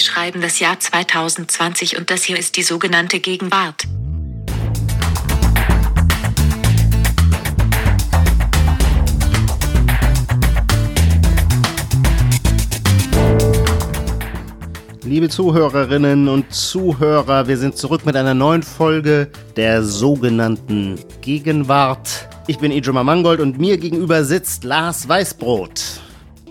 Wir 0.00 0.04
schreiben 0.06 0.40
das 0.40 0.60
Jahr 0.60 0.80
2020 0.80 1.98
und 1.98 2.10
das 2.10 2.22
hier 2.22 2.38
ist 2.38 2.56
die 2.56 2.62
sogenannte 2.62 3.20
Gegenwart. 3.20 3.82
Liebe 15.04 15.28
Zuhörerinnen 15.28 16.28
und 16.28 16.50
Zuhörer, 16.50 17.46
wir 17.46 17.58
sind 17.58 17.76
zurück 17.76 18.06
mit 18.06 18.16
einer 18.16 18.32
neuen 18.32 18.62
Folge 18.62 19.30
der 19.56 19.82
sogenannten 19.82 20.98
Gegenwart. 21.20 22.26
Ich 22.46 22.58
bin 22.58 22.72
Ijoma 22.72 23.04
Mangold 23.04 23.40
und 23.40 23.58
mir 23.58 23.76
gegenüber 23.76 24.24
sitzt 24.24 24.64
Lars 24.64 25.06
Weißbrot. 25.06 26.00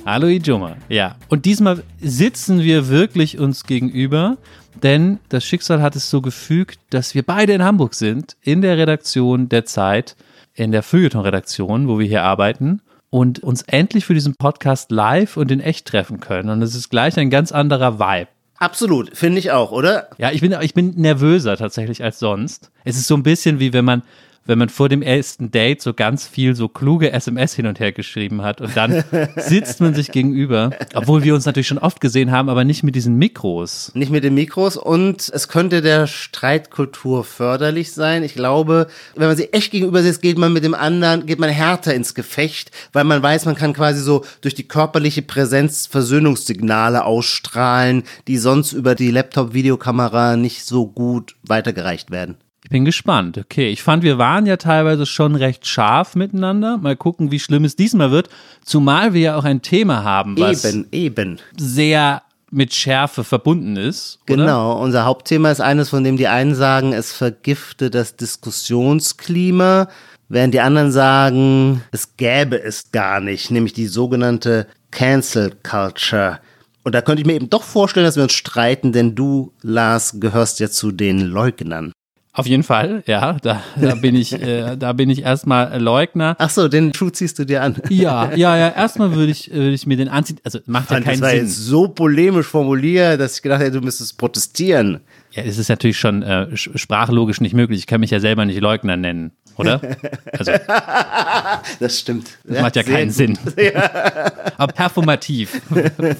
Hallo 0.05 0.27
Ijoma. 0.27 0.77
Ja, 0.87 1.15
und 1.27 1.45
diesmal 1.45 1.83
sitzen 2.01 2.61
wir 2.61 2.87
wirklich 2.87 3.37
uns 3.37 3.65
gegenüber, 3.65 4.37
denn 4.81 5.19
das 5.29 5.45
Schicksal 5.45 5.81
hat 5.81 5.95
es 5.95 6.09
so 6.09 6.21
gefügt, 6.21 6.79
dass 6.89 7.13
wir 7.15 7.23
beide 7.23 7.53
in 7.53 7.63
Hamburg 7.63 7.93
sind, 7.93 8.37
in 8.41 8.61
der 8.61 8.77
Redaktion 8.77 9.49
der 9.49 9.65
Zeit, 9.65 10.15
in 10.53 10.71
der 10.71 10.83
Feuilleton-Redaktion, 10.83 11.87
wo 11.87 11.99
wir 11.99 12.07
hier 12.07 12.23
arbeiten 12.23 12.81
und 13.09 13.39
uns 13.39 13.61
endlich 13.63 14.05
für 14.05 14.13
diesen 14.13 14.35
Podcast 14.35 14.91
live 14.91 15.37
und 15.37 15.51
in 15.51 15.59
echt 15.59 15.87
treffen 15.87 16.19
können. 16.19 16.49
Und 16.49 16.61
es 16.61 16.75
ist 16.75 16.89
gleich 16.89 17.17
ein 17.17 17.29
ganz 17.29 17.51
anderer 17.51 17.99
Vibe. 17.99 18.29
Absolut, 18.57 19.15
finde 19.15 19.39
ich 19.39 19.51
auch, 19.51 19.71
oder? 19.71 20.09
Ja, 20.17 20.31
ich 20.31 20.41
bin, 20.41 20.55
ich 20.61 20.73
bin 20.73 20.95
nervöser 20.97 21.55
tatsächlich 21.55 22.03
als 22.03 22.19
sonst. 22.19 22.71
Es 22.83 22.97
ist 22.97 23.07
so 23.07 23.15
ein 23.15 23.23
bisschen 23.23 23.59
wie 23.59 23.73
wenn 23.73 23.85
man 23.85 24.03
wenn 24.49 24.57
man 24.57 24.69
vor 24.69 24.89
dem 24.89 25.03
ersten 25.03 25.51
Date 25.51 25.79
so 25.79 25.93
ganz 25.93 26.25
viel 26.25 26.55
so 26.55 26.67
kluge 26.67 27.11
SMS 27.11 27.53
hin 27.53 27.67
und 27.67 27.79
her 27.79 27.91
geschrieben 27.91 28.41
hat 28.41 28.61
und 28.61 28.75
dann 28.75 29.03
sitzt 29.35 29.79
man 29.79 29.93
sich 29.93 30.11
gegenüber, 30.11 30.71
obwohl 30.95 31.23
wir 31.23 31.35
uns 31.35 31.45
natürlich 31.45 31.67
schon 31.67 31.77
oft 31.77 32.01
gesehen 32.01 32.31
haben, 32.31 32.49
aber 32.49 32.63
nicht 32.63 32.81
mit 32.81 32.95
diesen 32.95 33.15
Mikros. 33.17 33.91
Nicht 33.93 34.11
mit 34.11 34.23
den 34.23 34.33
Mikros 34.33 34.75
und 34.75 35.29
es 35.31 35.49
könnte 35.49 35.83
der 35.83 36.07
Streitkultur 36.07 37.23
förderlich 37.23 37.91
sein. 37.91 38.23
Ich 38.23 38.33
glaube, 38.33 38.87
wenn 39.15 39.27
man 39.27 39.37
sich 39.37 39.53
echt 39.53 39.71
gegenüber 39.71 40.01
sitzt, 40.01 40.23
geht 40.23 40.39
man 40.39 40.51
mit 40.51 40.63
dem 40.63 40.73
anderen, 40.73 41.27
geht 41.27 41.37
man 41.37 41.51
härter 41.51 41.93
ins 41.93 42.15
Gefecht, 42.15 42.71
weil 42.91 43.03
man 43.03 43.21
weiß, 43.21 43.45
man 43.45 43.55
kann 43.55 43.73
quasi 43.73 44.01
so 44.01 44.25
durch 44.41 44.55
die 44.55 44.67
körperliche 44.67 45.21
Präsenz 45.21 45.85
Versöhnungssignale 45.85 47.05
ausstrahlen, 47.05 48.01
die 48.27 48.39
sonst 48.39 48.71
über 48.71 48.95
die 48.95 49.11
Laptop-Videokamera 49.11 50.37
nicht 50.37 50.65
so 50.65 50.87
gut 50.87 51.35
weitergereicht 51.43 52.09
werden. 52.09 52.37
Ich 52.69 52.71
bin 52.71 52.85
gespannt. 52.85 53.35
Okay, 53.35 53.71
ich 53.71 53.81
fand, 53.81 54.03
wir 54.03 54.19
waren 54.19 54.45
ja 54.45 54.55
teilweise 54.55 55.07
schon 55.07 55.33
recht 55.33 55.65
scharf 55.65 56.13
miteinander. 56.13 56.77
Mal 56.77 56.95
gucken, 56.95 57.31
wie 57.31 57.39
schlimm 57.39 57.65
es 57.65 57.75
diesmal 57.75 58.11
wird. 58.11 58.29
Zumal 58.63 59.15
wir 59.15 59.21
ja 59.21 59.35
auch 59.37 59.43
ein 59.43 59.63
Thema 59.63 60.03
haben, 60.03 60.37
was 60.37 60.65
eben, 60.65 60.85
eben. 60.91 61.39
sehr 61.57 62.21
mit 62.51 62.75
Schärfe 62.75 63.23
verbunden 63.23 63.75
ist. 63.75 64.19
Oder? 64.29 64.35
Genau, 64.43 64.79
unser 64.83 65.05
Hauptthema 65.05 65.49
ist 65.49 65.61
eines, 65.61 65.89
von 65.89 66.03
dem 66.03 66.15
die 66.15 66.27
einen 66.27 66.53
sagen, 66.53 66.93
es 66.93 67.11
vergifte 67.11 67.89
das 67.89 68.17
Diskussionsklima, 68.17 69.87
während 70.27 70.53
die 70.53 70.61
anderen 70.61 70.91
sagen, 70.91 71.81
es 71.91 72.17
gäbe 72.17 72.61
es 72.61 72.91
gar 72.91 73.19
nicht, 73.19 73.49
nämlich 73.49 73.73
die 73.73 73.87
sogenannte 73.87 74.67
Cancel 74.91 75.53
Culture. 75.63 76.37
Und 76.83 76.93
da 76.93 77.01
könnte 77.01 77.21
ich 77.21 77.25
mir 77.25 77.33
eben 77.33 77.49
doch 77.49 77.63
vorstellen, 77.63 78.05
dass 78.05 78.15
wir 78.15 78.23
uns 78.23 78.33
streiten, 78.33 78.91
denn 78.91 79.15
du, 79.15 79.53
Lars, 79.63 80.19
gehörst 80.19 80.59
ja 80.59 80.69
zu 80.69 80.91
den 80.91 81.21
Leugnern. 81.21 81.93
Auf 82.31 82.45
jeden 82.45 82.63
Fall, 82.63 83.03
ja, 83.07 83.37
da, 83.41 83.63
da 83.75 83.95
bin 83.95 84.15
ich, 84.15 84.33
äh, 84.33 84.77
da 84.77 84.93
bin 84.93 85.09
ich 85.09 85.23
erstmal 85.23 85.81
Leugner. 85.81 86.35
Ach 86.37 86.49
so, 86.49 86.67
den 86.67 86.93
Schuh 86.93 87.09
ziehst 87.09 87.39
du 87.39 87.45
dir 87.45 87.63
an. 87.63 87.77
Ja, 87.89 88.31
ja, 88.35 88.55
ja. 88.55 88.69
Erstmal 88.69 89.13
würde 89.15 89.31
ich, 89.31 89.51
würde 89.51 89.71
ich 89.71 89.87
mir 89.87 89.97
den 89.97 90.09
anziehen. 90.09 90.39
Also 90.43 90.59
macht 90.67 90.91
ja 90.91 91.01
keinen 91.01 91.19
das 91.19 91.21
war 91.21 91.29
Sinn. 91.31 91.39
jetzt 91.39 91.57
so 91.57 91.87
polemisch 91.87 92.45
formuliert, 92.45 93.19
dass 93.19 93.37
ich 93.37 93.41
gedacht 93.41 93.61
hätte, 93.61 93.79
du 93.79 93.81
müsstest 93.81 94.17
protestieren. 94.17 94.99
Ja, 95.31 95.43
es 95.43 95.57
ist 95.57 95.69
natürlich 95.69 95.97
schon 95.97 96.21
äh, 96.21 96.55
sprachlogisch 96.55 97.41
nicht 97.41 97.53
möglich. 97.53 97.79
Ich 97.79 97.87
kann 97.87 97.99
mich 97.99 98.11
ja 98.11 98.19
selber 98.19 98.45
nicht 98.45 98.59
Leugner 98.61 98.95
nennen, 98.95 99.31
oder? 99.57 99.81
Also, 100.31 100.51
das 101.79 101.99
stimmt. 101.99 102.37
Das 102.45 102.57
ja, 102.57 102.61
macht 102.61 102.75
ja 102.75 102.83
keinen 102.83 103.07
gut. 103.07 103.15
Sinn. 103.15 103.39
Ja. 103.57 104.31
Aber 104.57 104.71
performativ 104.71 105.61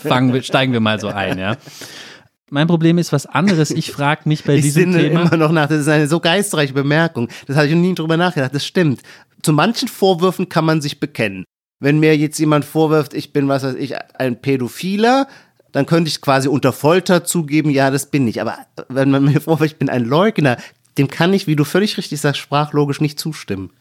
fangen 0.04 0.34
wir, 0.34 0.42
steigen 0.44 0.74
wir 0.74 0.80
mal 0.80 1.00
so 1.00 1.08
ein, 1.08 1.38
ja. 1.40 1.56
Mein 2.52 2.68
Problem 2.68 2.98
ist 2.98 3.12
was 3.12 3.26
anderes. 3.26 3.72
Ich 3.72 3.92
frage 3.92 4.28
mich 4.28 4.44
bei 4.44 4.56
ich 4.56 4.64
diesem 4.64 4.92
sinne 4.92 5.04
Thema. 5.10 5.22
immer 5.22 5.38
noch 5.38 5.52
nach. 5.52 5.68
Das 5.68 5.82
ist 5.82 5.88
eine 5.88 6.08
so 6.08 6.20
geistreiche 6.20 6.74
Bemerkung. 6.74 7.30
Das 7.48 7.56
habe 7.56 7.68
ich 7.68 7.74
noch 7.74 7.82
nie 7.82 7.96
drüber 7.96 8.18
nachgedacht. 8.18 8.54
Das 8.54 8.66
stimmt. 8.66 9.02
Zu 9.42 9.54
manchen 9.54 9.88
Vorwürfen 9.88 10.50
kann 10.50 10.66
man 10.66 10.82
sich 10.82 11.00
bekennen. 11.00 11.46
Wenn 11.80 12.00
mir 12.00 12.18
jetzt 12.18 12.40
jemand 12.40 12.66
vorwirft, 12.66 13.14
ich 13.14 13.32
bin, 13.32 13.48
was 13.48 13.64
weiß 13.64 13.76
ich, 13.76 13.96
ein 14.18 14.42
Pädophiler, 14.42 15.28
dann 15.72 15.86
könnte 15.86 16.10
ich 16.10 16.20
quasi 16.20 16.48
unter 16.48 16.74
Folter 16.74 17.24
zugeben, 17.24 17.70
ja, 17.70 17.90
das 17.92 18.08
bin 18.08 18.28
ich. 18.28 18.42
Aber 18.42 18.58
wenn 18.90 19.12
man 19.12 19.24
mir 19.24 19.40
vorwirft, 19.40 19.74
ich 19.74 19.80
bin 19.80 19.90
ein 19.90 20.04
Leugner, 20.04 20.58
dem 20.98 21.08
kann 21.08 21.34
ich, 21.34 21.48
wie 21.48 21.56
du 21.56 21.64
völlig 21.64 21.98
richtig 21.98 22.20
sagst, 22.20 22.42
sprachlogisch 22.42 23.00
nicht 23.00 23.20
zustimmen. 23.20 23.72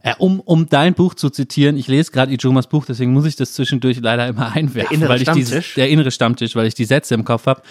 Äh, 0.00 0.14
um, 0.18 0.40
um 0.40 0.68
dein 0.68 0.92
Buch 0.92 1.14
zu 1.14 1.30
zitieren, 1.30 1.78
ich 1.78 1.88
lese 1.88 2.12
gerade 2.12 2.30
Ijomas 2.30 2.66
Buch, 2.66 2.84
deswegen 2.84 3.12
muss 3.12 3.24
ich 3.24 3.36
das 3.36 3.54
zwischendurch 3.54 4.00
leider 4.00 4.26
immer 4.26 4.52
einwerfen. 4.52 4.90
Der 4.90 4.90
innere 4.90 5.08
weil 5.08 5.16
ich 5.16 5.22
Stammtisch? 5.22 5.48
Dieses, 5.48 5.74
der 5.74 5.88
innere 5.88 6.10
Stammtisch, 6.10 6.54
weil 6.56 6.66
ich 6.66 6.74
die 6.74 6.84
Sätze 6.84 7.14
im 7.14 7.24
Kopf 7.24 7.46
habe. 7.46 7.62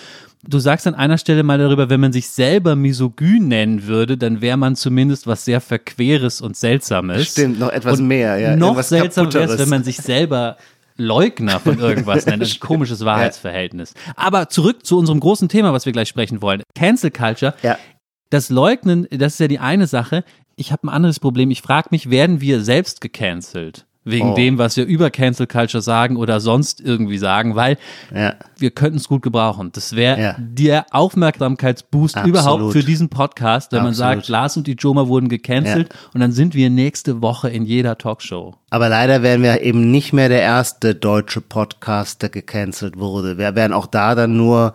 Du 0.46 0.60
sagst 0.60 0.86
an 0.88 0.96
einer 0.96 1.18
Stelle 1.18 1.44
mal 1.44 1.58
darüber, 1.58 1.90
wenn 1.90 2.02
man 2.02 2.12
sich 2.12 2.28
selber 2.28 2.76
misogyn 2.76 3.48
nennen 3.48 3.88
würde, 3.88 4.18
dann 4.18 4.42
wäre 4.42 4.58
man 4.58 4.76
zumindest 4.76 5.26
was 5.26 5.46
sehr 5.46 5.62
Verqueres 5.62 6.42
und 6.42 6.58
Seltsames. 6.58 7.32
Stimmt, 7.32 7.60
noch 7.60 7.70
etwas 7.70 8.00
und 8.00 8.08
mehr. 8.08 8.38
Ja, 8.38 8.56
noch 8.56 8.82
seltsamer 8.84 9.34
wäre 9.34 9.54
es, 9.54 9.60
wenn 9.60 9.70
man 9.70 9.84
sich 9.86 9.98
selber 9.98 10.58
Leugner 10.98 11.60
von 11.60 11.80
irgendwas 11.80 12.26
nennt. 12.26 12.44
Ein 12.44 12.50
komisches 12.60 13.06
Wahrheitsverhältnis. 13.06 13.94
Aber 14.16 14.50
zurück 14.50 14.86
zu 14.86 14.98
unserem 14.98 15.20
großen 15.20 15.50
Thema, 15.50 15.72
was 15.74 15.86
wir 15.86 15.94
gleich 15.94 16.10
sprechen 16.10 16.42
wollen. 16.42 16.62
Cancel 16.76 17.12
Culture. 17.12 17.54
Ja. 17.64 17.78
Das 18.30 18.50
Leugnen, 18.50 19.08
das 19.12 19.34
ist 19.34 19.40
ja 19.40 19.48
die 19.48 19.60
eine 19.60 19.88
Sache. 19.88 20.24
Ich 20.56 20.72
habe 20.72 20.88
ein 20.88 20.90
anderes 20.90 21.20
Problem. 21.20 21.52
Ich 21.52 21.62
frage 21.62 21.88
mich, 21.92 22.10
werden 22.10 22.42
wir 22.42 22.62
selbst 22.62 23.02
gecancelt? 23.02 23.86
Wegen 24.06 24.32
Oh. 24.32 24.36
dem, 24.36 24.58
was 24.58 24.76
wir 24.76 24.86
über 24.86 25.10
Cancel 25.12 25.48
Culture 25.48 25.82
sagen 25.82 26.18
oder 26.18 26.42
sonst 26.42 26.82
irgendwie 26.82 27.18
sagen, 27.18 27.56
weil 27.56 27.78
Ja. 28.14 28.34
wir 28.58 28.72
könnten 28.72 28.98
es 28.98 29.08
gut 29.08 29.22
gebrauchen. 29.22 29.72
Das 29.74 29.96
wäre 29.96 30.20
Ja. 30.22 30.36
der 30.38 30.86
Aufmerksamkeitsboost 30.92 32.18
Absolut. 32.18 32.38
überhaupt 32.38 32.74
für 32.74 32.84
diesen 32.84 33.08
Podcast, 33.10 33.72
wenn 33.72 33.80
man 33.84 33.92
Absolut. 33.94 34.16
sagt, 34.16 34.28
Lars 34.28 34.58
und 34.58 34.68
die 34.68 34.76
Joma 34.78 35.08
wurden 35.08 35.30
gecancelt 35.30 35.96
und 36.14 36.20
dann 36.20 36.34
sind 36.34 36.54
wir 36.54 36.70
nächste 36.70 37.22
Woche 37.22 37.50
in 37.50 37.64
jeder 37.66 37.98
Talkshow. 37.98 38.56
Aber 38.70 38.90
leider 38.90 39.24
wären 39.24 39.42
wir 39.42 39.62
eben 39.62 39.90
nicht 39.92 40.12
mehr 40.12 40.28
der 40.28 40.42
erste 40.42 40.96
deutsche 40.96 41.40
Podcast, 41.42 42.22
der 42.22 42.30
gecancelt 42.30 42.98
wurde. 42.98 43.38
Wir 43.38 43.56
wären 43.56 43.72
auch 43.72 43.86
da 43.88 44.16
dann 44.16 44.36
nur 44.36 44.74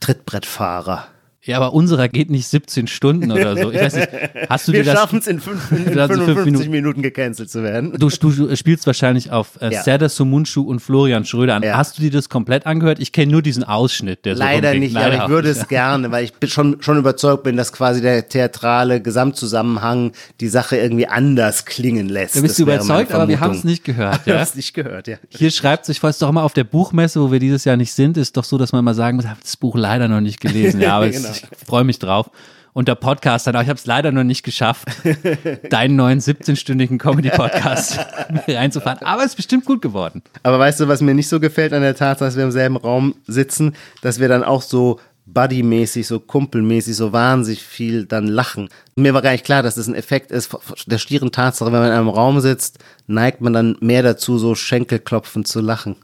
Trittbrettfahrer. 0.00 1.06
Ja, 1.46 1.56
aber 1.58 1.72
unserer 1.72 2.08
geht 2.08 2.28
nicht 2.30 2.46
17 2.48 2.86
Stunden 2.88 3.30
oder 3.32 3.56
so. 3.56 3.70
Ich 3.70 3.80
weiß 3.80 3.94
nicht, 3.96 4.08
hast 4.50 4.68
du 4.68 4.72
Wir 4.72 4.82
dir 4.82 4.92
das 4.92 5.00
schaffen 5.00 5.18
es 5.20 5.26
in, 5.28 5.40
fünf, 5.40 5.70
in, 5.70 5.86
in 5.92 5.98
Also 5.98 6.14
fünf 6.14 6.26
55 6.26 6.44
Minuten. 6.46 6.70
Minuten. 6.70 7.02
gecancelt 7.02 7.48
zu 7.50 7.62
werden. 7.62 7.92
Du, 7.98 8.08
du 8.08 8.54
spielst 8.56 8.86
wahrscheinlich 8.86 9.30
auf 9.30 9.58
äh, 9.60 9.72
Ja. 9.72 9.82
Serdar 9.82 10.08
Sumunchu 10.08 10.62
und 10.62 10.80
Florian 10.80 11.24
Schröder 11.24 11.54
an. 11.54 11.62
Ja. 11.62 11.76
Hast 11.76 11.96
du 11.98 12.02
dir 12.02 12.10
das 12.10 12.28
komplett 12.28 12.66
angehört? 12.66 12.98
Ich 12.98 13.12
kenne 13.12 13.30
nur 13.32 13.42
diesen 13.42 13.64
Ausschnitt, 13.64 14.24
der 14.24 14.34
so 14.36 14.42
Leider 14.42 14.70
rumging. 14.72 14.80
nicht, 14.92 14.96
aber 14.96 15.14
ich 15.24 15.28
würde 15.28 15.48
es 15.50 15.68
gerne, 15.68 16.10
weil 16.10 16.24
ich 16.24 16.32
bin 16.34 16.50
schon, 16.50 16.76
schon 16.80 16.98
überzeugt 16.98 17.44
bin, 17.44 17.56
dass 17.56 17.72
quasi 17.72 18.00
der 18.00 18.28
theatrale 18.28 19.00
Gesamtzusammenhang 19.00 20.12
die 20.40 20.48
Sache 20.48 20.76
irgendwie 20.76 21.06
anders 21.06 21.64
klingen 21.64 22.08
lässt. 22.08 22.36
Du 22.36 22.42
bist 22.42 22.58
meine 22.58 22.74
überzeugt, 22.74 23.12
aber 23.12 23.28
wir 23.28 23.40
haben 23.40 23.54
es 23.54 23.64
nicht 23.64 23.84
gehört. 23.84 23.96
Wir 24.26 24.34
haben 24.34 24.38
Ja? 24.38 24.42
es 24.42 24.54
nicht 24.54 24.74
gehört, 24.74 25.06
ja. 25.08 25.16
Hier 25.30 25.50
schreibt 25.50 25.84
sich, 25.86 26.00
falls 26.00 26.18
doch 26.18 26.28
immer 26.28 26.42
auf 26.42 26.52
der 26.54 26.64
Buchmesse, 26.64 27.20
wo 27.20 27.30
wir 27.30 27.38
dieses 27.38 27.64
Jahr 27.64 27.76
nicht 27.76 27.92
sind, 27.92 28.16
ist 28.16 28.36
doch 28.36 28.44
so, 28.44 28.58
dass 28.58 28.72
man 28.72 28.84
mal 28.84 28.94
sagen 28.94 29.16
muss, 29.16 29.24
ich 29.24 29.30
habe 29.30 29.40
das 29.42 29.56
Buch 29.56 29.76
leider 29.76 30.08
noch 30.08 30.20
nicht 30.20 30.40
gelesen. 30.40 30.80
Ja, 30.80 30.96
aber 30.96 31.08
Genau. 31.16 31.28
Ich 31.42 31.66
freue 31.66 31.84
mich 31.84 31.98
drauf. 31.98 32.30
Und 32.72 32.88
der 32.88 32.94
Podcast 32.94 33.46
dann 33.46 33.56
auch, 33.56 33.62
ich 33.62 33.70
habe 33.70 33.78
es 33.78 33.86
leider 33.86 34.12
noch 34.12 34.22
nicht 34.22 34.42
geschafft, 34.42 34.86
deinen 35.70 35.96
neuen 35.96 36.20
17-stündigen 36.20 36.98
Comedy-Podcast 36.98 37.98
reinzufahren. 38.48 38.98
Aber 39.02 39.22
es 39.22 39.28
ist 39.28 39.36
bestimmt 39.36 39.64
gut 39.64 39.80
geworden. 39.80 40.22
Aber 40.42 40.58
weißt 40.58 40.80
du, 40.80 40.88
was 40.88 41.00
mir 41.00 41.14
nicht 41.14 41.28
so 41.28 41.40
gefällt 41.40 41.72
an 41.72 41.80
der 41.80 41.96
Tatsache, 41.96 42.26
dass 42.26 42.36
wir 42.36 42.44
im 42.44 42.50
selben 42.50 42.76
Raum 42.76 43.14
sitzen, 43.26 43.74
dass 44.02 44.20
wir 44.20 44.28
dann 44.28 44.44
auch 44.44 44.60
so 44.60 45.00
buddymäßig, 45.26 46.06
so 46.06 46.20
kumpelmäßig, 46.20 46.96
so 46.96 47.12
wahnsinnig 47.12 47.62
viel 47.62 48.06
dann 48.06 48.26
lachen. 48.26 48.68
Mir 48.94 49.12
war 49.12 49.22
gar 49.22 49.32
nicht 49.32 49.44
klar, 49.44 49.62
dass 49.62 49.74
das 49.74 49.88
ein 49.88 49.94
Effekt 49.94 50.30
ist 50.30 50.56
der 50.86 50.98
stieren 50.98 51.32
Tatsache, 51.32 51.72
wenn 51.72 51.80
man 51.80 51.88
in 51.88 51.96
einem 51.96 52.08
Raum 52.08 52.40
sitzt, 52.40 52.78
neigt 53.06 53.40
man 53.40 53.52
dann 53.52 53.76
mehr 53.80 54.02
dazu, 54.02 54.38
so 54.38 54.54
Schenkelklopfen 54.54 55.44
zu 55.44 55.60
lachen. 55.60 55.96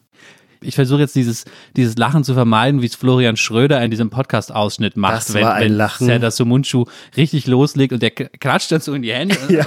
Ich 0.62 0.75
versuche 0.75 1.00
jetzt 1.00 1.14
dieses, 1.14 1.44
dieses 1.76 1.97
Lachen 1.97 2.25
zu 2.25 2.35
vermeiden, 2.35 2.82
wie 2.82 2.87
es 2.87 2.94
Florian 2.94 3.37
Schröder 3.37 3.82
in 3.82 3.91
diesem 3.91 4.11
Podcast-Ausschnitt 4.11 4.97
macht, 4.97 5.17
Das 5.17 5.35
wenn, 5.35 5.44
war 5.44 5.55
ein 5.55 5.64
wenn 5.64 5.73
Lachen. 5.75 6.06
Serdar 6.06 6.31
Sumunchu 6.31 6.85
richtig 7.17 7.47
loslegt 7.47 7.93
und 7.93 8.03
der 8.03 8.11
klatscht 8.11 8.73
dann 8.73 8.81
so 8.81 8.94
in 8.94 9.03
die 9.03 9.12
Hände. 9.12 9.37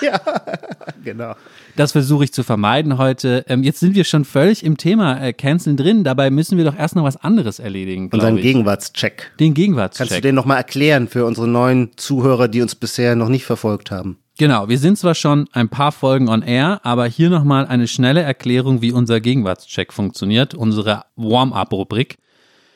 Genau. 1.04 1.34
Das 1.76 1.92
versuche 1.92 2.24
ich 2.24 2.32
zu 2.32 2.42
vermeiden 2.42 2.98
heute. 2.98 3.44
Ähm, 3.48 3.62
jetzt 3.62 3.80
sind 3.80 3.94
wir 3.94 4.04
schon 4.04 4.24
völlig 4.24 4.64
im 4.64 4.76
Thema 4.76 5.20
äh, 5.20 5.32
Canceln 5.32 5.76
drin. 5.76 6.04
Dabei 6.04 6.30
müssen 6.30 6.58
wir 6.58 6.64
doch 6.64 6.76
erst 6.76 6.94
noch 6.96 7.04
was 7.04 7.16
anderes 7.16 7.58
erledigen, 7.58 8.08
Unseren 8.12 8.36
ich. 8.36 8.42
Gegenwartscheck. 8.42 9.32
Den 9.40 9.48
Kannst 9.48 9.58
du 9.58 9.60
Gegenwartscheck. 9.62 10.22
den 10.22 10.34
nochmal 10.34 10.58
erklären 10.58 11.08
für 11.08 11.24
unsere 11.24 11.48
neuen 11.48 11.90
Zuhörer, 11.96 12.48
die 12.48 12.62
uns 12.62 12.74
bisher 12.74 13.16
noch 13.16 13.28
nicht 13.28 13.44
verfolgt 13.44 13.90
haben? 13.90 14.18
Genau, 14.42 14.68
wir 14.68 14.78
sind 14.80 14.98
zwar 14.98 15.14
schon 15.14 15.48
ein 15.52 15.68
paar 15.68 15.92
Folgen 15.92 16.28
on 16.28 16.42
air, 16.42 16.80
aber 16.82 17.06
hier 17.06 17.30
nochmal 17.30 17.64
eine 17.64 17.86
schnelle 17.86 18.22
Erklärung, 18.22 18.82
wie 18.82 18.90
unser 18.90 19.20
Gegenwartscheck 19.20 19.92
funktioniert, 19.92 20.52
unsere 20.52 21.04
Warm-up-Rubrik. 21.14 22.18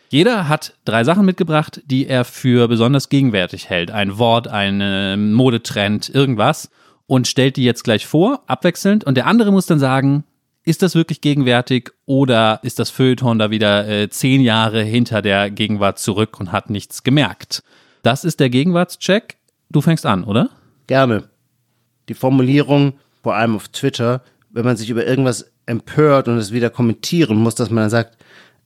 Jeder 0.09 0.49
hat 0.49 0.75
drei 0.85 1.03
Sachen 1.03 1.27
mitgebracht, 1.27 1.83
die 1.87 2.07
er 2.07 2.25
für 2.25 2.69
besonders 2.69 3.09
gegenwärtig 3.09 3.69
hält. 3.69 3.91
Ein 3.91 4.17
Wort, 4.17 4.47
ein 4.47 5.33
Modetrend, 5.33 6.09
irgendwas. 6.09 6.71
Und 7.09 7.27
stellt 7.27 7.57
die 7.57 7.65
jetzt 7.65 7.83
gleich 7.83 8.07
vor, 8.07 8.45
abwechselnd. 8.47 9.03
Und 9.03 9.17
der 9.17 9.27
andere 9.27 9.51
muss 9.51 9.67
dann 9.67 9.81
sagen, 9.81 10.23
ist 10.63 10.83
das 10.83 10.95
wirklich 10.95 11.21
gegenwärtig 11.21 11.91
oder 12.05 12.61
ist 12.63 12.79
das 12.79 12.91
Feuilleton 12.91 13.41
da 13.41 13.51
wieder 13.51 13.89
äh, 13.89 14.09
zehn 14.09 14.41
Jahre 14.41 14.85
hinter 14.85 15.21
der 15.21 15.51
Gegenwart 15.51 15.99
zurück 15.99 16.39
und 16.39 16.53
hat 16.53 16.71
nichts 16.71 17.03
gemerkt? 17.03 17.65
Das 18.05 18.23
ist 18.23 18.39
der 18.39 18.51
Gegenwartscheck. 18.51 19.39
Du 19.69 19.81
fängst 19.81 20.07
an, 20.07 20.23
oder? 20.23 20.51
Gerne. 20.87 21.29
Die 22.09 22.15
Formulierung, 22.15 22.95
vor 23.23 23.35
allem 23.35 23.57
auf 23.57 23.69
Twitter, 23.69 24.23
wenn 24.51 24.65
man 24.65 24.77
sich 24.77 24.91
über 24.91 25.07
irgendwas 25.07 25.51
empört 25.67 26.29
und 26.29 26.39
es 26.39 26.53
wieder 26.53 26.71
kommentieren 26.71 27.37
muss, 27.37 27.55
dass 27.57 27.71
man 27.71 27.83
dann 27.85 27.91
sagt, 27.91 28.17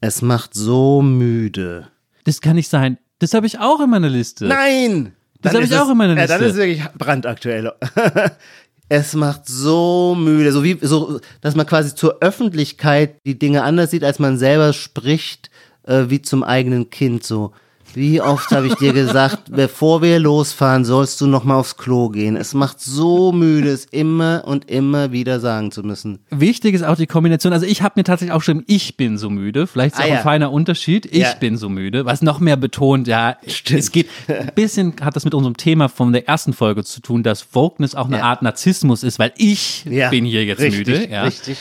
es 0.01 0.23
macht 0.23 0.55
so 0.55 1.03
müde. 1.03 1.89
Das 2.25 2.41
kann 2.41 2.57
nicht 2.57 2.69
sein. 2.69 2.99
Das 3.19 3.35
habe 3.35 3.47
ich 3.47 3.59
auch 3.59 3.81
in 3.81 3.91
meiner 3.91 4.09
Liste. 4.09 4.47
Nein! 4.47 5.13
Das 5.43 5.55
habe 5.55 5.65
ich 5.65 5.75
auch 5.77 5.85
es- 5.87 5.91
in 5.93 5.97
meiner 5.97 6.17
Ja, 6.19 6.27
dann 6.27 6.41
Liste. 6.43 6.45
ist 6.47 6.53
es 6.53 6.59
wirklich 6.79 6.87
brandaktuell. 6.99 7.73
es 8.89 9.15
macht 9.15 9.47
so 9.47 10.15
müde, 10.19 10.53
so 10.53 10.63
wie 10.65 10.79
so, 10.83 11.21
dass 11.41 11.55
man 11.55 11.67
quasi 11.67 11.95
zur 11.95 12.19
Öffentlichkeit 12.23 13.17
die 13.27 13.39
Dinge 13.39 13.63
anders 13.63 13.91
sieht, 13.91 14.05
als 14.05 14.19
man 14.19 14.37
selber 14.39 14.73
spricht, 14.73 15.51
äh, 15.85 16.05
wie 16.09 16.21
zum 16.23 16.43
eigenen 16.43 16.91
Kind. 16.91 17.25
So, 17.25 17.53
wie 17.95 18.21
oft 18.21 18.51
habe 18.51 18.67
ich 18.67 18.75
dir 18.75 18.93
gesagt, 18.93 19.45
bevor 19.51 20.03
wir 20.03 20.19
losfahren, 20.19 20.85
sollst 20.85 21.21
du 21.21 21.27
noch 21.27 21.45
mal 21.45 21.57
aufs 21.57 21.77
Klo 21.77 22.09
gehen. 22.09 22.37
Es 22.37 22.55
macht 22.55 22.81
so 22.81 23.33
müde, 23.33 23.71
es 23.71 23.85
immer 23.87 24.43
und 24.47 24.71
immer 24.71 25.13
wieder 25.13 25.41
sagen 25.41 25.71
zu 25.73 25.83
müssen. 25.83 26.21
Wichtig 26.31 26.75
ist 26.75 26.83
auch 26.85 26.97
die 26.97 27.07
Kombination. 27.07 27.53
Also 27.53 27.67
ich 27.67 27.83
habe 27.83 27.95
mir 27.97 28.05
tatsächlich 28.05 28.33
auch 28.33 28.39
geschrieben, 28.39 28.65
ich 28.67 28.97
bin 28.97 29.19
so 29.19 29.31
müde. 29.31 29.67
Vielleicht 29.67 29.95
ist 29.95 30.01
Ah, 30.01 30.05
auch 30.05 30.09
ja. 30.09 30.17
ein 30.19 30.23
feiner 30.23 30.53
Unterschied. 30.53 31.07
Ich 31.07 31.19
Ja. 31.19 31.35
bin 31.35 31.57
so 31.57 31.69
müde. 31.69 32.05
Was 32.05 32.23
noch 32.23 32.41
mehr 32.41 32.57
betont, 32.57 33.07
ja, 33.09 33.37
Stimmt. 33.47 33.81
es 33.81 33.93
geht 33.93 34.09
ein 34.29 34.51
bisschen, 34.55 34.95
hat 35.01 35.17
das 35.17 35.25
mit 35.25 35.35
unserem 35.35 35.57
Thema 35.57 35.89
von 35.89 36.13
der 36.13 36.29
ersten 36.29 36.53
Folge 36.53 36.85
zu 36.85 37.01
tun, 37.01 37.23
dass 37.23 37.55
Wokeness 37.55 37.95
auch 37.95 38.07
eine 38.07 38.19
Ja. 38.19 38.25
Art 38.25 38.43
Narzissmus 38.43 39.03
ist, 39.03 39.19
weil 39.19 39.33
ich 39.37 39.85
bin 40.11 40.25
hier 40.25 40.45
jetzt 40.45 40.61
richtig, 40.61 40.87
müde. 40.87 41.09
Ja. 41.11 41.23
Richtig. 41.25 41.59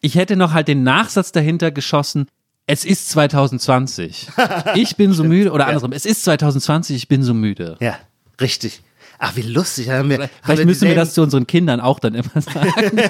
Ich 0.00 0.16
hätte 0.16 0.36
noch 0.36 0.52
halt 0.52 0.68
den 0.68 0.82
Nachsatz 0.82 1.32
dahinter 1.32 1.70
geschossen. 1.70 2.26
Es 2.66 2.84
ist 2.84 3.10
2020. 3.10 4.28
Ich 4.74 4.96
bin 4.96 5.12
so 5.12 5.24
müde. 5.24 5.52
Oder 5.52 5.66
andersrum. 5.66 5.92
Es 5.92 6.06
ist 6.06 6.24
2020. 6.24 6.96
Ich 6.96 7.08
bin 7.08 7.22
so 7.22 7.34
müde. 7.34 7.76
Ja, 7.80 7.98
richtig. 8.40 8.82
Ach, 9.18 9.36
wie 9.36 9.42
lustig. 9.42 9.90
Haben 9.90 10.10
wir, 10.10 10.18
haben 10.18 10.30
Vielleicht 10.42 10.64
müssen 10.64 10.88
wir 10.88 10.94
das 10.94 11.14
zu 11.14 11.22
unseren 11.22 11.46
Kindern 11.46 11.80
auch 11.80 11.98
dann 12.00 12.14
immer 12.14 12.40
sagen. 12.40 12.72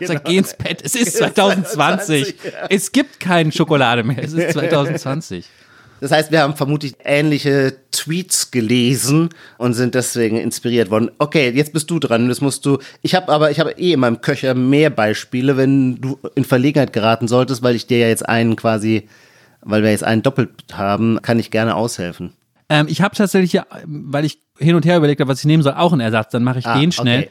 Sag, 0.00 0.24
geh 0.24 0.36
ins 0.36 0.56
Bett. 0.56 0.82
Es 0.84 0.94
ist 0.94 1.16
2020. 1.18 2.34
Es 2.68 2.92
gibt 2.92 3.18
keine 3.18 3.50
Schokolade 3.50 4.04
mehr. 4.04 4.22
Es 4.22 4.32
ist 4.32 4.52
2020. 4.52 5.44
Das 6.00 6.10
heißt, 6.12 6.30
wir 6.30 6.40
haben 6.42 6.56
vermutlich 6.56 6.94
ähnliche 7.04 7.76
Tweets 7.90 8.50
gelesen 8.50 9.30
und 9.58 9.74
sind 9.74 9.94
deswegen 9.94 10.36
inspiriert 10.36 10.90
worden. 10.90 11.10
Okay, 11.18 11.50
jetzt 11.50 11.72
bist 11.72 11.90
du 11.90 11.98
dran. 11.98 12.28
Das 12.28 12.40
musst 12.40 12.64
du. 12.66 12.78
Ich 13.02 13.14
habe 13.14 13.32
aber, 13.32 13.50
ich 13.50 13.60
habe 13.60 13.72
eh 13.72 13.92
in 13.92 14.00
meinem 14.00 14.20
Köcher 14.20 14.54
mehr 14.54 14.90
Beispiele, 14.90 15.56
wenn 15.56 16.00
du 16.00 16.18
in 16.34 16.44
Verlegenheit 16.44 16.92
geraten 16.92 17.26
solltest, 17.28 17.62
weil 17.62 17.74
ich 17.74 17.86
dir 17.86 17.98
ja 17.98 18.08
jetzt 18.08 18.28
einen 18.28 18.56
quasi, 18.56 19.08
weil 19.62 19.82
wir 19.82 19.90
jetzt 19.90 20.04
einen 20.04 20.22
doppelt 20.22 20.50
haben, 20.72 21.20
kann 21.22 21.38
ich 21.38 21.50
gerne 21.50 21.74
aushelfen. 21.74 22.32
Ähm, 22.68 22.86
ich 22.88 23.00
habe 23.00 23.16
tatsächlich, 23.16 23.52
ja, 23.54 23.66
weil 23.86 24.24
ich 24.24 24.38
hin 24.58 24.74
und 24.74 24.84
her 24.84 24.96
überlegt 24.98 25.20
habe, 25.20 25.30
was 25.30 25.38
ich 25.40 25.46
nehmen 25.46 25.62
soll, 25.62 25.74
auch 25.74 25.92
einen 25.92 26.00
Ersatz. 26.00 26.30
Dann 26.32 26.44
mache 26.44 26.58
ich 26.58 26.66
Ah, 26.66 26.78
den 26.78 26.92
schnell. 26.92 27.20
okay. 27.22 27.30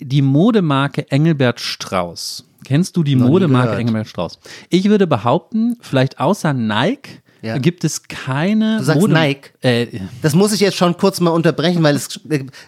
Die 0.00 0.22
Modemarke 0.22 1.10
Engelbert 1.10 1.60
Strauß. 1.60 2.48
Kennst 2.64 2.96
du 2.96 3.02
die 3.02 3.14
Modemarke. 3.16 3.76
Engelbert 3.76 4.08
Strauß? 4.08 4.38
Ich 4.70 4.88
würde 4.88 5.06
behaupten, 5.06 5.76
vielleicht 5.80 6.18
außer 6.18 6.52
Nike 6.54 7.20
Ja. 7.44 7.58
gibt 7.58 7.84
es 7.84 8.04
keine 8.04 8.78
Du 8.78 8.84
sagst 8.84 9.06
Nike? 9.06 9.50
Äh, 9.60 9.86
Das 10.22 10.34
muss 10.34 10.52
ich 10.52 10.60
jetzt 10.60 10.76
schon 10.76 10.96
kurz 10.96 11.20
mal 11.20 11.30
unterbrechen, 11.30 11.82
weil 11.82 11.94
es, 11.94 12.18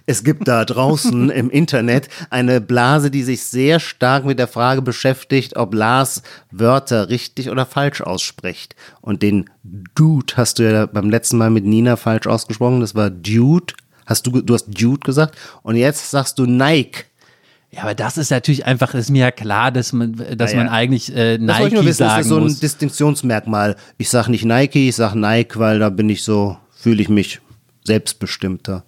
es 0.04 0.22
gibt 0.22 0.46
da 0.46 0.64
draußen 0.66 1.30
im 1.40 1.48
Internet 1.48 2.08
eine 2.28 2.60
Blase, 2.60 3.10
die 3.10 3.22
sich 3.22 3.42
sehr 3.44 3.80
stark 3.80 4.26
mit 4.26 4.38
der 4.38 4.48
Frage 4.48 4.82
beschäftigt, 4.82 5.56
ob 5.56 5.72
Lars 5.72 6.22
Wörter 6.50 7.08
richtig 7.08 7.48
oder 7.48 7.64
falsch 7.64 8.02
ausspricht. 8.02 8.76
Und 9.00 9.22
den 9.22 9.48
Dude 9.94 10.34
hast 10.36 10.58
du 10.58 10.70
ja 10.70 10.86
beim 10.86 11.08
letzten 11.08 11.38
Mal 11.38 11.50
mit 11.50 11.64
Nina 11.64 11.96
falsch 11.96 12.26
ausgesprochen. 12.26 12.80
Das 12.80 12.94
war 12.94 13.08
Dude. 13.08 13.72
Hast 14.04 14.26
du, 14.26 14.42
du 14.42 14.54
hast 14.54 14.66
Dude 14.68 15.00
gesagt. 15.00 15.36
Und 15.62 15.76
jetzt 15.76 16.10
sagst 16.10 16.38
du 16.38 16.44
Nike. 16.46 17.04
Ja, 17.70 17.82
aber 17.82 17.94
das 17.94 18.16
ist 18.16 18.30
natürlich 18.30 18.64
einfach, 18.66 18.94
ist 18.94 19.10
mir 19.10 19.20
ja 19.22 19.30
klar, 19.30 19.70
dass 19.72 19.92
man, 19.92 20.14
dass 20.36 20.52
Ah, 20.52 20.56
ja. 20.56 20.64
man 20.64 20.68
eigentlich 20.72 21.14
äh, 21.14 21.36
Das 21.38 21.58
wollte 21.58 21.66
ich 21.68 21.72
nur 21.74 21.82
Nike 21.82 21.88
wissen, 21.90 21.98
das 22.04 22.10
sagen 22.12 22.20
ist 22.22 22.28
so 22.28 22.38
ein. 22.38 22.60
Distinktionsmerkmal. 22.60 23.76
Ich 23.98 24.08
sag 24.08 24.28
nicht 24.28 24.44
Nike, 24.44 24.88
ich 24.88 24.96
sag 24.96 25.14
Nike, 25.14 25.58
weil 25.58 25.78
da 25.78 25.90
bin 25.90 26.08
ich 26.08 26.22
so, 26.22 26.56
fühle 26.74 27.02
ich 27.02 27.08
mich 27.08 27.40
selbstbestimmter. 27.84 28.84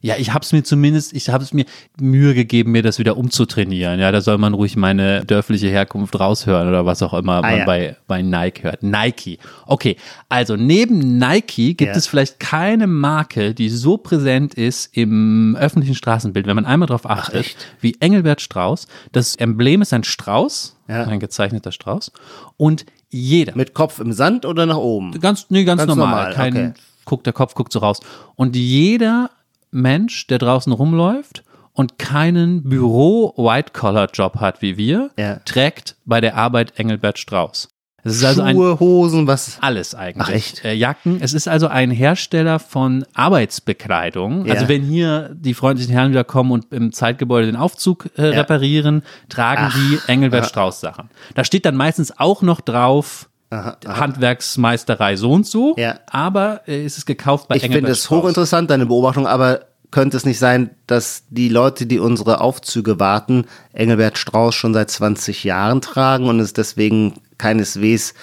Ja, 0.00 0.14
ich 0.18 0.32
habe 0.32 0.44
es 0.44 0.52
mir 0.52 0.62
zumindest, 0.62 1.12
ich 1.14 1.28
habe 1.28 1.42
es 1.42 1.52
mir 1.52 1.64
Mühe 2.00 2.34
gegeben, 2.34 2.72
mir 2.72 2.82
das 2.82 2.98
wieder 2.98 3.16
umzutrainieren. 3.16 3.98
Ja, 4.00 4.12
da 4.12 4.20
soll 4.20 4.38
man 4.38 4.54
ruhig 4.54 4.76
meine 4.76 5.24
dörfliche 5.24 5.68
Herkunft 5.68 6.18
raushören 6.18 6.68
oder 6.68 6.86
was 6.86 7.02
auch 7.02 7.14
immer 7.14 7.40
man 7.42 7.44
Ah, 7.44 7.56
ja. 7.58 7.64
bei, 7.64 7.96
bei 8.06 8.22
Nike 8.22 8.62
hört. 8.62 8.82
Nike. 8.82 9.38
Okay, 9.66 9.96
also 10.28 10.56
neben 10.56 11.18
Nike 11.18 11.74
gibt 11.74 11.92
Ja. 11.92 11.96
es 11.96 12.06
vielleicht 12.06 12.40
keine 12.40 12.86
Marke, 12.86 13.54
die 13.54 13.68
so 13.68 13.96
präsent 13.96 14.54
ist 14.54 14.96
im 14.96 15.56
öffentlichen 15.58 15.94
Straßenbild, 15.94 16.46
wenn 16.46 16.56
man 16.56 16.66
einmal 16.66 16.86
darauf 16.86 17.08
achtet, 17.08 17.40
echt? 17.40 17.66
wie 17.80 17.96
Engelbert 18.00 18.40
Strauß. 18.40 18.86
Das 19.12 19.36
Emblem 19.36 19.82
ist 19.82 19.92
ein 19.92 20.04
Strauß, 20.04 20.76
Ja. 20.88 21.04
ein 21.04 21.20
gezeichneter 21.20 21.72
Strauß. 21.72 22.12
Und 22.56 22.86
jeder, 23.08 23.56
Mit 23.56 23.72
Kopf 23.72 23.98
im 24.00 24.12
Sand 24.12 24.44
oder 24.44 24.66
nach 24.66 24.76
oben? 24.76 25.18
Ganz, 25.20 25.46
nee, 25.48 25.64
ganz, 25.64 25.80
Ganz 25.80 25.88
normal. 25.88 26.30
normal, 26.30 26.34
Kein, 26.34 26.52
okay. 26.56 26.72
guckt, 27.04 27.24
der 27.26 27.32
Kopf 27.32 27.54
guckt 27.54 27.72
so 27.72 27.78
raus. 27.78 28.00
Und 28.34 28.56
jeder 28.56 29.30
Mensch, 29.70 30.26
der 30.26 30.38
draußen 30.38 30.72
rumläuft 30.72 31.42
und 31.72 31.98
keinen 31.98 32.62
Büro-White-Collar-Job 32.64 34.36
hat 34.36 34.62
wie 34.62 34.76
wir, 34.76 35.10
Ja. 35.18 35.40
trägt 35.44 35.96
bei 36.04 36.20
der 36.20 36.36
Arbeit 36.36 36.78
Engelbert 36.78 37.18
Strauß. 37.18 37.68
Es 38.04 38.14
ist 38.18 38.24
also 38.24 38.42
ein 38.42 38.54
Schuhe, 38.54 38.78
Hosen, 38.78 39.26
was? 39.26 39.58
alles 39.60 39.92
eigentlich. 39.96 40.26
Ach, 40.28 40.32
echt? 40.32 40.64
Äh, 40.64 40.74
Jacken. 40.74 41.18
Es 41.20 41.32
ist 41.34 41.48
also 41.48 41.66
ein 41.66 41.90
Hersteller 41.90 42.60
von 42.60 43.04
Arbeitsbekleidung. 43.14 44.46
Ja. 44.46 44.54
Also 44.54 44.68
wenn 44.68 44.82
hier 44.84 45.30
die 45.34 45.54
freundlichen 45.54 45.92
Herren 45.92 46.10
wieder 46.10 46.22
kommen 46.22 46.52
und 46.52 46.72
im 46.72 46.92
Zeitgebäude 46.92 47.46
den 47.46 47.56
Aufzug 47.56 48.08
äh, 48.16 48.26
Ja. 48.30 48.38
reparieren, 48.40 49.02
tragen 49.28 49.72
die 49.74 49.98
Engelbert 50.06 50.46
Strauß 50.46 50.80
Sachen. 50.80 51.10
Da 51.34 51.42
steht 51.42 51.64
dann 51.64 51.74
meistens 51.76 52.16
auch 52.16 52.42
noch 52.42 52.60
drauf, 52.60 53.28
Handwerksmeisterei 53.50 55.16
so 55.16 55.32
und 55.32 55.46
so, 55.46 55.74
Ja. 55.78 56.00
aber 56.06 56.62
äh, 56.66 56.84
es 56.84 56.98
ist 56.98 57.06
gekauft 57.06 57.48
bei 57.48 57.56
Ich 57.56 57.62
finde 57.62 57.90
es 57.90 58.10
hochinteressant, 58.10 58.70
deine 58.70 58.86
Beobachtung, 58.86 59.26
aber 59.26 59.60
könnte 59.90 60.16
es 60.16 60.24
nicht 60.24 60.38
sein, 60.38 60.70
dass 60.86 61.24
die 61.30 61.48
Leute, 61.48 61.86
die 61.86 61.98
unsere 61.98 62.40
Aufzüge 62.40 62.98
warten, 62.98 63.44
Engelbert 63.72 64.18
Strauß 64.18 64.54
schon 64.54 64.74
seit 64.74 64.90
20 64.90 65.44
Jahren 65.44 65.80
tragen 65.80 66.28
und 66.28 66.40
es 66.40 66.52
deswegen 66.52 67.14
keineswegs 67.38 68.14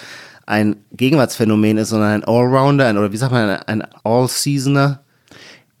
ein 0.46 0.76
Gegenwartsphänomen 0.92 1.78
ist, 1.78 1.88
sondern 1.88 2.10
ein 2.10 2.24
Allrounder, 2.24 2.86
ein, 2.86 2.98
oder 2.98 3.12
wie 3.12 3.16
sagt 3.16 3.32
man, 3.32 3.48
ein, 3.48 3.80
ein 3.82 3.88
All-Seasoner, 4.04 5.00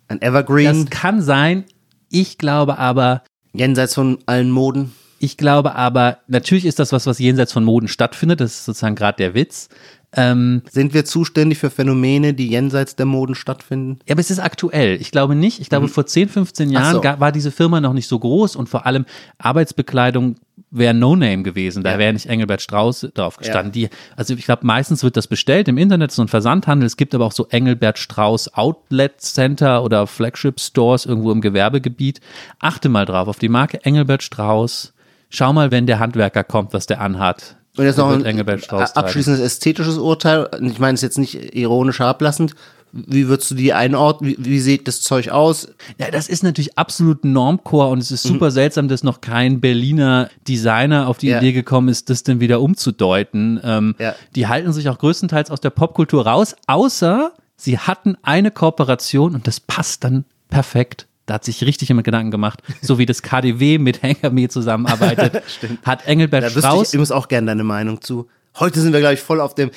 ein 0.08 0.22
Evergreen, 0.22 0.86
Das 0.86 0.90
kann 0.90 1.20
sein. 1.20 1.64
Ich 2.10 2.38
glaube 2.38 2.78
aber, 2.78 3.22
jenseits 3.52 3.94
von 3.94 4.18
allen 4.26 4.50
Moden? 4.50 4.92
Ich 5.18 5.36
glaube 5.36 5.74
aber, 5.74 6.18
natürlich 6.28 6.64
ist 6.66 6.78
das 6.78 6.92
was, 6.92 7.06
was 7.06 7.18
jenseits 7.18 7.52
von 7.52 7.64
Moden 7.64 7.88
stattfindet. 7.88 8.40
Das 8.40 8.52
ist 8.52 8.64
sozusagen 8.64 8.94
gerade 8.96 9.16
der 9.18 9.34
Witz. 9.34 9.68
Ähm, 10.16 10.62
Sind 10.70 10.94
wir 10.94 11.04
zuständig 11.04 11.58
für 11.58 11.70
Phänomene, 11.70 12.34
die 12.34 12.46
jenseits 12.48 12.94
der 12.94 13.04
Moden 13.06 13.34
stattfinden? 13.34 13.98
ja, 14.06 14.12
aber 14.12 14.20
es 14.20 14.30
ist 14.30 14.38
aktuell. 14.38 15.00
Ich 15.00 15.10
glaube 15.10 15.34
nicht. 15.34 15.60
Ich 15.60 15.68
glaube, 15.68 15.88
vor 15.88 16.06
10, 16.06 16.28
15 16.28 16.68
Mhm. 16.68 16.76
Ach 16.76 16.80
Jahren 16.94 17.02
so. 17.16 17.20
war 17.20 17.32
diese 17.32 17.50
Firma 17.50 17.80
noch 17.80 17.94
nicht 17.94 18.06
so 18.06 18.18
groß 18.20 18.54
und 18.54 18.68
vor 18.68 18.86
allem 18.86 19.06
Arbeitsbekleidung 19.38 20.36
wäre 20.70 20.94
No-Name 20.94 21.42
gewesen. 21.42 21.82
Da 21.82 21.92
Ja. 21.92 21.98
wäre 21.98 22.12
nicht 22.12 22.26
Engelbert 22.26 22.62
Strauß 22.62 23.08
drauf 23.14 23.36
gestanden. 23.38 23.72
Die, 23.72 23.88
also 24.16 24.34
ich 24.34 24.44
glaube, 24.44 24.64
meistens 24.66 25.02
wird 25.02 25.16
das 25.16 25.26
bestellt 25.26 25.66
im 25.68 25.78
Internet, 25.78 26.12
so 26.12 26.22
ein 26.22 26.28
Versandhandel. 26.28 26.86
Es 26.86 26.96
gibt 26.96 27.14
aber 27.14 27.24
auch 27.26 27.32
so 27.32 27.46
Engelbert 27.48 27.98
Strauß 27.98 28.54
Outlet 28.54 29.20
Center 29.20 29.82
oder 29.82 30.06
Flagship 30.06 30.60
Stores 30.60 31.06
irgendwo 31.06 31.32
im 31.32 31.40
Gewerbegebiet. 31.40 32.20
Achte 32.60 32.88
mal 32.88 33.04
drauf, 33.06 33.26
auf 33.28 33.38
die 33.40 33.48
Marke 33.48 33.84
Engelbert 33.84 34.22
Strauß. 34.22 34.93
Schau 35.34 35.52
mal, 35.52 35.70
wenn 35.70 35.86
der 35.86 35.98
Handwerker 35.98 36.44
kommt, 36.44 36.72
was 36.72 36.86
der 36.86 37.00
anhat. 37.00 37.56
Und 37.76 37.84
jetzt 37.84 37.98
noch 37.98 38.08
ein 38.10 38.24
abschließendes 38.24 39.40
ästhetisches 39.42 39.98
Urteil. 39.98 40.48
Ich 40.62 40.78
meine 40.78 40.94
es 40.94 41.00
jetzt 41.02 41.18
nicht 41.18 41.56
ironisch 41.56 41.98
herablassend. 41.98 42.54
Wie 42.92 43.26
würdest 43.26 43.50
du 43.50 43.56
die 43.56 43.72
einordnen? 43.72 44.30
Wie, 44.30 44.44
wie 44.44 44.60
sieht 44.60 44.86
das 44.86 45.02
Zeug 45.02 45.30
aus? 45.30 45.66
Ja, 45.98 46.12
das 46.12 46.28
ist 46.28 46.44
natürlich 46.44 46.78
absolut 46.78 47.24
Normcore 47.24 47.88
und 47.88 47.98
es 47.98 48.10
Mhm. 48.10 48.14
ist 48.14 48.22
super 48.22 48.52
seltsam, 48.52 48.86
dass 48.86 49.02
noch 49.02 49.20
kein 49.20 49.60
Berliner 49.60 50.30
Designer 50.46 51.08
auf 51.08 51.18
die 51.18 51.26
Ja. 51.30 51.38
Idee 51.38 51.50
gekommen 51.50 51.88
ist, 51.88 52.08
das 52.10 52.22
denn 52.22 52.38
wieder 52.38 52.60
umzudeuten. 52.60 53.58
Ähm, 53.64 53.96
Ja. 53.98 54.14
Die 54.36 54.46
halten 54.46 54.72
sich 54.72 54.88
auch 54.88 54.98
größtenteils 54.98 55.50
aus 55.50 55.60
der 55.60 55.70
Popkultur 55.70 56.24
raus, 56.28 56.54
außer 56.68 57.32
sie 57.56 57.78
hatten 57.80 58.16
eine 58.22 58.52
Kooperation 58.52 59.34
und 59.34 59.48
das 59.48 59.58
passt 59.58 60.04
dann 60.04 60.24
perfekt. 60.48 61.08
Da 61.26 61.34
hat 61.34 61.44
sich 61.44 61.64
richtig 61.64 61.88
jemand 61.88 62.04
Gedanken 62.04 62.30
gemacht, 62.30 62.62
so 62.82 62.98
wie 62.98 63.06
das 63.06 63.22
KDW 63.22 63.78
mit 63.78 64.02
Hengame 64.02 64.48
zusammenarbeitet, 64.48 65.42
hat 65.84 66.06
Engelbert 66.06 66.42
Da 66.42 66.46
wüsste 66.48 66.58
ich 66.58 66.64
Strauß 66.64 66.94
übrigens 66.94 67.12
auch 67.12 67.28
gerne 67.28 67.46
deine 67.46 67.64
Meinung 67.64 68.02
zu. 68.02 68.28
Heute 68.58 68.80
sind 68.80 68.92
wir, 68.92 69.00
glaube 69.00 69.14
ich, 69.14 69.20
voll 69.20 69.40
auf 69.40 69.54
dem. 69.54 69.70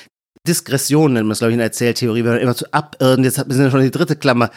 Diskression 0.48 1.14
nennt 1.14 1.26
man 1.28 1.34
es, 1.34 1.40
glaube 1.40 1.52
ich, 1.52 1.56
in 1.56 1.60
der 1.60 1.68
Erzähltheorie, 1.68 2.24
wenn 2.24 2.32
man 2.34 2.40
immer 2.40 2.56
zu 2.56 2.72
abirren, 2.74 3.24
jetzt 3.24 3.36
sind 3.36 3.50
wir 3.50 3.70
schon 3.70 3.82
die 3.82 3.92
dritte 3.92 4.16
Klammer. 4.16 4.50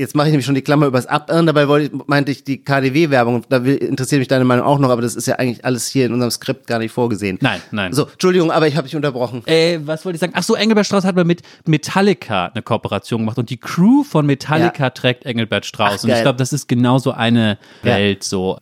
Jetzt 0.00 0.14
mache 0.14 0.28
ich 0.28 0.30
nämlich 0.30 0.46
schon 0.46 0.54
die 0.54 0.62
Klammer 0.62 0.86
übers 0.86 1.06
Abirren, 1.06 1.46
dabei 1.46 1.66
wollte 1.66 1.90
meinte 2.06 2.30
ich 2.30 2.44
die 2.44 2.62
KDW-Werbung, 2.62 3.42
da 3.48 3.56
interessiert 3.56 4.20
mich 4.20 4.28
deine 4.28 4.44
Meinung 4.44 4.64
auch 4.64 4.78
noch, 4.78 4.90
aber 4.90 5.02
das 5.02 5.16
ist 5.16 5.26
ja 5.26 5.34
eigentlich 5.36 5.64
alles 5.64 5.88
hier 5.88 6.06
in 6.06 6.12
unserem 6.12 6.30
Skript 6.30 6.68
gar 6.68 6.78
nicht 6.78 6.92
vorgesehen. 6.92 7.36
Nein, 7.40 7.60
nein. 7.72 7.92
So, 7.92 8.06
Entschuldigung, 8.06 8.52
aber 8.52 8.68
ich 8.68 8.76
habe 8.76 8.86
dich 8.86 8.94
unterbrochen. 8.94 9.42
Äh, 9.46 9.80
was 9.84 10.04
wollte 10.04 10.14
ich 10.14 10.20
sagen? 10.20 10.34
Ach 10.36 10.44
so, 10.44 10.54
Engelbert 10.54 10.86
Strauß 10.86 11.04
hat 11.04 11.16
mal 11.16 11.24
mit 11.24 11.42
Metallica 11.66 12.46
eine 12.46 12.62
Kooperation 12.62 13.22
gemacht 13.22 13.38
und 13.38 13.50
die 13.50 13.56
Crew 13.56 14.04
von 14.04 14.24
Metallica 14.24 14.84
Ja. 14.84 14.90
trägt 14.90 15.26
Engelbert 15.26 15.66
Strauß. 15.66 15.96
Ach, 16.00 16.04
und 16.04 16.10
ich 16.10 16.22
glaube, 16.22 16.38
das 16.38 16.52
ist 16.52 16.68
genau 16.68 16.98
so 16.98 17.10
eine 17.10 17.58
Ja. 17.82 17.94
Welt. 17.96 18.22
So. 18.22 18.58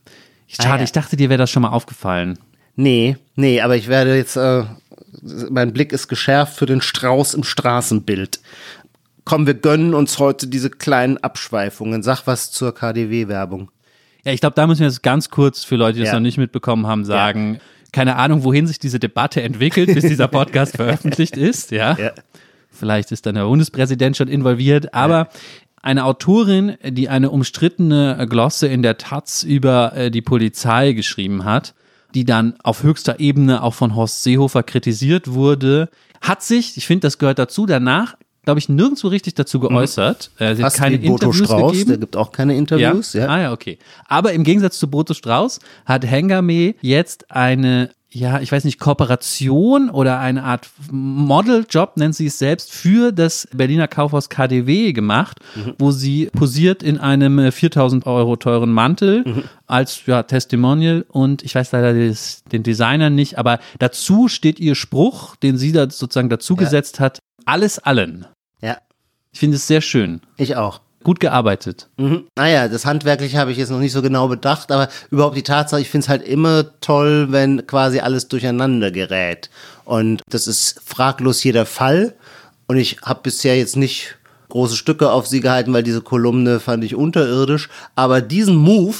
Schade, 0.48 0.70
Ah, 0.70 0.76
ja. 0.78 0.84
ich 0.84 0.92
dachte, 0.92 1.16
dir 1.16 1.28
wäre 1.28 1.38
das 1.38 1.50
schon 1.50 1.62
mal 1.62 1.70
aufgefallen. 1.70 2.38
Nee, 2.76 3.16
nee, 3.34 3.60
aber 3.60 3.76
ich 3.76 3.88
werde 3.88 4.16
jetzt, 4.16 4.36
äh, 4.36 4.62
mein 5.50 5.72
Blick 5.72 5.92
ist 5.92 6.08
geschärft 6.08 6.56
für 6.56 6.66
den 6.66 6.80
Strauß 6.82 7.34
im 7.34 7.42
Straßenbild. 7.42 8.38
Komm, 9.26 9.44
wir 9.46 9.54
gönnen 9.54 9.92
uns 9.92 10.20
heute 10.20 10.46
diese 10.46 10.70
kleinen 10.70 11.18
Abschweifungen. 11.18 12.04
Sag 12.04 12.26
was 12.28 12.52
zur 12.52 12.72
KDW-Werbung. 12.72 13.72
Ja, 14.24 14.32
ich 14.32 14.40
glaube, 14.40 14.54
da 14.54 14.68
müssen 14.68 14.80
wir 14.80 14.86
jetzt 14.86 15.02
ganz 15.02 15.30
kurz 15.30 15.64
für 15.64 15.74
Leute, 15.74 15.94
die 15.94 16.00
das 16.00 16.10
Ja. 16.10 16.14
noch 16.14 16.20
nicht 16.20 16.38
mitbekommen 16.38 16.86
haben, 16.86 17.04
sagen, 17.04 17.58
keine 17.92 18.16
Ahnung, 18.16 18.44
wohin 18.44 18.68
sich 18.68 18.78
diese 18.78 19.00
Debatte 19.00 19.42
entwickelt, 19.42 19.92
bis 19.92 20.04
dieser 20.04 20.28
Podcast 20.28 20.76
veröffentlicht 20.76 21.36
ist. 21.36 21.72
Ja? 21.72 21.96
Ja. 21.98 22.12
Vielleicht 22.70 23.10
ist 23.10 23.26
dann 23.26 23.34
der 23.34 23.46
Bundespräsident 23.46 24.16
schon 24.16 24.28
involviert, 24.28 24.94
aber 24.94 25.28
eine 25.82 26.04
Autorin, 26.04 26.76
die 26.84 27.08
eine 27.08 27.30
umstrittene 27.30 28.26
Glosse 28.30 28.68
in 28.68 28.82
der 28.82 28.96
Taz 28.96 29.42
über 29.42 29.92
äh, 29.96 30.10
die 30.12 30.22
Polizei 30.22 30.92
geschrieben 30.92 31.44
hat, 31.44 31.74
die 32.14 32.24
dann 32.24 32.54
auf 32.62 32.84
höchster 32.84 33.18
Ebene 33.18 33.60
auch 33.60 33.74
von 33.74 33.96
Horst 33.96 34.22
Seehofer 34.22 34.62
kritisiert 34.62 35.32
wurde, 35.32 35.88
hat 36.20 36.44
sich, 36.44 36.76
ich 36.76 36.86
finde, 36.86 37.06
das 37.08 37.18
gehört 37.18 37.40
dazu, 37.40 37.66
danach, 37.66 38.14
glaube 38.46 38.58
ich, 38.60 38.70
nirgendwo 38.70 39.08
richtig 39.08 39.34
dazu 39.34 39.60
geäußert. 39.60 40.30
Äh, 40.38 40.54
sie 40.54 40.62
hat 40.64 40.72
Fast 40.72 40.78
keine 40.78 41.02
wie 41.02 41.08
Boto 41.08 41.26
Interviews 41.26 41.48
Strauß, 41.48 41.72
gegeben. 41.72 41.88
der 41.90 41.98
gibt 41.98 42.16
auch 42.16 42.32
keine 42.32 42.56
Interviews. 42.56 43.12
Ja. 43.12 43.26
Ah 43.28 43.40
ja, 43.40 43.52
okay. 43.52 43.78
Aber 44.06 44.32
im 44.32 44.42
Gegensatz 44.44 44.78
zu 44.78 44.88
Boto 44.88 45.12
Strauß 45.12 45.60
hat 45.84 46.06
Hengame 46.06 46.74
jetzt 46.80 47.30
eine, 47.30 47.90
ja, 48.08 48.40
ich 48.40 48.50
weiß 48.50 48.64
nicht, 48.64 48.78
Kooperation 48.78 49.90
oder 49.90 50.18
eine 50.20 50.44
Art 50.44 50.68
Modeljob, 50.90 51.96
nennt 51.96 52.14
sie 52.14 52.26
es 52.26 52.38
selbst, 52.38 52.72
für 52.72 53.12
das 53.12 53.48
Berliner 53.52 53.88
Kaufhaus 53.88 54.28
KDW 54.28 54.92
gemacht, 54.92 55.38
Mhm. 55.56 55.74
wo 55.78 55.90
sie 55.90 56.26
posiert 56.32 56.82
in 56.82 56.98
einem 56.98 57.38
äh, 57.38 57.50
4000 57.52 58.06
Euro 58.06 58.36
teuren 58.36 58.72
Mantel 58.72 59.22
Mhm. 59.26 59.42
als 59.66 60.06
ja, 60.06 60.22
Testimonial 60.22 61.04
und 61.08 61.42
ich 61.42 61.54
weiß 61.54 61.72
leider 61.72 61.92
des, 61.92 62.42
den 62.52 62.62
Designer 62.62 63.10
nicht, 63.10 63.38
aber 63.38 63.58
dazu 63.78 64.28
steht 64.28 64.60
ihr 64.60 64.74
Spruch, 64.76 65.36
den 65.36 65.56
sie 65.58 65.72
da 65.72 65.90
sozusagen 65.90 66.28
dazu 66.30 66.54
gesetzt 66.56 67.00
hat, 67.00 67.18
alles 67.44 67.78
allen. 67.78 68.26
Ich 69.36 69.40
finde 69.40 69.58
es 69.58 69.66
sehr 69.66 69.82
schön. 69.82 70.22
ich 70.38 70.56
auch. 70.56 70.80
Gut 71.04 71.20
gearbeitet. 71.20 71.90
Mhm. 71.98 72.24
Naja, 72.38 72.68
das 72.68 72.86
Handwerkliche 72.86 73.36
habe 73.36 73.52
ich 73.52 73.58
jetzt 73.58 73.68
noch 73.68 73.80
nicht 73.80 73.92
so 73.92 74.00
genau 74.00 74.28
bedacht, 74.28 74.72
aber 74.72 74.88
überhaupt 75.10 75.36
die 75.36 75.42
Tatsache, 75.42 75.82
ich 75.82 75.90
finde 75.90 76.04
es 76.04 76.08
halt 76.08 76.22
immer 76.22 76.64
toll, 76.80 77.26
wenn 77.32 77.66
quasi 77.66 78.00
alles 78.00 78.28
durcheinander 78.28 78.90
gerät. 78.90 79.50
Und 79.84 80.22
das 80.30 80.46
ist 80.46 80.80
fraglos 80.82 81.40
hier 81.40 81.52
der 81.52 81.66
Fall. 81.66 82.14
Und 82.66 82.78
ich 82.78 83.02
habe 83.02 83.20
bisher 83.24 83.58
jetzt 83.58 83.76
nicht 83.76 84.16
große 84.48 84.74
Stücke 84.74 85.10
auf 85.10 85.26
sie 85.26 85.42
gehalten, 85.42 85.74
weil 85.74 85.82
diese 85.82 86.00
Kolumne 86.00 86.58
fand 86.58 86.82
ich 86.82 86.94
unterirdisch. 86.94 87.68
Aber 87.94 88.22
diesen 88.22 88.56
Move, 88.56 88.96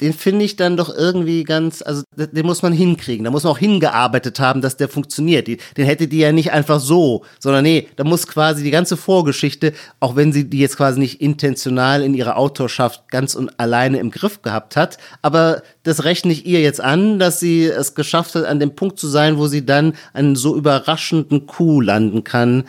den 0.00 0.12
finde 0.12 0.44
ich 0.44 0.56
dann 0.56 0.76
doch 0.76 0.94
irgendwie 0.94 1.44
ganz, 1.44 1.82
also 1.82 2.02
den 2.16 2.46
muss 2.46 2.62
man 2.62 2.72
hinkriegen. 2.72 3.24
Da 3.24 3.30
muss 3.30 3.44
man 3.44 3.52
auch 3.52 3.58
hingearbeitet 3.58 4.40
haben, 4.40 4.60
dass 4.60 4.76
der 4.76 4.88
funktioniert. 4.88 5.46
Die, 5.46 5.58
den 5.76 5.86
hätte 5.86 6.08
die 6.08 6.18
ja 6.18 6.32
nicht 6.32 6.52
einfach 6.52 6.80
so, 6.80 7.24
sondern 7.38 7.64
nee, 7.64 7.88
da 7.96 8.04
muss 8.04 8.26
quasi 8.26 8.62
die 8.62 8.70
ganze 8.70 8.96
Vorgeschichte, 8.96 9.72
auch 10.00 10.16
wenn 10.16 10.32
sie 10.32 10.48
die 10.48 10.58
jetzt 10.58 10.76
quasi 10.76 11.00
nicht 11.00 11.20
intentional 11.20 12.02
in 12.02 12.14
ihrer 12.14 12.36
Autorschaft 12.36 13.08
ganz 13.10 13.34
und 13.34 13.58
alleine 13.58 13.98
im 13.98 14.10
Griff 14.10 14.42
gehabt 14.42 14.76
hat, 14.76 14.98
aber 15.22 15.62
das 15.82 16.04
rechne 16.04 16.32
ich 16.32 16.46
ihr 16.46 16.60
jetzt 16.60 16.80
an, 16.80 17.18
dass 17.18 17.40
sie 17.40 17.64
es 17.64 17.94
geschafft 17.94 18.34
hat, 18.34 18.44
an 18.44 18.60
dem 18.60 18.74
Punkt 18.74 18.98
zu 18.98 19.08
sein, 19.08 19.38
wo 19.38 19.46
sie 19.46 19.64
dann 19.64 19.94
einen 20.12 20.36
so 20.36 20.56
überraschenden 20.56 21.46
Coup 21.46 21.82
landen 21.82 22.24
kann, 22.24 22.64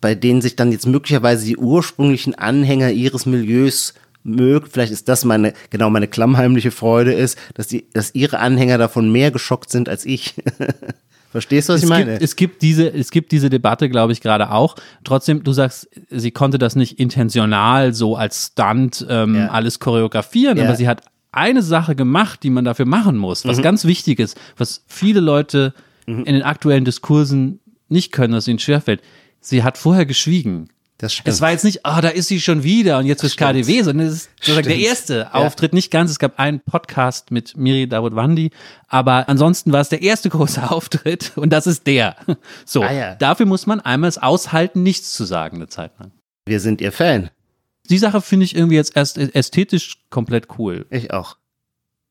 bei 0.00 0.14
denen 0.14 0.40
sich 0.40 0.56
dann 0.56 0.72
jetzt 0.72 0.86
möglicherweise 0.86 1.44
die 1.44 1.56
ursprünglichen 1.56 2.34
Anhänger 2.34 2.90
ihres 2.90 3.26
Milieus 3.26 3.94
mögt, 4.28 4.72
vielleicht 4.72 4.92
ist 4.92 5.08
das 5.08 5.24
meine, 5.24 5.52
genau 5.70 5.90
meine 5.90 6.08
klammheimliche 6.08 6.70
Freude 6.70 7.12
ist, 7.12 7.38
dass 7.54 7.66
die, 7.66 7.86
dass 7.92 8.14
ihre 8.14 8.38
Anhänger 8.38 8.78
davon 8.78 9.10
mehr 9.10 9.30
geschockt 9.30 9.70
sind 9.70 9.88
als 9.88 10.04
ich. 10.04 10.34
Verstehst 11.30 11.68
du, 11.68 11.74
was 11.74 11.80
ich 11.80 11.84
es 11.84 11.90
meine? 11.90 12.12
Gibt, 12.12 12.22
es 12.22 12.36
gibt 12.36 12.62
diese, 12.62 12.88
es 12.88 13.10
gibt 13.10 13.32
diese 13.32 13.50
Debatte, 13.50 13.90
glaube 13.90 14.12
ich, 14.12 14.20
gerade 14.22 14.50
auch. 14.50 14.76
Trotzdem, 15.04 15.44
du 15.44 15.52
sagst, 15.52 15.88
sie 16.10 16.30
konnte 16.30 16.56
das 16.58 16.74
nicht 16.74 16.98
intentional 16.98 17.92
so 17.92 18.16
als 18.16 18.52
Stunt 18.52 19.06
ähm, 19.10 19.34
Ja. 19.34 19.48
alles 19.48 19.78
choreografieren, 19.78 20.56
Ja. 20.56 20.64
Mhm. 20.64 20.68
aber 20.70 20.76
sie 20.76 20.88
hat 20.88 21.02
eine 21.32 21.60
Sache 21.62 21.94
gemacht, 21.94 22.42
die 22.42 22.50
man 22.50 22.64
dafür 22.64 22.86
machen 22.86 23.18
muss, 23.18 23.44
was 23.44 23.60
ganz 23.60 23.84
wichtig 23.84 24.18
ist, 24.18 24.38
was 24.56 24.82
viele 24.86 25.20
Leute 25.20 25.74
in 26.06 26.24
den 26.24 26.42
aktuellen 26.42 26.86
Diskursen 26.86 27.60
nicht 27.90 28.12
können, 28.12 28.32
dass 28.32 28.48
ihnen 28.48 28.58
schwerfällt. 28.58 29.02
Sie 29.40 29.62
hat 29.62 29.76
vorher 29.76 30.06
geschwiegen. 30.06 30.70
Das 30.98 31.14
stimmt. 31.14 31.28
Es 31.28 31.40
war 31.40 31.50
jetzt 31.52 31.64
nicht, 31.64 31.86
ah, 31.86 32.00
da 32.00 32.08
ist 32.08 32.26
sie 32.28 32.40
schon 32.40 32.64
wieder 32.64 32.98
und 32.98 33.06
jetzt 33.06 33.20
stimmt. 33.20 33.36
KDW, 33.36 33.82
sondern 33.82 34.06
es 34.08 34.14
ist 34.14 34.30
sozusagen 34.40 34.68
der 34.68 34.78
erste 34.78 35.32
Auftritt, 35.34 35.72
nicht 35.72 35.90
ganz. 35.90 36.10
Es 36.10 36.18
gab 36.18 36.38
einen 36.38 36.60
Podcast 36.60 37.30
mit 37.30 37.56
Miri 37.56 37.88
Dawood-Wandi, 37.88 38.50
aber 38.88 39.28
ansonsten 39.28 39.72
war 39.72 39.80
es 39.80 39.88
der 39.88 40.02
erste 40.02 40.28
große 40.28 40.62
Auftritt 40.70 41.32
und 41.36 41.50
das 41.52 41.66
ist 41.66 41.86
der. 41.86 42.16
So, 42.64 42.82
Ah, 42.82 42.92
ja. 42.92 43.14
dafür 43.14 43.46
muss 43.46 43.66
man 43.66 43.80
einmal 43.80 44.08
es 44.08 44.18
aushalten, 44.18 44.82
nichts 44.82 45.12
zu 45.12 45.24
sagen 45.24 45.56
eine 45.56 45.68
Zeit 45.68 45.92
lang. 45.98 46.10
Wir 46.46 46.60
sind 46.60 46.80
ihr 46.80 46.92
Fan. 46.92 47.30
Die 47.90 47.98
Sache 47.98 48.20
finde 48.20 48.44
ich 48.44 48.54
irgendwie 48.56 48.76
jetzt 48.76 48.96
erst 48.96 49.16
ästhetisch 49.18 49.98
komplett 50.10 50.48
cool. 50.58 50.84
Ich 50.90 51.10
auch. 51.12 51.36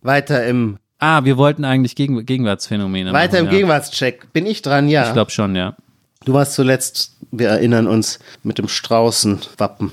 Weiter 0.01 0.46
im, 0.46 0.77
Ah, 1.00 1.25
wir 1.25 1.38
wollten 1.38 1.65
eigentlich 1.65 1.96
Gegen 1.96 2.25
Gegenwartsphänomene 2.25 3.13
weiter 3.13 3.38
im 3.38 3.46
machen, 3.46 3.53
ja. 3.53 3.58
Gegenwartscheck. 3.60 4.34
Bin 4.34 4.46
ich 4.48 4.62
dran? 4.63 4.89
Ja. 4.89 5.08
Ich 5.08 5.13
glaube 5.13 5.29
schon, 5.32 5.56
ja. 5.56 5.75
Du 6.27 6.34
warst 6.34 6.55
zuletzt, 6.55 7.15
wir 7.31 7.48
erinnern 7.48 7.88
uns, 7.88 8.19
mit 8.43 8.57
dem 8.57 8.67
Straußenwappen. 8.67 9.91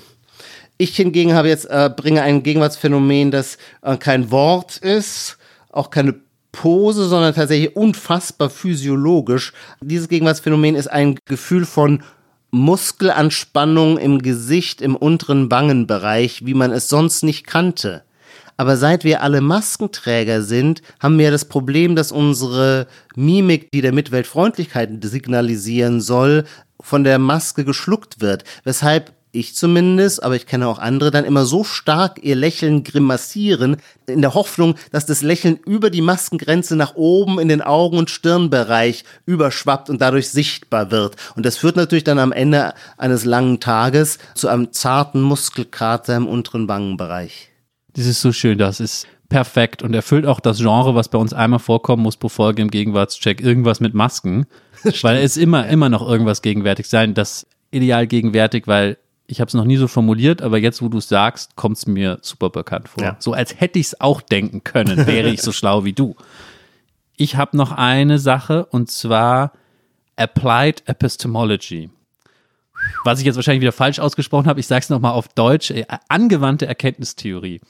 Ich 0.79 0.97
hingegen 0.97 1.33
habe 1.33 1.47
jetzt, 1.47 1.67
äh, 1.67 1.89
bringe 1.97 2.23
ein 2.23 2.43
Gegenwartsphänomen, 2.43 3.31
das 3.31 3.57
äh, 3.83 3.97
kein 3.97 4.33
Wort 4.33 4.79
ist, 4.79 5.39
auch 5.71 5.91
keine 5.91 6.17
Pose, 6.51 7.07
sondern 7.07 7.37
tatsächlich 7.37 7.77
unfassbar 7.77 8.51
physiologisch. 8.51 9.53
Dieses 9.81 10.09
Gegenwartsphänomen 10.09 10.75
ist 10.75 10.89
ein 10.89 11.21
Gefühl 11.25 11.65
von 11.65 12.03
Muskelanspannung 12.51 13.97
im 13.97 14.21
Gesicht, 14.21 14.83
im 14.83 14.97
unteren 14.97 15.53
Wangenbereich, 15.53 16.45
wie 16.45 16.55
man 16.55 16.73
es 16.73 16.89
sonst 16.89 17.23
nicht 17.23 17.47
kannte. 17.47 18.03
Aber 18.57 18.77
seit 18.77 19.05
wir 19.05 19.23
alle 19.23 19.41
Maskenträger 19.41 20.43
sind, 20.43 20.83
haben 21.01 21.19
wir 21.19 21.31
das 21.31 21.47
Problem, 21.47 21.97
dass 21.97 22.13
unsere 22.13 22.87
Mimik, 23.17 23.71
die 23.73 23.81
der 23.81 23.93
Mitwelt 23.93 24.27
Freundlichkeit 24.27 24.91
signalisieren 25.03 26.01
soll, 26.01 26.45
von 26.81 27.03
der 27.05 27.19
Maske 27.19 27.65
geschluckt 27.65 28.21
wird. 28.21 28.45
Weshalb 28.65 29.13
ich 29.35 29.57
zumindest, 29.57 30.23
aber 30.23 30.37
ich 30.37 30.47
kenne 30.47 30.69
auch 30.69 30.79
andere, 30.79 31.11
dann 31.11 31.25
immer 31.25 31.45
so 31.45 31.65
stark 31.65 32.21
ihr 32.23 32.37
Lächeln 32.37 32.85
grimassieren, 32.85 33.79
in 34.07 34.21
der 34.21 34.35
Hoffnung, 34.35 34.77
dass 34.93 35.07
das 35.07 35.23
Lächeln 35.23 35.59
über 35.67 35.91
die 35.91 36.03
Maskengrenze 36.03 36.77
nach 36.77 36.95
oben 36.95 37.41
in 37.41 37.49
den 37.49 37.61
Augen- 37.61 37.99
und 37.99 38.11
Stirnbereich 38.11 39.05
überschwappt 39.27 39.91
und 39.91 40.01
dadurch 40.01 40.31
sichtbar 40.31 40.93
wird. 40.93 41.17
Und 41.35 41.45
das 41.45 41.57
führt 41.57 41.75
natürlich 41.75 42.05
dann 42.05 42.21
am 42.21 42.31
Ende 42.31 42.75
eines 42.97 43.25
langen 43.25 43.59
Tages 43.59 44.19
zu 44.35 44.47
einem 44.47 44.73
zarten 44.73 45.21
Muskelkater 45.21 46.17
im 46.17 46.29
unteren 46.29 46.69
Wangenbereich. 46.69 47.54
Das 47.95 48.07
ist 48.07 48.21
so 48.21 48.33
schön, 48.33 48.59
das 48.59 48.81
ist 48.81 49.07
perfekt 49.29 49.83
und 49.83 49.95
erfüllt 49.95 50.27
auch 50.27 50.41
das 50.41 50.59
Genre, 50.59 50.95
was 50.95 51.09
bei 51.09 51.19
uns 51.19 51.33
einmal 51.33 51.59
vorkommen 51.59 52.03
muss, 52.03 52.17
bevor 52.17 52.57
wir 52.57 52.63
im 52.63 52.71
Gegenwartscheck 52.71 53.41
irgendwas 53.41 53.81
mit 53.81 53.95
Masken, 53.95 54.47
weil 55.03 55.19
es 55.19 55.37
immer, 55.37 55.67
immer 55.69 55.89
noch 55.89 56.07
irgendwas 56.07 56.43
gegenwärtig 56.43 56.89
sein, 56.89 57.15
das 57.15 57.47
ideal 57.71 58.07
gegenwärtig, 58.07 58.67
weil 58.67 58.99
ich 59.27 59.41
habe 59.41 59.49
es 59.49 59.55
noch 59.55 59.65
nie 59.65 59.77
so 59.77 59.89
formuliert, 59.89 60.43
aber 60.43 60.59
jetzt, 60.59 60.83
wo 60.83 60.89
du 60.89 60.99
es 60.99 61.09
sagst, 61.09 61.57
kommt 61.57 61.79
es 61.79 61.87
mir 61.87 62.19
super 62.21 62.51
bekannt 62.51 62.89
vor. 62.89 63.03
Ja. 63.03 63.17
So 63.19 63.33
als 63.33 63.59
hätte 63.59 63.79
ich 63.79 63.87
es 63.87 64.01
auch 64.01 64.21
denken 64.21 64.65
können, 64.65 65.07
wäre 65.07 65.31
ich 65.31 65.41
so 65.41 65.53
schlau 65.53 65.85
wie 65.85 65.95
du. 65.95 66.15
Ich 67.17 67.37
habe 67.37 67.57
noch 67.57 67.73
eine 67.73 68.19
Sache 68.19 68.67
und 68.67 68.91
zwar 68.91 69.53
Applied 70.17 70.83
Epistemology. 70.87 71.91
Was 73.05 73.21
ich 73.21 73.27
jetzt 73.27 73.37
wahrscheinlich 73.37 73.63
wieder 73.63 73.73
falsch 73.73 73.99
ausgesprochen 73.99 74.47
habe, 74.47 74.61
ich 74.61 74.67
sage 74.67 74.83
es 74.83 74.89
nochmal 74.91 75.13
auf 75.13 75.29
Deutsch, 75.29 75.71
äh, 75.71 75.85
angewandte 76.09 76.67
Erkenntnistheorie. 76.67 77.61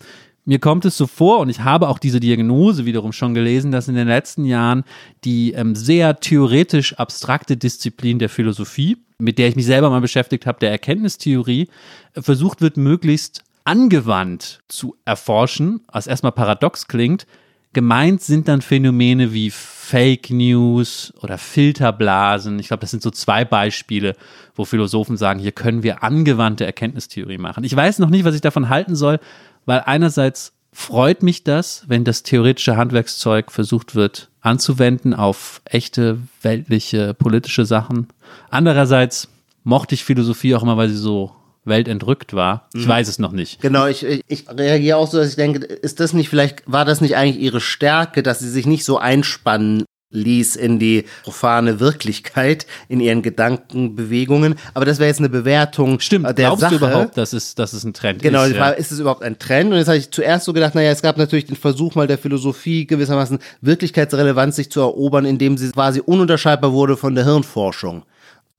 Mir 0.47 0.59
kommt 0.59 0.85
es 0.85 0.99
so 0.99 1.07
vor, 1.07 1.39
und 1.39 1.49
ich 1.49 1.61
habe 1.61 1.89
auch 1.89 1.99
diese 1.99 2.21
Diagnose 2.21 2.85
wiederum 2.85 3.13
schon 3.13 3.33
gelesen, 3.33 3.73
dass 3.73 3.89
in 3.89 3.95
den 3.95 4.09
letzten 4.09 4.45
Jahren 4.45 4.85
die 5.25 5.53
ähm, 5.53 5.75
sehr 5.75 6.21
theoretisch 6.21 6.95
abstrakte 6.95 7.57
Disziplin 7.57 8.19
der 8.19 8.29
Philosophie, 8.29 8.99
mit 9.19 9.39
der 9.39 9.49
ich 9.49 9.57
mich 9.57 9.65
selber 9.65 9.89
mal 9.89 10.03
beschäftigt 10.03 10.45
habe, 10.45 10.61
der 10.61 10.71
Erkenntnistheorie, 10.71 11.69
äh, 12.13 12.23
versucht 12.23 12.61
wird, 12.61 12.77
möglichst 12.77 13.43
angewandt 13.65 14.61
zu 14.69 14.97
erforschen, 15.07 15.81
was 15.91 16.07
erstmal 16.07 16.33
paradox 16.33 16.87
klingt, 16.87 17.27
gemeint 17.75 18.23
sind 18.23 18.49
dann 18.49 18.63
Phänomene 18.63 19.33
wie 19.33 19.51
Fake 19.51 20.31
News 20.31 21.13
oder 21.21 21.37
Filterblasen. 21.37 22.59
Ich 22.59 22.69
glaube, 22.69 22.81
das 22.81 22.91
sind 22.91 23.03
so 23.03 23.11
zwei 23.11 23.45
Beispiele, 23.45 24.17
wo 24.55 24.65
Philosophen 24.65 25.19
sagen, 25.19 25.41
hier 25.41 25.53
können 25.53 25.83
wir 25.83 26.03
angewandte 26.03 26.65
Erkenntnistheorie 26.65 27.39
machen. 27.39 27.65
Ich 27.65 27.77
weiß 27.77 27.99
noch 27.99 28.09
nicht, 28.09 28.25
was 28.25 28.35
ich 28.35 28.41
davon 28.41 28.71
halten 28.71 28.97
soll, 28.97 29.21
weil 29.67 29.83
einerseits 29.85 30.55
freut 30.73 31.23
mich 31.23 31.45
das, 31.45 31.85
wenn 31.87 32.05
das 32.05 32.23
theoretische 32.23 32.77
Handwerkszeug 32.77 33.53
versucht 33.53 33.95
wird 33.95 34.31
anzuwenden 34.41 35.15
auf 35.15 35.61
echte 35.65 36.19
weltliche 36.43 37.15
politische 37.15 37.65
Sachen. 37.65 38.09
Andererseits 38.51 39.29
mochte 39.63 39.95
ich 39.95 40.05
Philosophie 40.05 40.55
auch 40.55 40.63
immer, 40.63 40.77
weil 40.77 40.89
sie 40.89 40.97
so 40.97 41.33
weltentrückt 41.65 42.35
war. 42.35 42.69
Ich 42.75 42.87
weiß 42.87 43.09
es 43.09 43.19
noch 43.19 43.33
nicht. 43.33 43.61
Genau, 43.61 43.87
ich, 43.87 44.05
ich, 44.05 44.23
ich 44.29 44.45
reagiere 44.49 44.97
auch 44.99 45.11
so, 45.11 45.19
dass 45.19 45.31
ich 45.31 45.37
denke, 45.37 45.65
ist 45.65 46.01
das 46.01 46.13
nicht 46.13 46.29
vielleicht, 46.29 46.63
war 46.67 46.85
das 46.85 47.01
nicht 47.01 47.17
eigentlich 47.17 47.43
ihre 47.43 47.61
Stärke, 47.61 48.23
dass 48.23 48.39
sie 48.41 48.51
sich 48.51 48.67
nicht 48.67 48.85
so 48.85 48.99
einspannen 48.99 49.85
ließ 50.15 50.57
in 50.57 50.79
die 50.79 51.05
profane 51.25 51.81
Wirklichkeit, 51.81 52.67
in 52.89 53.01
ihren 53.01 53.21
Gedankenbewegungen. 53.23 54.55
Aber 54.73 54.85
das 54.85 54.99
wäre 54.99 55.09
jetzt 55.09 55.19
eine 55.19 55.29
Bewertung 55.29 56.01
Stimmt, 56.01 56.27
der 56.27 56.35
glaubst 56.35 56.61
Sache. 56.61 56.79
du 56.79 56.87
überhaupt, 56.87 57.17
dass 57.17 57.33
es, 57.33 57.55
dass 57.55 57.73
es 57.73 57.85
ein 57.85 57.95
Trend 57.95 58.23
Genau, 58.23 58.45
ist? 58.45 58.53
die 58.53 58.59
Frage, 58.59 58.77
ist 58.77 58.93
es 58.93 59.01
überhaupt 59.01 59.23
ein 59.23 59.39
Trend? 59.39 59.73
Und 59.73 59.79
jetzt 59.79 59.89
habe 59.89 59.99
ich 59.99 60.11
zuerst 60.11 60.45
so 60.45 60.53
gedacht, 60.53 60.75
naja, 60.75 60.91
es 60.91 61.03
gab 61.03 61.17
natürlich 61.17 61.47
den 61.47 61.57
Versuch 61.57 61.95
mal 61.97 62.07
der 62.07 62.19
Philosophie 62.19 62.87
gewissermaßen 62.87 63.39
Wirklichkeitsrelevanz 63.61 64.57
sich 64.57 64.71
zu 64.71 64.81
erobern, 64.81 65.25
indem 65.25 65.59
sie 65.59 65.71
quasi 65.73 66.01
ununterscheidbar 66.01 66.73
wurde 66.73 66.97
von 66.97 67.15
der 67.17 67.25
Hirnforschung 67.25 68.05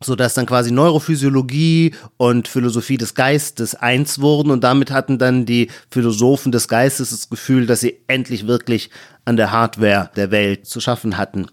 sodass 0.04 0.34
dann 0.34 0.46
quasi 0.46 0.72
Neurophysiologie 0.72 1.94
und 2.18 2.48
Philosophie 2.48 2.98
des 2.98 3.16
Geistes 3.16 3.76
eins 3.76 4.20
wurden 4.20 4.52
und 4.52 4.64
damit 4.64 4.92
hatten 4.92 5.18
dann 5.18 5.46
die 5.46 5.70
Philosophen 5.90 6.52
des 6.52 6.68
Geistes 6.68 7.12
das 7.12 7.30
Gefühl, 7.30 7.66
dass 7.66 7.80
sie 7.80 7.98
endlich 8.08 8.46
wirklich 8.48 8.90
an 9.24 9.38
der 9.38 9.52
Hardware 9.52 10.10
der 10.16 10.32
Welt 10.32 10.66
zu 10.66 10.80
schaffen 10.80 11.18
hatten. 11.18 11.48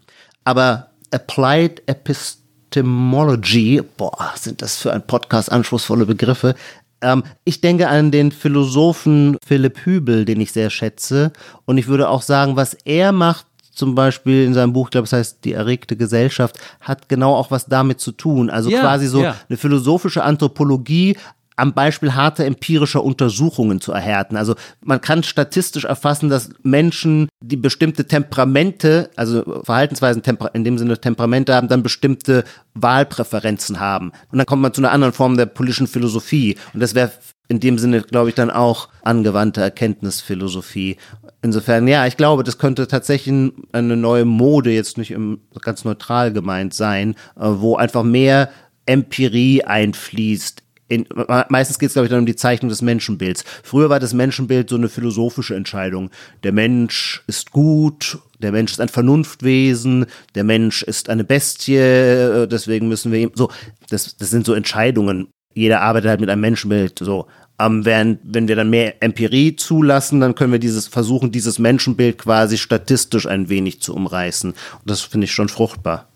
Aber 0.44 0.90
Applied 1.12 1.82
Epistemology, 1.86 3.82
boah, 3.96 4.32
sind 4.34 4.60
das 4.62 4.76
für 4.76 4.92
ein 4.92 5.06
Podcast 5.06 5.52
anspruchsvolle 5.52 6.06
Begriffe. 6.06 6.54
Ähm, 7.00 7.22
ich 7.44 7.60
denke 7.60 7.88
an 7.88 8.10
den 8.10 8.32
Philosophen 8.32 9.36
Philipp 9.46 9.84
Hübel, 9.84 10.24
den 10.24 10.40
ich 10.40 10.52
sehr 10.52 10.70
schätze. 10.70 11.32
Und 11.64 11.78
ich 11.78 11.86
würde 11.86 12.08
auch 12.08 12.22
sagen, 12.22 12.56
was 12.56 12.74
er 12.84 13.12
macht, 13.12 13.46
zum 13.72 13.94
Beispiel 13.94 14.44
in 14.44 14.54
seinem 14.54 14.72
Buch, 14.72 14.86
ich 14.86 14.92
glaube, 14.92 15.06
es 15.06 15.12
heißt 15.12 15.44
Die 15.44 15.52
erregte 15.52 15.96
Gesellschaft, 15.96 16.58
hat 16.80 17.08
genau 17.08 17.34
auch 17.34 17.50
was 17.50 17.66
damit 17.66 18.00
zu 18.00 18.12
tun. 18.12 18.50
Also 18.50 18.70
Ja, 18.70 18.80
quasi 18.80 19.06
so 19.06 19.22
ja. 19.22 19.36
eine 19.48 19.56
philosophische 19.56 20.22
Anthropologie 20.22 21.16
am 21.56 21.74
Beispiel 21.74 22.14
harter 22.14 22.44
empirischer 22.44 23.04
Untersuchungen 23.04 23.80
zu 23.80 23.92
erhärten. 23.92 24.36
Also 24.36 24.54
man 24.82 25.00
kann 25.00 25.22
statistisch 25.22 25.84
erfassen, 25.84 26.28
dass 26.28 26.50
Menschen, 26.62 27.28
die 27.40 27.56
bestimmte 27.56 28.06
Temperamente, 28.06 29.10
also 29.16 29.62
Verhaltensweisen 29.62 30.22
in 30.54 30.64
dem 30.64 30.78
Sinne 30.78 30.98
Temperamente 30.98 31.54
haben, 31.54 31.68
dann 31.68 31.82
bestimmte 31.82 32.44
Wahlpräferenzen 32.74 33.80
haben. 33.80 34.12
Und 34.30 34.38
dann 34.38 34.46
kommt 34.46 34.62
man 34.62 34.72
zu 34.72 34.80
einer 34.80 34.92
anderen 34.92 35.12
Form 35.12 35.36
der 35.36 35.46
politischen 35.46 35.86
Philosophie. 35.86 36.56
Und 36.72 36.80
das 36.80 36.94
wäre 36.94 37.12
in 37.48 37.60
dem 37.60 37.78
Sinne, 37.78 38.02
glaube 38.02 38.30
ich, 38.30 38.34
dann 38.34 38.50
auch 38.50 38.88
angewandte 39.02 39.60
Erkenntnisphilosophie. 39.60 40.96
Insofern, 41.42 41.86
ja, 41.88 42.06
ich 42.06 42.16
glaube, 42.16 42.44
das 42.44 42.58
könnte 42.58 42.86
tatsächlich 42.88 43.52
eine 43.72 43.96
neue 43.96 44.24
Mode 44.24 44.70
jetzt 44.70 44.96
nicht 44.96 45.10
im, 45.10 45.40
ganz 45.60 45.84
neutral 45.84 46.32
gemeint 46.32 46.72
sein, 46.72 47.14
äh, 47.36 47.46
wo 47.46 47.76
einfach 47.76 48.04
mehr 48.04 48.50
Empirie 48.86 49.64
einfließt. 49.64 50.62
In, 50.88 51.06
meistens 51.48 51.78
geht 51.78 51.88
es, 51.88 51.94
glaube 51.94 52.06
ich, 52.06 52.10
dann 52.10 52.20
um 52.20 52.26
die 52.26 52.36
Zeichnung 52.36 52.68
des 52.68 52.82
Menschenbilds. 52.82 53.44
Früher 53.62 53.88
war 53.88 53.98
das 53.98 54.12
Menschenbild 54.12 54.68
so 54.68 54.76
eine 54.76 54.88
philosophische 54.88 55.54
Entscheidung. 55.54 56.10
Der 56.42 56.52
Mensch 56.52 57.22
ist 57.26 57.50
gut, 57.50 58.18
der 58.40 58.52
Mensch 58.52 58.72
ist 58.72 58.80
ein 58.80 58.88
Vernunftwesen, 58.88 60.06
der 60.34 60.44
Mensch 60.44 60.82
ist 60.82 61.08
eine 61.08 61.24
Bestie, 61.24 61.76
äh, 61.76 62.46
deswegen 62.46 62.88
müssen 62.88 63.10
wir 63.10 63.20
ihm 63.20 63.30
so. 63.34 63.50
Das, 63.88 64.16
das 64.16 64.30
sind 64.30 64.44
so 64.44 64.52
Entscheidungen. 64.52 65.28
Jeder 65.54 65.80
arbeitet 65.80 66.10
halt 66.10 66.20
mit 66.20 66.30
einem 66.30 66.40
Menschenbild 66.40 66.98
so. 67.00 67.26
Ähm, 67.58 67.84
während, 67.84 68.20
wenn 68.24 68.48
wir 68.48 68.56
dann 68.56 68.70
mehr 68.70 69.02
Empirie 69.02 69.54
zulassen, 69.56 70.20
dann 70.20 70.34
können 70.34 70.52
wir 70.52 70.58
dieses 70.58 70.88
versuchen, 70.88 71.30
dieses 71.32 71.58
Menschenbild 71.58 72.18
quasi 72.18 72.58
statistisch 72.58 73.26
ein 73.26 73.48
wenig 73.48 73.80
zu 73.82 73.94
umreißen. 73.94 74.50
Und 74.52 74.56
das 74.84 75.02
finde 75.02 75.26
ich 75.26 75.32
schon 75.32 75.48
fruchtbar. 75.48 76.08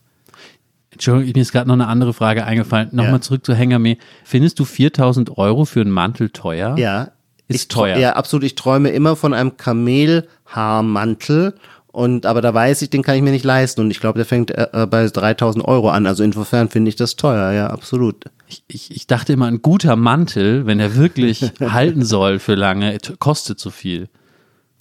Entschuldigung, 0.91 1.33
mir 1.35 1.43
ist 1.43 1.53
gerade 1.53 1.69
noch 1.69 1.75
eine 1.75 1.89
andere 1.89 2.15
Frage 2.15 2.45
eingefallen. 2.47 2.89
Nochmal 2.93 3.13
Ja. 3.15 3.21
zurück 3.21 3.45
zu 3.45 3.55
Hengame. 3.55 3.99
Findest 4.25 4.59
du 4.59 4.65
4000 4.65 5.37
Euro 5.37 5.67
für 5.67 5.83
einen 5.83 5.91
Mantel 5.91 6.31
teuer? 6.31 6.77
Ja. 6.79 7.11
Ist 7.49 7.57
ich, 7.63 7.69
teuer. 7.69 7.99
Ja, 7.99 8.15
absolut. 8.15 8.45
Ich 8.45 8.55
träume 8.55 8.89
immer 8.89 9.15
von 9.15 9.35
einem 9.35 9.57
Kamelhaarmantel. 9.59 11.55
Und, 11.97 12.27
aber 12.27 12.43
da 12.43 12.53
weiß 12.53 12.83
ich, 12.83 12.91
den 12.91 13.03
kann 13.03 13.17
ich 13.17 13.23
mir 13.23 13.31
nicht 13.31 13.47
leisten. 13.47 13.81
Und 13.81 13.91
ich 13.91 14.01
glaube, 14.01 14.19
der 14.19 14.27
fängt 14.27 14.51
äh, 14.51 14.69
äh, 14.71 14.87
bei 14.87 15.07
3000 15.07 15.65
Euro 15.65 15.89
an. 15.89 16.05
Also 16.05 16.25
insofern 16.25 16.69
finde 16.69 16.91
ich 16.91 16.97
das 16.97 17.17
teuer. 17.17 17.53
Ja, 17.53 17.69
absolut. 17.69 18.27
Ich, 18.47 18.63
ich, 18.69 18.95
ich 18.95 19.07
dachte 19.07 19.33
immer, 19.33 19.47
ein 19.47 19.63
guter 19.63 19.97
Mantel, 19.97 20.67
wenn 20.67 20.79
er 20.79 20.95
wirklich 20.95 21.53
halten 21.61 22.05
soll 22.05 22.39
für 22.39 22.55
lange, 22.55 22.99
kostet 23.19 23.59
so 23.59 23.71
viel. 23.71 24.11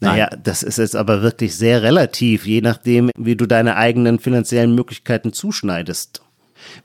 Naja, 0.01 0.27
das 0.43 0.61
ist 0.61 0.77
jetzt 0.77 0.97
aber 0.97 1.21
wirklich 1.21 1.55
sehr 1.55 1.83
relativ, 1.83 2.45
je 2.45 2.59
nachdem, 2.59 3.09
wie 3.17 3.37
du 3.37 3.45
deine 3.45 3.77
eigenen 3.77 4.19
finanziellen 4.19 4.75
Möglichkeiten 4.75 5.31
zuschneidest. 5.31 6.21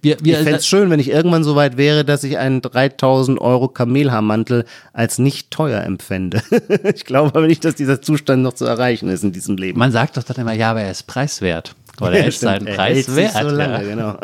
Wir, 0.03 0.17
wir, 0.23 0.39
Ich 0.39 0.45
fände 0.45 0.59
es 0.59 0.67
schön, 0.67 0.91
wenn 0.91 1.01
ich 1.01 1.11
irgendwann 1.11 1.45
so 1.45 1.57
weit 1.57 1.77
wäre, 1.77 2.05
dass 2.05 2.25
ich 2.25 2.39
einen 2.39 2.63
3000 2.63 3.41
Euro 3.41 3.69
Kamelhaarmantel 3.69 4.65
als 4.93 5.19
nicht 5.19 5.51
teuer 5.51 5.83
empfände. 5.83 6.43
ich 6.95 7.05
glaube 7.05 7.29
aber 7.37 7.47
nicht, 7.47 7.65
dass 7.65 7.75
dieser 7.75 8.01
Zustand 8.01 8.43
noch 8.43 8.55
zu 8.55 8.65
erreichen 8.65 9.09
ist 9.09 9.25
in 9.25 9.33
diesem 9.33 9.57
Leben. 9.57 9.79
man 9.79 9.93
sagt 9.93 10.17
doch 10.17 10.23
dann 10.23 10.37
immer, 10.37 10.55
ja, 10.55 10.71
aber 10.71 10.83
er 10.83 10.91
ist 10.91 11.07
preiswert. 11.07 11.75
Oder 12.00 12.12
er 12.12 12.26
ist 12.26 12.37
Stimmt, 12.37 12.53
seinen 12.53 12.66
er 12.66 12.76
Preis 12.76 12.96
hält 12.96 13.07
sich 13.07 13.16
wert. 13.16 13.42
So 13.42 13.48
lange, 13.55 13.72
ja. 13.72 13.83
genau. 13.83 14.18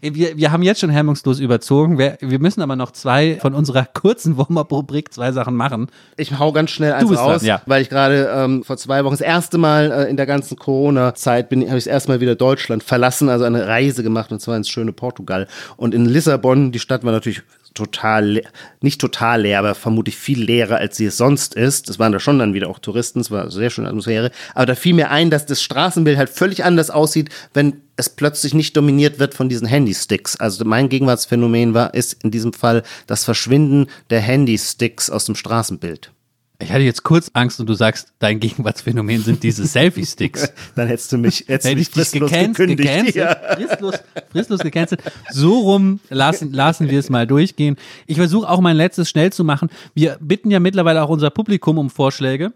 wir, 0.00 0.36
wir 0.36 0.52
haben 0.52 0.62
jetzt 0.62 0.80
schon 0.80 0.90
hemmungslos 0.90 1.40
überzogen. 1.40 1.98
Wir, 1.98 2.18
wir 2.20 2.38
müssen 2.38 2.62
aber 2.62 2.76
noch 2.76 2.90
zwei 2.90 3.38
von 3.40 3.54
unserer 3.54 3.84
kurzen 3.84 4.36
Warm-Up-Rubrik 4.36 5.12
zwei 5.12 5.32
Sachen 5.32 5.54
machen. 5.54 5.88
Ich 6.16 6.38
hau 6.38 6.52
ganz 6.52 6.70
schnell 6.70 6.92
eins 6.92 7.16
raus, 7.16 7.42
ja. 7.42 7.62
weil 7.66 7.82
ich 7.82 7.88
gerade 7.88 8.30
ähm, 8.34 8.64
vor 8.64 8.76
zwei 8.76 9.04
Wochen 9.04 9.14
das 9.14 9.20
erste 9.20 9.58
Mal 9.58 9.92
äh, 9.92 10.10
in 10.10 10.16
der 10.16 10.26
ganzen 10.26 10.56
Corona-Zeit 10.56 11.48
bin, 11.48 11.66
habe 11.66 11.78
ich 11.78 11.84
das 11.84 11.92
erste 11.92 12.10
Mal 12.10 12.20
wieder 12.20 12.34
Deutschland 12.34 12.82
verlassen, 12.82 13.28
also 13.28 13.44
eine 13.44 13.66
Reise 13.66 14.02
gemacht 14.02 14.32
und 14.32 14.40
zwar 14.40 14.56
ins 14.56 14.68
schöne 14.68 14.92
Portugal. 14.92 15.46
Und 15.76 15.94
in 15.94 16.06
Lissabon, 16.06 16.72
die 16.72 16.78
Stadt 16.78 17.04
war 17.04 17.12
natürlich 17.12 17.42
total, 17.74 18.42
nicht 18.80 19.00
total 19.00 19.42
leer, 19.42 19.58
aber 19.58 19.74
vermutlich 19.74 20.16
viel 20.16 20.42
leerer, 20.42 20.76
als 20.76 20.96
sie 20.96 21.06
es 21.06 21.16
sonst 21.16 21.54
ist. 21.54 21.90
Es 21.90 21.98
waren 21.98 22.12
da 22.12 22.20
schon 22.20 22.38
dann 22.38 22.54
wieder 22.54 22.68
auch 22.68 22.78
Touristen, 22.78 23.20
es 23.20 23.30
war 23.30 23.50
sehr 23.50 23.70
schöne 23.70 23.88
Atmosphäre. 23.88 24.30
Aber 24.54 24.66
da 24.66 24.74
fiel 24.74 24.94
mir 24.94 25.10
ein, 25.10 25.30
dass 25.30 25.44
das 25.44 25.62
Straßenbild 25.62 26.16
halt 26.16 26.30
völlig 26.30 26.64
anders 26.64 26.90
aussieht, 26.90 27.30
wenn 27.52 27.82
es 27.96 28.08
plötzlich 28.08 28.54
nicht 28.54 28.76
dominiert 28.76 29.18
wird 29.18 29.34
von 29.34 29.48
diesen 29.48 29.66
Handysticks. 29.66 30.36
Also 30.36 30.64
mein 30.64 30.88
Gegenwartsphänomen 30.88 31.74
war, 31.74 31.94
ist 31.94 32.24
in 32.24 32.30
diesem 32.30 32.52
Fall 32.52 32.82
das 33.06 33.24
Verschwinden 33.24 33.88
der 34.10 34.20
Handysticks 34.20 35.10
aus 35.10 35.26
dem 35.26 35.34
Straßenbild. 35.34 36.13
Ich 36.60 36.70
hatte 36.70 36.82
jetzt 36.82 37.02
kurz 37.02 37.30
Angst 37.34 37.58
und 37.58 37.66
du 37.68 37.74
sagst, 37.74 38.12
dein 38.20 38.38
Gegenwartsphänomen 38.38 39.22
sind 39.22 39.42
diese 39.42 39.66
Selfie-Sticks. 39.66 40.52
Dann 40.76 40.86
hättest 40.86 41.10
du 41.12 41.18
mich, 41.18 41.40
hättest 41.48 41.66
Hätte 41.66 41.76
mich 41.78 41.88
fristlos 41.90 42.30
gecancelt, 42.30 42.56
gekündigt. 42.78 43.14
gecancelt, 43.14 43.16
Ja. 43.16 43.56
fristlos, 43.56 43.94
fristlos 44.30 44.60
gecancelt. 44.60 45.02
So 45.32 45.58
rum 45.58 45.98
lassen, 46.10 46.52
lassen 46.52 46.88
wir 46.88 46.98
es 47.00 47.10
mal 47.10 47.26
durchgehen. 47.26 47.76
Ich 48.06 48.16
versuche 48.18 48.48
auch 48.48 48.60
mein 48.60 48.76
letztes 48.76 49.10
schnell 49.10 49.32
zu 49.32 49.42
machen. 49.44 49.68
Wir 49.94 50.16
bitten 50.20 50.50
ja 50.50 50.60
mittlerweile 50.60 51.02
auch 51.02 51.08
unser 51.08 51.30
Publikum 51.30 51.76
um 51.76 51.90
Vorschläge. 51.90 52.52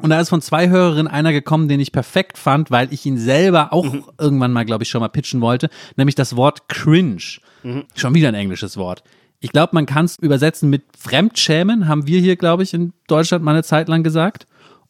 Und 0.00 0.10
da 0.10 0.18
ist 0.20 0.30
von 0.30 0.42
zwei 0.42 0.68
Hörerinnen 0.68 1.06
einer 1.06 1.32
gekommen, 1.32 1.68
den 1.68 1.78
ich 1.78 1.92
perfekt 1.92 2.38
fand, 2.38 2.70
weil 2.72 2.92
ich 2.92 3.06
ihn 3.06 3.18
selber 3.18 3.72
auch 3.72 3.92
Mhm. 3.92 4.04
irgendwann 4.18 4.52
mal, 4.52 4.64
glaube 4.64 4.82
ich, 4.82 4.90
schon 4.90 5.00
mal 5.00 5.08
pitchen 5.08 5.40
wollte, 5.40 5.70
nämlich 5.96 6.16
das 6.16 6.34
Wort 6.34 6.68
cringe. 6.68 7.22
Mhm. 7.62 7.84
Schon 7.94 8.14
wieder 8.14 8.28
ein 8.28 8.34
englisches 8.34 8.76
Wort. 8.76 9.04
Ich 9.42 9.50
glaube, 9.50 9.70
man 9.74 9.86
kann 9.86 10.04
es 10.04 10.20
übersetzen 10.20 10.70
mit 10.70 10.84
Fremdschämen, 10.96 11.88
haben 11.88 12.06
wir 12.06 12.20
hier, 12.20 12.36
glaube 12.36 12.62
ich, 12.62 12.74
in 12.74 12.92
Deutschland 13.08 13.42
mal 13.42 13.50
eine 13.50 13.64
Zeit 13.64 13.88
lang 13.88 14.04
gesagt. 14.04 14.46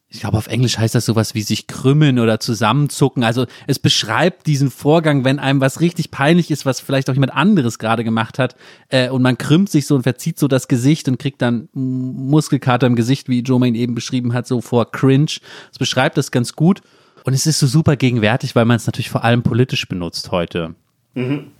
Ich 0.09 0.21
glaube, 0.21 0.37
auf 0.37 0.47
Englisch 0.47 0.77
heißt 0.77 0.95
das 0.95 1.07
sowas 1.07 1.35
wie 1.35 1.41
sich 1.41 1.67
krümmen 1.67 2.19
oder 2.19 2.39
zusammenzucken. 2.39 3.25
Also 3.25 3.47
es 3.67 3.79
beschreibt 3.79 4.47
diesen 4.47 4.71
Vorgang, 4.71 5.25
wenn 5.25 5.39
einem 5.39 5.63
was 5.63 5.81
richtig 5.81 6.11
peinlich 6.11 6.51
ist, 6.51 6.67
was 6.67 6.81
vielleicht 6.81 7.09
auch 7.09 7.15
jemand 7.15 7.33
anderes 7.35 7.79
gerade 7.79 8.05
gemacht 8.05 8.39
hat, 8.39 8.55
äh, 8.91 9.09
und 9.09 9.23
man 9.23 9.39
krümmt 9.39 9.71
sich 9.71 9.87
so 9.87 9.95
und 9.95 10.03
verzieht 10.03 10.39
so 10.39 10.49
das 10.49 10.69
Gesicht 10.69 11.09
und 11.09 11.19
kriegt 11.19 11.41
dann 11.41 11.71
Muskelkater 11.73 12.87
im 12.87 12.95
Gesicht, 12.95 13.31
wie 13.31 13.41
Joma 13.41 13.65
ihn 13.65 13.75
eben 13.75 13.95
beschrieben 13.95 14.35
hat, 14.35 14.47
so 14.47 14.61
vor 14.61 14.91
Cringe. 14.93 15.33
Es 15.73 15.79
beschreibt 15.79 16.19
das 16.19 16.31
ganz 16.31 16.53
gut. 16.53 16.83
Und 17.25 17.33
es 17.33 17.47
ist 17.47 17.59
so 17.59 17.67
super 17.67 17.97
gegenwärtig, 17.97 18.55
weil 18.55 18.67
man 18.67 18.77
es 18.77 18.85
natürlich 18.85 19.09
vor 19.09 19.25
allem 19.25 19.43
politisch 19.43 19.89
benutzt 19.89 20.31
heute. 20.31 20.75
Mhm. 21.15 21.53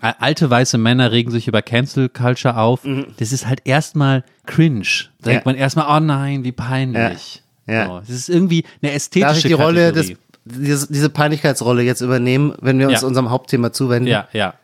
Alte 0.00 0.48
weiße 0.50 0.78
Männer 0.78 1.10
regen 1.12 1.30
sich 1.30 1.48
über 1.48 1.62
Cancel 1.62 2.08
Culture 2.08 2.56
auf. 2.56 2.80
Das 3.18 3.32
ist 3.32 3.46
halt 3.46 3.60
erstmal 3.64 4.24
cringe. 4.46 4.82
Da 5.20 5.30
Ja. 5.30 5.34
denkt 5.34 5.46
man 5.46 5.54
erstmal, 5.56 5.96
oh 5.96 6.04
nein, 6.04 6.44
wie 6.44 6.52
peinlich. 6.52 7.42
Ja. 7.66 7.74
Ja. 7.74 7.86
So, 7.86 7.98
es 7.98 8.08
ist 8.10 8.28
irgendwie 8.28 8.64
eine 8.82 8.92
ästhetische 8.92 9.26
Darf 9.28 9.36
ich 9.38 9.42
die 9.44 9.52
Rolle, 9.52 9.92
des, 9.92 10.08
Kategorie. 10.08 10.24
diese, 10.44 10.92
diese 10.92 11.10
Peinlichkeitsrolle 11.10 11.82
jetzt 11.82 12.00
übernehmen, 12.00 12.54
wenn 12.60 12.78
wir 12.78 12.88
uns 12.88 13.02
Ja. 13.02 13.06
unserem 13.06 13.30
Hauptthema 13.30 13.72
zuwenden? 13.72 14.08
Ja, 14.08 14.28
ja. 14.32 14.54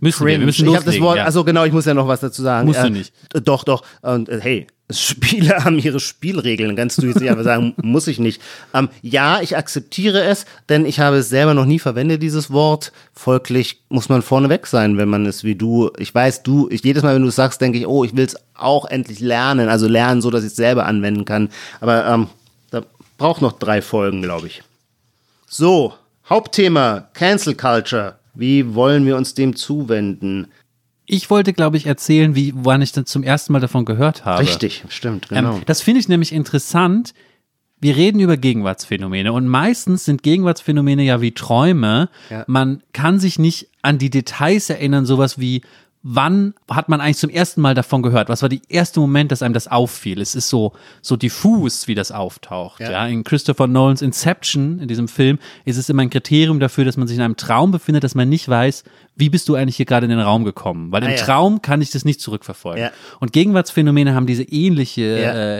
Müssen 0.00 0.20
wir, 0.20 0.26
wir 0.26 0.34
Cringe. 0.34 0.46
müssen 0.46 0.62
ich 0.62 0.74
habe 0.74 0.76
das 0.78 0.84
loslegen, 0.86 1.06
Wort, 1.06 1.16
ja. 1.18 1.24
also 1.24 1.44
genau, 1.44 1.64
ich 1.64 1.72
muss 1.72 1.84
ja 1.86 1.94
noch 1.94 2.08
was 2.08 2.20
dazu 2.20 2.42
sagen. 2.42 2.66
Musst 2.66 2.82
du 2.82 2.86
Äh, 2.88 2.90
nicht. 2.90 3.14
Doch, 3.44 3.62
doch. 3.64 3.84
Und 4.02 4.28
äh, 4.28 4.40
hey, 4.42 4.66
Spieler 5.00 5.64
haben 5.64 5.78
ihre 5.78 6.00
Spielregeln, 6.00 6.76
ganz 6.76 6.96
du 6.96 7.06
jetzt 7.06 7.22
aber 7.22 7.44
sagen, 7.44 7.74
muss 7.82 8.06
ich 8.06 8.18
nicht. 8.18 8.40
Ähm, 8.74 8.88
ja, 9.00 9.40
ich 9.40 9.56
akzeptiere 9.56 10.22
es, 10.24 10.44
denn 10.68 10.86
ich 10.86 11.00
habe 11.00 11.18
es 11.18 11.28
selber 11.28 11.54
noch 11.54 11.64
nie 11.64 11.78
verwendet, 11.78 12.22
dieses 12.22 12.50
Wort. 12.50 12.92
Folglich 13.14 13.80
muss 13.88 14.08
man 14.08 14.22
vorneweg 14.22 14.66
sein, 14.66 14.96
wenn 14.98 15.08
man 15.08 15.26
es 15.26 15.44
wie 15.44 15.54
du, 15.54 15.90
ich 15.98 16.14
weiß, 16.14 16.42
du, 16.42 16.68
ich, 16.70 16.84
jedes 16.84 17.02
Mal, 17.02 17.14
wenn 17.14 17.22
du 17.22 17.28
es 17.28 17.36
sagst, 17.36 17.60
denke 17.60 17.78
ich, 17.78 17.86
oh, 17.86 18.04
ich 18.04 18.16
will 18.16 18.24
es 18.24 18.36
auch 18.54 18.84
endlich 18.84 19.20
lernen, 19.20 19.68
also 19.68 19.88
lernen, 19.88 20.22
so 20.22 20.30
dass 20.30 20.42
ich 20.42 20.50
es 20.50 20.56
selber 20.56 20.86
anwenden 20.86 21.24
kann. 21.24 21.48
Aber 21.80 22.06
ähm, 22.06 22.28
da 22.70 22.82
braucht 23.18 23.42
noch 23.42 23.52
drei 23.52 23.82
Folgen, 23.82 24.22
glaube 24.22 24.46
ich. 24.46 24.62
So, 25.48 25.94
Hauptthema, 26.28 27.08
Cancel 27.12 27.54
Culture. 27.54 28.16
Wie 28.34 28.74
wollen 28.74 29.04
wir 29.04 29.16
uns 29.16 29.34
dem 29.34 29.54
zuwenden? 29.54 30.48
Ich 31.06 31.30
wollte, 31.30 31.52
glaube 31.52 31.76
ich, 31.76 31.86
erzählen, 31.86 32.34
wie, 32.34 32.52
wann 32.54 32.82
ich 32.82 32.92
dann 32.92 33.06
zum 33.06 33.22
ersten 33.22 33.52
Mal 33.52 33.60
davon 33.60 33.84
gehört 33.84 34.24
habe. 34.24 34.42
Richtig, 34.42 34.84
stimmt, 34.88 35.28
genau. 35.28 35.56
Ähm, 35.56 35.62
das 35.66 35.82
finde 35.82 36.00
ich 36.00 36.08
nämlich 36.08 36.32
interessant. 36.32 37.12
Wir 37.80 37.96
reden 37.96 38.20
über 38.20 38.36
Gegenwartsphänomene 38.36 39.32
und 39.32 39.48
meistens 39.48 40.04
sind 40.04 40.22
Gegenwartsphänomene 40.22 41.02
ja 41.02 41.20
wie 41.20 41.32
Träume. 41.32 42.08
Ja. 42.30 42.44
Man 42.46 42.82
kann 42.92 43.18
sich 43.18 43.40
nicht 43.40 43.70
an 43.82 43.98
die 43.98 44.10
Details 44.10 44.70
erinnern, 44.70 45.04
sowas 45.04 45.40
wie 45.40 45.62
wann 46.02 46.54
hat 46.68 46.88
man 46.88 47.00
eigentlich 47.00 47.18
zum 47.18 47.30
ersten 47.30 47.60
Mal 47.60 47.74
davon 47.74 48.02
gehört? 48.02 48.28
Was 48.28 48.42
war 48.42 48.48
der 48.48 48.58
erste 48.68 48.98
Moment, 49.00 49.30
dass 49.30 49.42
einem 49.42 49.54
das 49.54 49.68
auffiel? 49.68 50.20
Es 50.20 50.34
ist 50.34 50.48
so, 50.48 50.72
so 51.00 51.16
diffus, 51.16 51.86
wie 51.86 51.94
das 51.94 52.10
auftaucht. 52.10 52.80
Ja. 52.80 52.90
Ja. 52.90 53.06
In 53.06 53.22
Christopher 53.24 53.66
Nolans 53.68 54.02
Inception, 54.02 54.80
in 54.80 54.88
diesem 54.88 55.06
Film, 55.08 55.38
ist 55.64 55.76
es 55.76 55.88
immer 55.88 56.02
ein 56.02 56.10
Kriterium 56.10 56.58
dafür, 56.60 56.84
dass 56.84 56.96
man 56.96 57.06
sich 57.06 57.16
in 57.16 57.22
einem 57.22 57.36
Traum 57.36 57.70
befindet, 57.70 58.02
dass 58.02 58.14
man 58.14 58.28
nicht 58.28 58.48
weiß, 58.48 58.82
wie 59.16 59.30
bist 59.30 59.48
du 59.48 59.54
eigentlich 59.54 59.76
hier 59.76 59.86
gerade 59.86 60.06
in 60.06 60.10
den 60.10 60.20
Raum 60.20 60.44
gekommen? 60.44 60.90
Weil 60.90 61.04
im 61.04 61.10
Ah, 61.10 61.12
ja. 61.12 61.24
Traum 61.24 61.62
kann 61.62 61.80
ich 61.82 61.90
das 61.90 62.04
nicht 62.04 62.20
zurückverfolgen. 62.20 62.82
Ja. 62.82 62.90
Und 63.20 63.32
Gegenwartsphänomene 63.32 64.14
haben 64.14 64.26
diese 64.26 64.42
ähnliche 64.42 65.02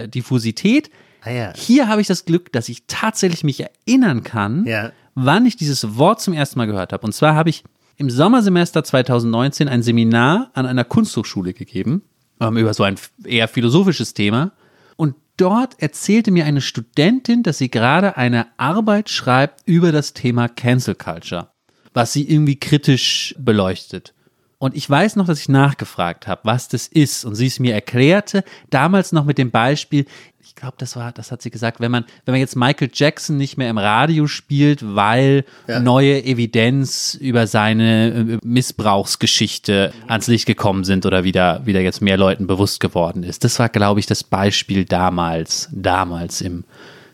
äh, 0.03 0.09
Diffusität. 0.09 0.91
Ah. 1.25 1.53
Hier 1.55 1.87
habe 1.89 2.01
ich 2.01 2.09
das 2.09 2.25
Glück, 2.25 2.51
dass 2.53 2.69
ich 2.69 2.85
tatsächlich 2.89 3.45
mich 3.45 3.61
erinnern 3.61 4.25
kann, 4.25 4.67
wann 5.15 5.47
ich 5.47 5.57
dieses 5.57 5.97
Wort 5.97 6.21
zum 6.21 6.35
ersten 6.35 6.59
Mal 6.59 6.67
gehört 6.67 6.93
habe. 6.93 7.07
Und 7.07 7.13
zwar 7.13 7.37
habe 7.37 7.49
ich 7.51 7.63
im 7.97 8.11
Sommersemester 8.11 8.85
2019 8.85 9.69
ein 9.69 9.83
Seminar 9.83 10.51
an 10.55 10.67
einer 10.67 10.85
Kunsthochschule 10.85 11.55
gegeben, 11.55 12.03
ähm, 12.41 12.57
über 12.57 12.75
so 12.75 12.83
ein 12.83 12.97
eher 13.25 13.49
philosophisches 13.49 14.15
Thema. 14.15 14.53
Und 14.97 15.15
dort 15.37 15.81
erzählte 15.81 16.31
mir 16.31 16.45
eine 16.45 16.61
Studentin, 16.61 17.43
dass 17.43 17.59
sie 17.59 17.71
gerade 17.71 18.17
eine 18.17 18.47
Arbeit 18.57 19.11
schreibt 19.11 19.61
über 19.67 19.93
das 19.93 20.13
Thema 20.13 20.49
Cancel 20.49 20.95
Culture, 20.95 21.49
was 21.95 22.13
sie 22.13 22.29
irgendwie 22.29 22.57
kritisch 22.57 23.35
beleuchtet. 23.39 24.15
Und 24.63 24.77
ich 24.77 24.89
weiß 24.89 25.17
noch, 25.17 25.27
dass 25.27 25.41
ich 25.41 25.49
nachgefragt 25.49 26.29
habe, 26.29 26.43
was 26.45 26.69
das 26.69 26.87
ist. 26.87 27.25
Und 27.25 27.35
sie 27.35 27.49
es 27.49 27.59
mir 27.59 27.75
erklärte, 27.75 28.45
damals 28.71 29.11
noch 29.11 29.25
mit 29.25 29.37
dem 29.37 29.51
Beispiel, 29.51 30.07
ich 30.55 30.57
glaube, 30.57 30.75
das 30.79 30.97
war, 30.97 31.13
das 31.13 31.33
hat 31.33 31.41
sie 31.41 31.51
gesagt, 31.51 31.81
wenn 31.81 31.91
man, 31.91 32.05
wenn 32.27 32.33
man 32.33 32.41
jetzt 32.41 32.57
Michael 32.57 32.91
Jackson 32.93 33.39
nicht 33.39 33.57
mehr 33.57 33.71
im 33.71 33.79
Radio 33.79 34.27
spielt, 34.27 34.95
weil 34.95 35.45
Ja. 35.67 35.81
neue 35.81 36.23
Evidenz 36.23 37.15
über 37.15 37.47
seine 37.47 38.09
äh, 38.11 38.39
Missbrauchsgeschichte 38.45 39.93
ans 40.09 40.27
Licht 40.27 40.47
gekommen 40.47 40.85
sind 40.85 41.07
oder 41.07 41.25
wieder, 41.25 41.65
wieder 41.65 41.81
jetzt 41.81 42.03
mehr 42.03 42.17
Leuten 42.19 42.47
bewusst 42.47 42.81
geworden 42.81 43.23
ist. 43.23 43.45
Das 43.45 43.59
war, 43.59 43.71
glaube 43.71 44.01
ich, 44.01 44.07
das 44.07 44.23
Beispiel 44.25 44.85
damals, 44.85 45.69
damals 45.73 46.43
im, 46.43 46.65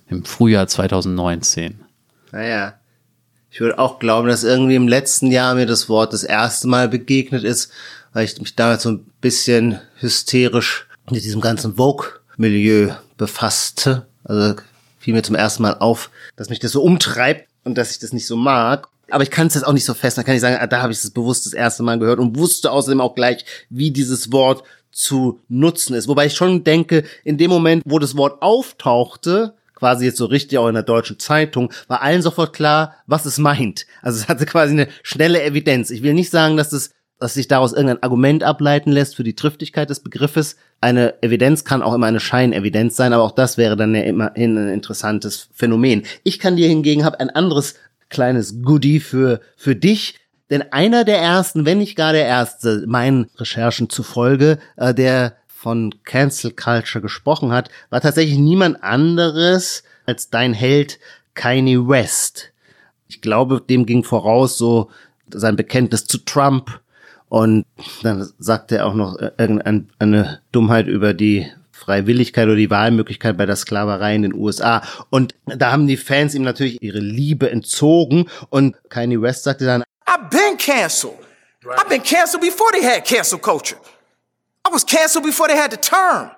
im 0.08 0.24
Frühjahr 0.24 0.66
2019. 0.66 1.78
Naja. 2.32 2.74
Ich 3.50 3.60
würde 3.60 3.78
auch 3.78 3.98
glauben, 3.98 4.28
dass 4.28 4.44
irgendwie 4.44 4.74
im 4.74 4.88
letzten 4.88 5.30
Jahr 5.30 5.54
mir 5.54 5.64
das 5.66 5.88
Wort 5.88 6.12
das 6.12 6.22
erste 6.24 6.68
Mal 6.68 6.88
begegnet 6.88 7.44
ist, 7.44 7.70
weil 8.12 8.24
ich 8.24 8.38
mich 8.40 8.54
damals 8.56 8.82
so 8.82 8.90
ein 8.90 9.06
bisschen 9.20 9.80
hysterisch 10.00 10.86
mit 11.10 11.24
diesem 11.24 11.40
ganzen 11.40 11.76
Vogue-Milieu 11.76 12.90
befasste. 13.18 14.06
Also 14.24 14.54
fiel 14.98 15.12
mir 15.12 15.22
zum 15.22 15.34
ersten 15.34 15.62
Mal 15.62 15.74
auf, 15.74 16.10
dass 16.36 16.48
mich 16.48 16.60
das 16.60 16.72
so 16.72 16.82
umtreibt 16.82 17.48
und 17.64 17.76
dass 17.76 17.90
ich 17.90 17.98
das 17.98 18.14
nicht 18.14 18.26
so 18.26 18.36
mag. 18.36 18.88
Aber 19.10 19.22
ich 19.22 19.30
kann 19.30 19.46
es 19.46 19.54
jetzt 19.54 19.64
auch 19.64 19.72
nicht 19.72 19.84
so 19.84 19.94
fest. 19.94 20.16
Da 20.16 20.22
kann 20.22 20.34
ich 20.34 20.40
sagen, 20.40 20.56
ah, 20.58 20.66
da 20.66 20.82
habe 20.82 20.92
ich 20.92 20.98
es 20.98 21.10
bewusst 21.10 21.46
das 21.46 21.52
erste 21.52 21.82
Mal 21.82 21.98
gehört 21.98 22.18
und 22.18 22.36
wusste 22.36 22.70
außerdem 22.70 23.00
auch 23.00 23.14
gleich, 23.14 23.44
wie 23.70 23.90
dieses 23.90 24.32
Wort 24.32 24.64
zu 24.90 25.40
nutzen 25.48 25.94
ist. 25.94 26.08
Wobei 26.08 26.26
ich 26.26 26.34
schon 26.34 26.64
denke, 26.64 27.04
in 27.24 27.38
dem 27.38 27.50
Moment, 27.50 27.82
wo 27.86 27.98
das 27.98 28.16
Wort 28.16 28.42
auftauchte, 28.42 29.54
quasi 29.74 30.06
jetzt 30.06 30.18
so 30.18 30.26
richtig 30.26 30.58
auch 30.58 30.68
in 30.68 30.74
der 30.74 30.82
deutschen 30.82 31.18
Zeitung, 31.18 31.72
war 31.86 32.02
allen 32.02 32.20
sofort 32.20 32.52
klar, 32.52 32.96
was 33.06 33.24
es 33.24 33.38
meint. 33.38 33.86
Also 34.02 34.20
es 34.20 34.28
hatte 34.28 34.44
quasi 34.44 34.72
eine 34.72 34.88
schnelle 35.02 35.42
Evidenz. 35.42 35.90
Ich 35.90 36.02
will 36.02 36.14
nicht 36.14 36.30
sagen, 36.30 36.56
dass 36.56 36.72
es 36.72 36.90
dass 37.18 37.34
sich 37.34 37.48
daraus 37.48 37.72
irgendein 37.72 38.02
Argument 38.02 38.44
ableiten 38.44 38.92
lässt 38.92 39.16
für 39.16 39.24
die 39.24 39.34
Triftigkeit 39.34 39.90
des 39.90 40.00
Begriffes. 40.00 40.56
Eine 40.80 41.20
Evidenz 41.22 41.64
kann 41.64 41.82
auch 41.82 41.94
immer 41.94 42.06
eine 42.06 42.20
Scheinevidenz 42.20 42.96
sein, 42.96 43.12
aber 43.12 43.24
auch 43.24 43.32
das 43.32 43.58
wäre 43.58 43.76
dann 43.76 43.94
ja 43.94 44.02
immerhin 44.02 44.56
ein 44.56 44.68
interessantes 44.68 45.48
Phänomen. 45.52 46.04
Ich 46.22 46.38
kann 46.38 46.56
dir 46.56 46.68
hingegen 46.68 47.04
habe 47.04 47.20
ein 47.20 47.30
anderes 47.30 47.74
kleines 48.08 48.62
Goodie 48.62 49.00
für 49.00 49.40
für 49.56 49.74
dich, 49.74 50.14
denn 50.50 50.72
einer 50.72 51.04
der 51.04 51.18
ersten, 51.18 51.66
wenn 51.66 51.78
nicht 51.78 51.96
gar 51.96 52.12
der 52.12 52.26
erste, 52.26 52.84
meinen 52.86 53.28
Recherchen 53.36 53.90
zufolge, 53.90 54.58
äh, 54.76 54.94
der 54.94 55.36
von 55.46 55.94
Cancel 56.04 56.52
Culture 56.52 57.02
gesprochen 57.02 57.52
hat, 57.52 57.68
war 57.90 58.00
tatsächlich 58.00 58.38
niemand 58.38 58.82
anderes 58.82 59.82
als 60.06 60.30
dein 60.30 60.54
Held 60.54 60.98
Kanye 61.34 61.88
West. 61.88 62.52
Ich 63.08 63.20
glaube, 63.20 63.62
dem 63.68 63.84
ging 63.84 64.04
voraus 64.04 64.56
so 64.56 64.90
sein 65.30 65.56
Bekenntnis 65.56 66.06
zu 66.06 66.18
Trump 66.18 66.80
und 67.28 67.64
dann 68.02 68.28
sagte 68.38 68.78
er 68.78 68.86
auch 68.86 68.94
noch 68.94 69.18
äh, 69.18 69.30
irgendeine 69.38 70.40
Dummheit 70.52 70.86
über 70.86 71.14
die 71.14 71.46
Freiwilligkeit 71.72 72.46
oder 72.46 72.56
die 72.56 72.70
Wahlmöglichkeit 72.70 73.36
bei 73.36 73.46
der 73.46 73.56
Sklaverei 73.56 74.14
in 74.14 74.22
den 74.22 74.34
USA. 74.34 74.82
Und 75.10 75.34
da 75.46 75.70
haben 75.72 75.86
die 75.86 75.96
Fans 75.96 76.34
ihm 76.34 76.42
natürlich 76.42 76.82
ihre 76.82 76.98
Liebe 76.98 77.50
entzogen 77.50 78.28
und 78.50 78.76
Kanye 78.90 79.20
West 79.22 79.44
sagte 79.44 79.64
dann, 79.64 79.82
I've 80.06 80.28
been 80.30 80.56
canceled. 80.58 81.14
I've 81.64 81.88
been 81.88 82.02
canceled 82.02 82.42
before 82.42 82.70
they 82.72 82.82
had 82.82 83.04
cancel 83.04 83.38
culture. 83.38 83.78
I 84.66 84.72
was 84.72 84.84
canceled 84.84 85.24
before 85.24 85.48
they 85.48 85.56
had 85.58 85.70
the 85.70 85.76
term. 85.76 86.30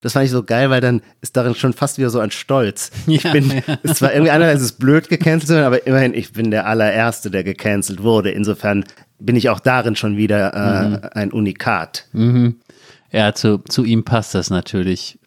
Das 0.00 0.14
fand 0.14 0.24
ich 0.24 0.32
so 0.32 0.42
geil, 0.42 0.68
weil 0.68 0.80
dann 0.80 1.00
ist 1.20 1.36
darin 1.36 1.54
schon 1.54 1.72
fast 1.74 1.96
wieder 1.96 2.10
so 2.10 2.18
ein 2.18 2.32
Stolz. 2.32 2.90
Ich 3.06 3.22
Ja, 3.22 3.32
bin, 3.32 3.62
ja. 3.66 3.78
es 3.84 4.02
war 4.02 4.12
irgendwie 4.12 4.32
einerseits 4.32 4.60
ist 4.62 4.70
es 4.72 4.78
blöd 4.78 5.08
gecancelt 5.08 5.46
zu 5.46 5.54
werden, 5.54 5.64
aber 5.66 5.86
immerhin, 5.86 6.12
ich 6.12 6.32
bin 6.32 6.50
der 6.50 6.66
allererste, 6.66 7.30
der 7.30 7.44
gecancelt 7.44 8.02
wurde. 8.02 8.30
Insofern 8.32 8.84
bin 9.24 9.36
ich 9.36 9.48
auch 9.50 9.60
darin 9.60 9.96
schon 9.96 10.16
wieder 10.16 10.54
äh, 10.54 10.88
Mhm. 10.88 10.98
ein 11.12 11.32
Unikat. 11.32 12.06
Ja, 13.12 13.34
zu, 13.34 13.58
zu 13.58 13.84
ihm 13.84 14.04
passt 14.04 14.34
das 14.34 14.50
natürlich. 14.50 15.18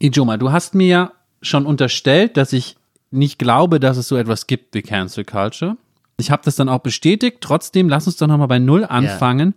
Ijoma, 0.00 0.36
du 0.36 0.52
hast 0.52 0.74
mir 0.74 0.86
ja 0.86 1.12
schon 1.42 1.66
unterstellt, 1.66 2.36
dass 2.36 2.52
ich 2.52 2.76
nicht 3.10 3.38
glaube, 3.38 3.80
dass 3.80 3.96
es 3.96 4.08
so 4.08 4.16
etwas 4.16 4.46
gibt 4.46 4.74
wie 4.74 4.82
Cancel 4.82 5.24
Culture. 5.24 5.76
Ich 6.18 6.30
habe 6.30 6.42
das 6.44 6.56
dann 6.56 6.68
auch 6.68 6.80
bestätigt. 6.80 7.38
Trotzdem, 7.40 7.88
lass 7.88 8.06
uns 8.06 8.16
doch 8.16 8.26
nochmal 8.26 8.48
bei 8.48 8.58
Null 8.58 8.84
anfangen 8.84 9.54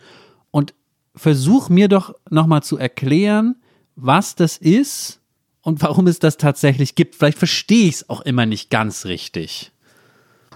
und 0.52 0.74
versuch 1.16 1.70
mir 1.70 1.88
doch 1.90 2.16
nochmal 2.30 2.64
zu 2.64 2.78
erklären, 2.78 3.56
was 3.96 4.36
das 4.36 4.58
ist 4.58 5.20
und 5.62 5.82
warum 5.82 6.08
es 6.08 6.20
das 6.20 6.38
tatsächlich 6.38 6.96
gibt. 6.96 7.16
Vielleicht 7.16 7.38
verstehe 7.38 7.88
ich 7.90 7.96
es 7.96 8.10
auch 8.10 8.22
immer 8.22 8.46
nicht 8.46 8.70
ganz 8.70 9.06
richtig. 9.06 9.72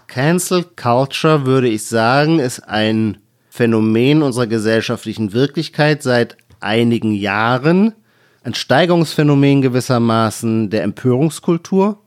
Cancel 0.07 0.63
Culture, 0.63 1.45
würde 1.45 1.67
ich 1.67 1.85
sagen, 1.85 2.39
ist 2.39 2.61
ein 2.61 3.17
Phänomen 3.49 4.23
unserer 4.23 4.47
gesellschaftlichen 4.47 5.33
Wirklichkeit 5.33 6.01
seit 6.01 6.37
einigen 6.59 7.13
Jahren. 7.13 7.93
Ein 8.43 8.53
Steigerungsphänomen 8.53 9.61
gewissermaßen 9.61 10.69
der 10.69 10.83
Empörungskultur. 10.83 11.99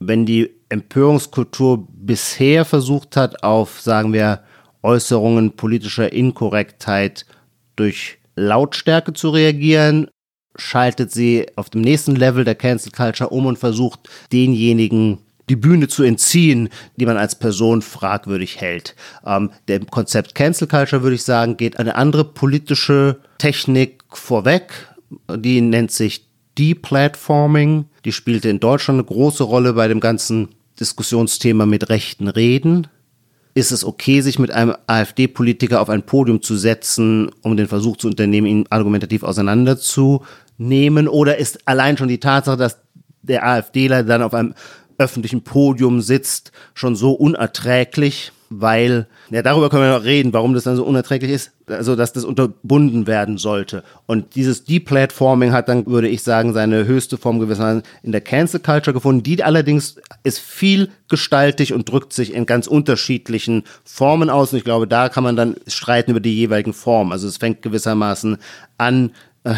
Wenn 0.00 0.26
die 0.26 0.50
Empörungskultur 0.68 1.86
bisher 1.88 2.64
versucht 2.64 3.16
hat, 3.16 3.44
auf, 3.44 3.80
sagen 3.80 4.12
wir, 4.12 4.40
Äußerungen 4.82 5.52
politischer 5.52 6.12
Inkorrektheit 6.12 7.24
durch 7.76 8.18
Lautstärke 8.34 9.12
zu 9.12 9.30
reagieren, 9.30 10.08
schaltet 10.56 11.12
sie 11.12 11.46
auf 11.56 11.70
dem 11.70 11.82
nächsten 11.82 12.16
Level 12.16 12.44
der 12.44 12.56
Cancel 12.56 12.90
Culture 12.90 13.30
um 13.30 13.46
und 13.46 13.58
versucht, 13.58 14.08
denjenigen 14.32 15.18
die 15.48 15.56
Bühne 15.56 15.88
zu 15.88 16.02
entziehen, 16.02 16.68
die 16.96 17.06
man 17.06 17.16
als 17.16 17.34
Person 17.34 17.82
fragwürdig 17.82 18.60
hält. 18.60 18.94
Ähm, 19.26 19.50
dem 19.68 19.86
Konzept 19.86 20.34
Cancel 20.34 20.68
Culture, 20.68 21.02
würde 21.02 21.16
ich 21.16 21.24
sagen, 21.24 21.56
geht 21.56 21.78
eine 21.78 21.96
andere 21.96 22.24
politische 22.24 23.18
Technik 23.38 24.04
vorweg. 24.10 24.72
Die 25.34 25.60
nennt 25.60 25.90
sich 25.90 26.26
Deplatforming. 26.58 27.86
Die 28.04 28.12
spielte 28.12 28.48
in 28.48 28.60
Deutschland 28.60 28.98
eine 28.98 29.06
große 29.06 29.42
Rolle 29.42 29.72
bei 29.72 29.88
dem 29.88 30.00
ganzen 30.00 30.48
Diskussionsthema 30.80 31.66
mit 31.66 31.88
rechten 31.88 32.28
Reden. 32.28 32.88
Ist 33.54 33.72
es 33.72 33.84
okay, 33.84 34.22
sich 34.22 34.38
mit 34.38 34.50
einem 34.50 34.74
AfD-Politiker 34.86 35.80
auf 35.80 35.90
ein 35.90 36.04
Podium 36.04 36.40
zu 36.40 36.56
setzen, 36.56 37.30
um 37.42 37.56
den 37.56 37.68
Versuch 37.68 37.98
zu 37.98 38.08
unternehmen, 38.08 38.46
ihn 38.46 38.66
argumentativ 38.70 39.22
auseinanderzunehmen? 39.22 41.06
Oder 41.08 41.36
ist 41.36 41.68
allein 41.68 41.98
schon 41.98 42.08
die 42.08 42.20
Tatsache, 42.20 42.56
dass 42.56 42.78
der 43.22 43.46
AfDler 43.46 44.02
dann 44.02 44.22
auf 44.22 44.34
einem 44.34 44.54
öffentlichen 44.98 45.42
Podium 45.42 46.00
sitzt, 46.00 46.52
schon 46.74 46.96
so 46.96 47.12
unerträglich, 47.12 48.32
weil, 48.60 49.06
ja, 49.30 49.42
darüber 49.42 49.70
können 49.70 49.84
wir 49.84 49.98
noch 49.98 50.04
reden, 50.04 50.32
warum 50.32 50.54
das 50.54 50.64
dann 50.64 50.76
so 50.76 50.84
unerträglich 50.84 51.30
ist, 51.30 51.52
also 51.66 51.96
dass 51.96 52.12
das 52.12 52.24
unterbunden 52.24 53.06
werden 53.06 53.38
sollte. 53.38 53.82
Und 54.06 54.34
dieses 54.34 54.64
Deplatforming 54.64 55.52
hat 55.52 55.68
dann, 55.68 55.86
würde 55.86 56.08
ich 56.08 56.22
sagen, 56.22 56.52
seine 56.52 56.84
höchste 56.84 57.16
Form 57.16 57.38
gewissermaßen 57.38 57.82
in 58.02 58.12
der 58.12 58.20
Cancel 58.20 58.60
Culture 58.60 58.92
gefunden. 58.92 59.22
Die 59.22 59.42
allerdings 59.42 59.96
ist 60.22 60.38
viel 60.38 60.90
gestaltig 61.08 61.72
und 61.72 61.88
drückt 61.88 62.12
sich 62.12 62.34
in 62.34 62.46
ganz 62.46 62.66
unterschiedlichen 62.66 63.64
Formen 63.84 64.28
aus. 64.28 64.52
Und 64.52 64.58
ich 64.58 64.64
glaube, 64.64 64.86
da 64.86 65.08
kann 65.08 65.24
man 65.24 65.36
dann 65.36 65.56
streiten 65.66 66.10
über 66.10 66.20
die 66.20 66.34
jeweiligen 66.34 66.74
Formen. 66.74 67.12
Also 67.12 67.28
es 67.28 67.38
fängt 67.38 67.62
gewissermaßen 67.62 68.36
an, 68.76 69.12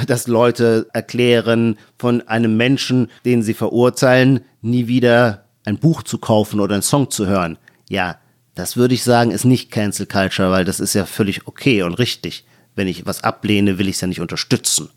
dass 0.06 0.26
Leute 0.26 0.88
erklären, 0.92 1.78
von 1.98 2.26
einem 2.28 2.56
Menschen, 2.56 3.10
den 3.24 3.42
sie 3.42 3.54
verurteilen, 3.54 4.40
nie 4.62 4.86
wieder 4.86 5.44
ein 5.64 5.78
Buch 5.78 6.02
zu 6.02 6.18
kaufen 6.18 6.60
oder 6.60 6.74
einen 6.74 6.82
Song 6.82 7.10
zu 7.10 7.26
hören. 7.26 7.58
Ja, 7.88 8.18
das 8.54 8.76
würde 8.76 8.94
ich 8.94 9.02
sagen, 9.02 9.30
ist 9.30 9.44
nicht 9.44 9.70
Cancel 9.70 10.06
Culture, 10.06 10.50
weil 10.50 10.64
das 10.64 10.80
ist 10.80 10.94
ja 10.94 11.06
völlig 11.06 11.46
okay 11.46 11.82
und 11.82 11.94
richtig. 11.94 12.44
Wenn 12.76 12.88
ich 12.88 13.06
was 13.06 13.22
ablehne, 13.22 13.78
will 13.78 13.88
ich 13.88 13.96
es 13.96 14.00
ja 14.00 14.08
nicht 14.08 14.20
unterstützen. 14.20 14.90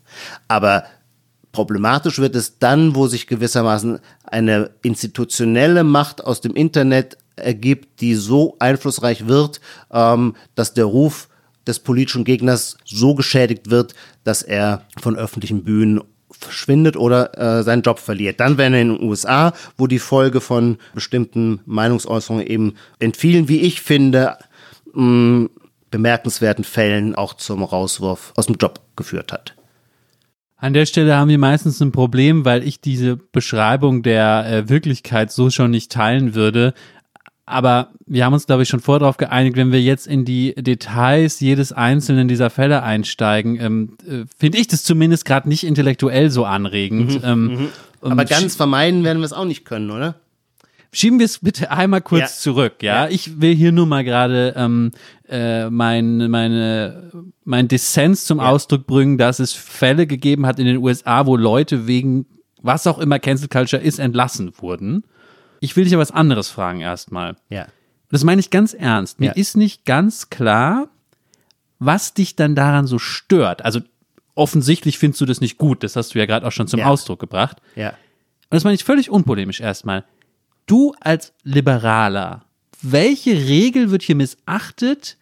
Aber 0.48 0.84
problematisch 1.52 2.18
wird 2.18 2.34
es 2.34 2.58
dann, 2.58 2.94
wo 2.94 3.06
sich 3.06 3.26
gewissermaßen 3.26 4.00
eine 4.24 4.70
institutionelle 4.82 5.84
Macht 5.84 6.24
aus 6.24 6.40
dem 6.40 6.54
Internet 6.54 7.18
ergibt, 7.36 8.00
die 8.00 8.14
so 8.14 8.56
einflussreich 8.58 9.26
wird, 9.26 9.60
ähm, 9.92 10.34
dass 10.54 10.74
der 10.74 10.86
Ruf 10.86 11.27
des 11.68 11.78
politischen 11.78 12.24
Gegners 12.24 12.78
so 12.84 13.14
geschädigt 13.14 13.70
wird, 13.70 13.94
dass 14.24 14.42
er 14.42 14.82
von 15.00 15.16
öffentlichen 15.16 15.62
Bühnen 15.62 16.00
verschwindet 16.30 16.96
oder 16.96 17.38
äh, 17.38 17.62
seinen 17.62 17.82
Job 17.82 17.98
verliert. 17.98 18.40
Dann 18.40 18.58
wären 18.58 18.72
wir 18.72 18.80
in 18.80 18.96
den 18.96 19.02
USA, 19.02 19.52
wo 19.76 19.86
die 19.86 19.98
Folge 19.98 20.40
von 20.40 20.78
bestimmten 20.94 21.60
Meinungsäußerungen 21.66 22.46
eben 22.46 22.74
in 22.98 23.14
vielen, 23.14 23.48
wie 23.48 23.60
ich 23.60 23.80
finde, 23.80 24.36
mh, 24.92 25.48
bemerkenswerten 25.90 26.64
Fällen 26.64 27.14
auch 27.14 27.34
zum 27.34 27.62
Rauswurf 27.62 28.32
aus 28.36 28.46
dem 28.46 28.56
Job 28.56 28.80
geführt 28.96 29.32
hat. 29.32 29.54
An 30.60 30.74
der 30.74 30.86
Stelle 30.86 31.16
haben 31.16 31.28
wir 31.28 31.38
meistens 31.38 31.80
ein 31.80 31.92
Problem, 31.92 32.44
weil 32.44 32.66
ich 32.66 32.80
diese 32.80 33.16
Beschreibung 33.16 34.02
der 34.02 34.44
äh, 34.46 34.68
Wirklichkeit 34.68 35.30
so 35.30 35.50
schon 35.50 35.70
nicht 35.70 35.92
teilen 35.92 36.34
würde. 36.34 36.74
Aber 37.48 37.88
wir 38.06 38.24
haben 38.24 38.32
uns, 38.32 38.46
glaube 38.46 38.62
ich, 38.62 38.68
schon 38.68 38.80
vorher 38.80 39.00
darauf 39.00 39.16
geeinigt, 39.16 39.56
wenn 39.56 39.72
wir 39.72 39.80
jetzt 39.80 40.06
in 40.06 40.24
die 40.24 40.54
Details 40.54 41.40
jedes 41.40 41.72
einzelnen 41.72 42.28
dieser 42.28 42.50
Fälle 42.50 42.82
einsteigen, 42.82 43.58
ähm, 43.60 43.96
äh, 44.06 44.24
finde 44.38 44.58
ich 44.58 44.68
das 44.68 44.84
zumindest 44.84 45.24
gerade 45.24 45.48
nicht 45.48 45.64
intellektuell 45.64 46.30
so 46.30 46.44
anregend. 46.44 47.14
Mhm, 47.14 47.20
ähm, 47.24 47.44
mhm. 47.46 47.68
Aber 48.00 48.24
ganz 48.24 48.54
vermeiden 48.54 49.02
werden 49.04 49.18
wir 49.18 49.26
es 49.26 49.32
auch 49.32 49.44
nicht 49.44 49.64
können, 49.64 49.90
oder? 49.90 50.16
Schieben 50.90 51.18
wir 51.18 51.26
es 51.26 51.40
bitte 51.40 51.70
einmal 51.70 52.00
kurz 52.00 52.20
Ja. 52.20 52.26
zurück, 52.28 52.82
ja? 52.82 53.04
Ja. 53.04 53.10
Ich 53.10 53.40
will 53.40 53.54
hier 53.54 53.72
nur 53.72 53.86
mal 53.86 54.04
gerade 54.04 54.54
ähm, 54.56 54.92
äh, 55.28 55.68
mein, 55.68 56.30
meine, 56.30 57.10
mein 57.44 57.68
Dissens 57.68 58.24
zum 58.24 58.40
Ausdruck 58.40 58.86
bringen, 58.86 59.18
dass 59.18 59.38
es 59.38 59.52
Fälle 59.52 60.06
gegeben 60.06 60.46
hat 60.46 60.58
in 60.58 60.64
den 60.66 60.78
USA, 60.78 61.26
wo 61.26 61.36
Leute 61.36 61.86
wegen 61.86 62.26
was 62.62 62.86
auch 62.86 62.98
immer 62.98 63.18
Cancel 63.18 63.48
Culture 63.48 63.80
ist, 63.82 63.98
entlassen 63.98 64.52
wurden. 64.58 65.04
Ich 65.60 65.76
will 65.76 65.84
dich 65.84 65.94
aber 65.94 66.02
was 66.02 66.10
anderes 66.12 66.48
fragen 66.50 66.80
erstmal. 66.80 67.36
Ja. 67.48 67.66
Das 68.10 68.24
meine 68.24 68.40
ich 68.40 68.50
ganz 68.50 68.74
ernst. 68.74 69.20
Mir 69.20 69.26
Ja. 69.26 69.32
ist 69.32 69.56
nicht 69.56 69.84
ganz 69.84 70.30
klar, 70.30 70.88
was 71.78 72.14
dich 72.14 72.36
dann 72.36 72.54
daran 72.54 72.86
so 72.86 72.98
stört. 72.98 73.64
Also 73.64 73.80
offensichtlich 74.34 74.98
findest 74.98 75.20
du 75.20 75.26
das 75.26 75.40
nicht 75.40 75.58
gut. 75.58 75.82
Das 75.82 75.96
hast 75.96 76.14
du 76.14 76.18
ja 76.18 76.26
gerade 76.26 76.46
auch 76.46 76.52
schon 76.52 76.68
zum 76.68 76.80
Ja. 76.80 76.86
Ausdruck 76.86 77.18
gebracht. 77.20 77.58
Ja. 77.76 77.90
Und 77.90 77.96
das 78.54 78.64
meine 78.64 78.74
ich 78.74 78.84
völlig 78.84 79.10
unpolemisch 79.10 79.60
erstmal. 79.60 80.04
Du 80.66 80.94
als 81.00 81.32
Liberaler, 81.42 82.44
welche 82.80 83.32
Regel 83.32 83.90
wird 83.90 84.02
hier 84.02 84.14
missachtet, 84.16 85.16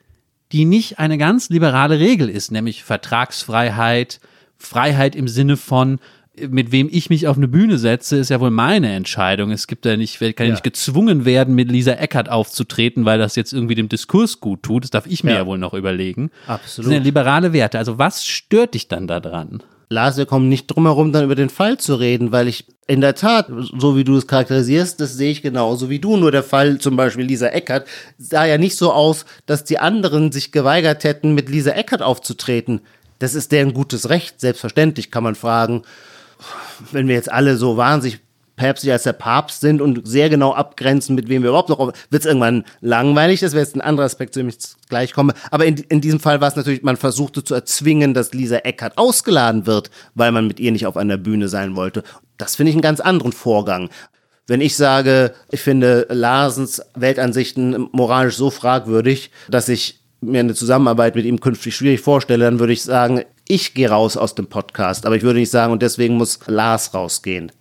die 0.52 0.64
nicht 0.64 0.98
eine 0.98 1.18
ganz 1.18 1.48
liberale 1.48 1.98
Regel 1.98 2.28
ist, 2.28 2.52
nämlich 2.52 2.84
Vertragsfreiheit, 2.84 4.20
Freiheit 4.58 5.16
im 5.16 5.28
Sinne 5.28 5.56
von, 5.56 5.98
mit 6.48 6.72
wem 6.72 6.88
ich 6.90 7.10
mich 7.10 7.26
auf 7.28 7.36
eine 7.36 7.48
Bühne 7.48 7.78
setze, 7.78 8.16
ist 8.16 8.30
ja 8.30 8.40
wohl 8.40 8.50
meine 8.50 8.92
Entscheidung. 8.92 9.50
Es 9.50 9.66
gibt 9.66 9.84
ja 9.86 9.96
nicht, 9.96 10.18
kann 10.18 10.32
ja 10.38 10.44
Ja. 10.44 10.50
nicht 10.50 10.64
gezwungen 10.64 11.24
werden, 11.24 11.54
mit 11.54 11.70
Lisa 11.70 11.92
Eckert 11.92 12.28
aufzutreten, 12.28 13.04
weil 13.04 13.18
das 13.18 13.36
jetzt 13.36 13.52
irgendwie 13.52 13.74
dem 13.74 13.88
Diskurs 13.88 14.40
gut 14.40 14.62
tut. 14.62 14.84
Das 14.84 14.90
darf 14.90 15.06
ich 15.06 15.24
mir 15.24 15.32
ja, 15.32 15.36
Ja. 15.38 15.46
wohl 15.46 15.58
noch 15.58 15.74
überlegen. 15.74 16.30
Absolut. 16.46 16.62
Das 16.66 16.74
sind 16.86 16.92
ja 16.92 16.98
liberale 17.00 17.52
Werte. 17.52 17.78
Also 17.78 17.98
was 17.98 18.24
stört 18.26 18.74
dich 18.74 18.88
dann 18.88 19.06
daran? 19.06 19.62
Lars, 19.88 20.16
wir 20.16 20.26
kommen 20.26 20.48
nicht 20.48 20.66
drum 20.66 20.84
herum, 20.86 21.12
dann 21.12 21.24
über 21.24 21.36
den 21.36 21.48
Fall 21.48 21.78
zu 21.78 21.94
reden, 21.94 22.32
weil 22.32 22.48
ich 22.48 22.64
in 22.88 23.00
der 23.00 23.14
Tat, 23.14 23.46
so 23.78 23.96
wie 23.96 24.02
du 24.02 24.16
es 24.16 24.26
charakterisierst, 24.26 25.00
das 25.00 25.14
sehe 25.14 25.30
ich 25.30 25.42
genauso 25.42 25.88
wie 25.90 26.00
du. 26.00 26.16
Nur 26.16 26.32
der 26.32 26.42
Fall 26.42 26.78
zum 26.78 26.96
Beispiel 26.96 27.24
Lisa 27.24 27.46
Eckert 27.48 27.86
sah 28.18 28.44
ja 28.46 28.58
nicht 28.58 28.76
so 28.76 28.92
aus, 28.92 29.26
dass 29.46 29.62
die 29.62 29.78
anderen 29.78 30.32
sich 30.32 30.50
geweigert 30.50 31.04
hätten, 31.04 31.34
mit 31.34 31.48
Lisa 31.48 31.70
Eckert 31.70 32.02
aufzutreten. 32.02 32.80
Das 33.20 33.34
ist 33.36 33.52
deren 33.52 33.72
gutes 33.74 34.08
Recht. 34.10 34.40
Selbstverständlich 34.40 35.10
kann 35.12 35.22
man 35.22 35.36
fragen, 35.36 35.82
wenn 36.92 37.08
wir 37.08 37.14
jetzt 37.14 37.30
alle 37.30 37.56
so 37.56 37.76
wahnsinnig 37.76 38.20
päpstlich 38.56 38.92
als 38.92 39.04
der 39.04 39.12
Papst 39.12 39.60
sind 39.60 39.80
und 39.80 40.06
sehr 40.08 40.30
genau 40.30 40.52
abgrenzen, 40.52 41.14
mit 41.14 41.28
wem 41.28 41.42
wir 41.42 41.50
überhaupt 41.50 41.68
noch, 41.68 41.78
wird 41.78 41.94
es 42.10 42.24
irgendwann 42.24 42.64
langweilig. 42.80 43.40
Das 43.40 43.52
wäre 43.52 43.62
jetzt 43.62 43.76
ein 43.76 43.82
anderer 43.82 44.06
Aspekt, 44.06 44.34
zu 44.34 44.40
dem 44.40 44.48
ich 44.48 44.56
gleich 44.88 45.12
komme. 45.12 45.34
Aber 45.50 45.66
in, 45.66 45.76
in 45.76 46.00
diesem 46.00 46.20
Fall 46.20 46.40
war 46.40 46.48
es 46.48 46.56
natürlich, 46.56 46.82
man 46.82 46.96
versuchte 46.96 47.44
zu 47.44 47.54
erzwingen, 47.54 48.14
dass 48.14 48.32
Lisa 48.32 48.56
Eckert 48.56 48.96
ausgeladen 48.96 49.66
wird, 49.66 49.90
weil 50.14 50.32
man 50.32 50.46
mit 50.46 50.58
ihr 50.58 50.72
nicht 50.72 50.86
auf 50.86 50.96
einer 50.96 51.18
Bühne 51.18 51.48
sein 51.48 51.76
wollte. 51.76 52.02
Das 52.38 52.56
finde 52.56 52.70
ich 52.70 52.76
einen 52.76 52.82
ganz 52.82 53.00
anderen 53.00 53.32
Vorgang. 53.32 53.90
Wenn 54.46 54.60
ich 54.60 54.76
sage, 54.76 55.34
ich 55.50 55.60
finde 55.60 56.06
Larsens 56.08 56.80
Weltansichten 56.94 57.88
moralisch 57.92 58.36
so 58.36 58.50
fragwürdig, 58.50 59.30
dass 59.48 59.68
ich 59.68 60.00
mir 60.26 60.40
eine 60.40 60.54
Zusammenarbeit 60.54 61.14
mit 61.14 61.24
ihm 61.24 61.40
künftig 61.40 61.74
schwierig 61.74 62.00
vorstelle, 62.00 62.44
dann 62.44 62.58
würde 62.58 62.72
ich 62.72 62.82
sagen, 62.82 63.22
ich 63.48 63.74
gehe 63.74 63.88
raus 63.90 64.16
aus 64.16 64.34
dem 64.34 64.46
Podcast. 64.46 65.06
Aber 65.06 65.16
ich 65.16 65.22
würde 65.22 65.38
nicht 65.38 65.50
sagen, 65.50 65.72
und 65.72 65.82
deswegen 65.82 66.16
muss 66.16 66.38
Lars 66.46 66.94
rausgehen. 66.94 67.52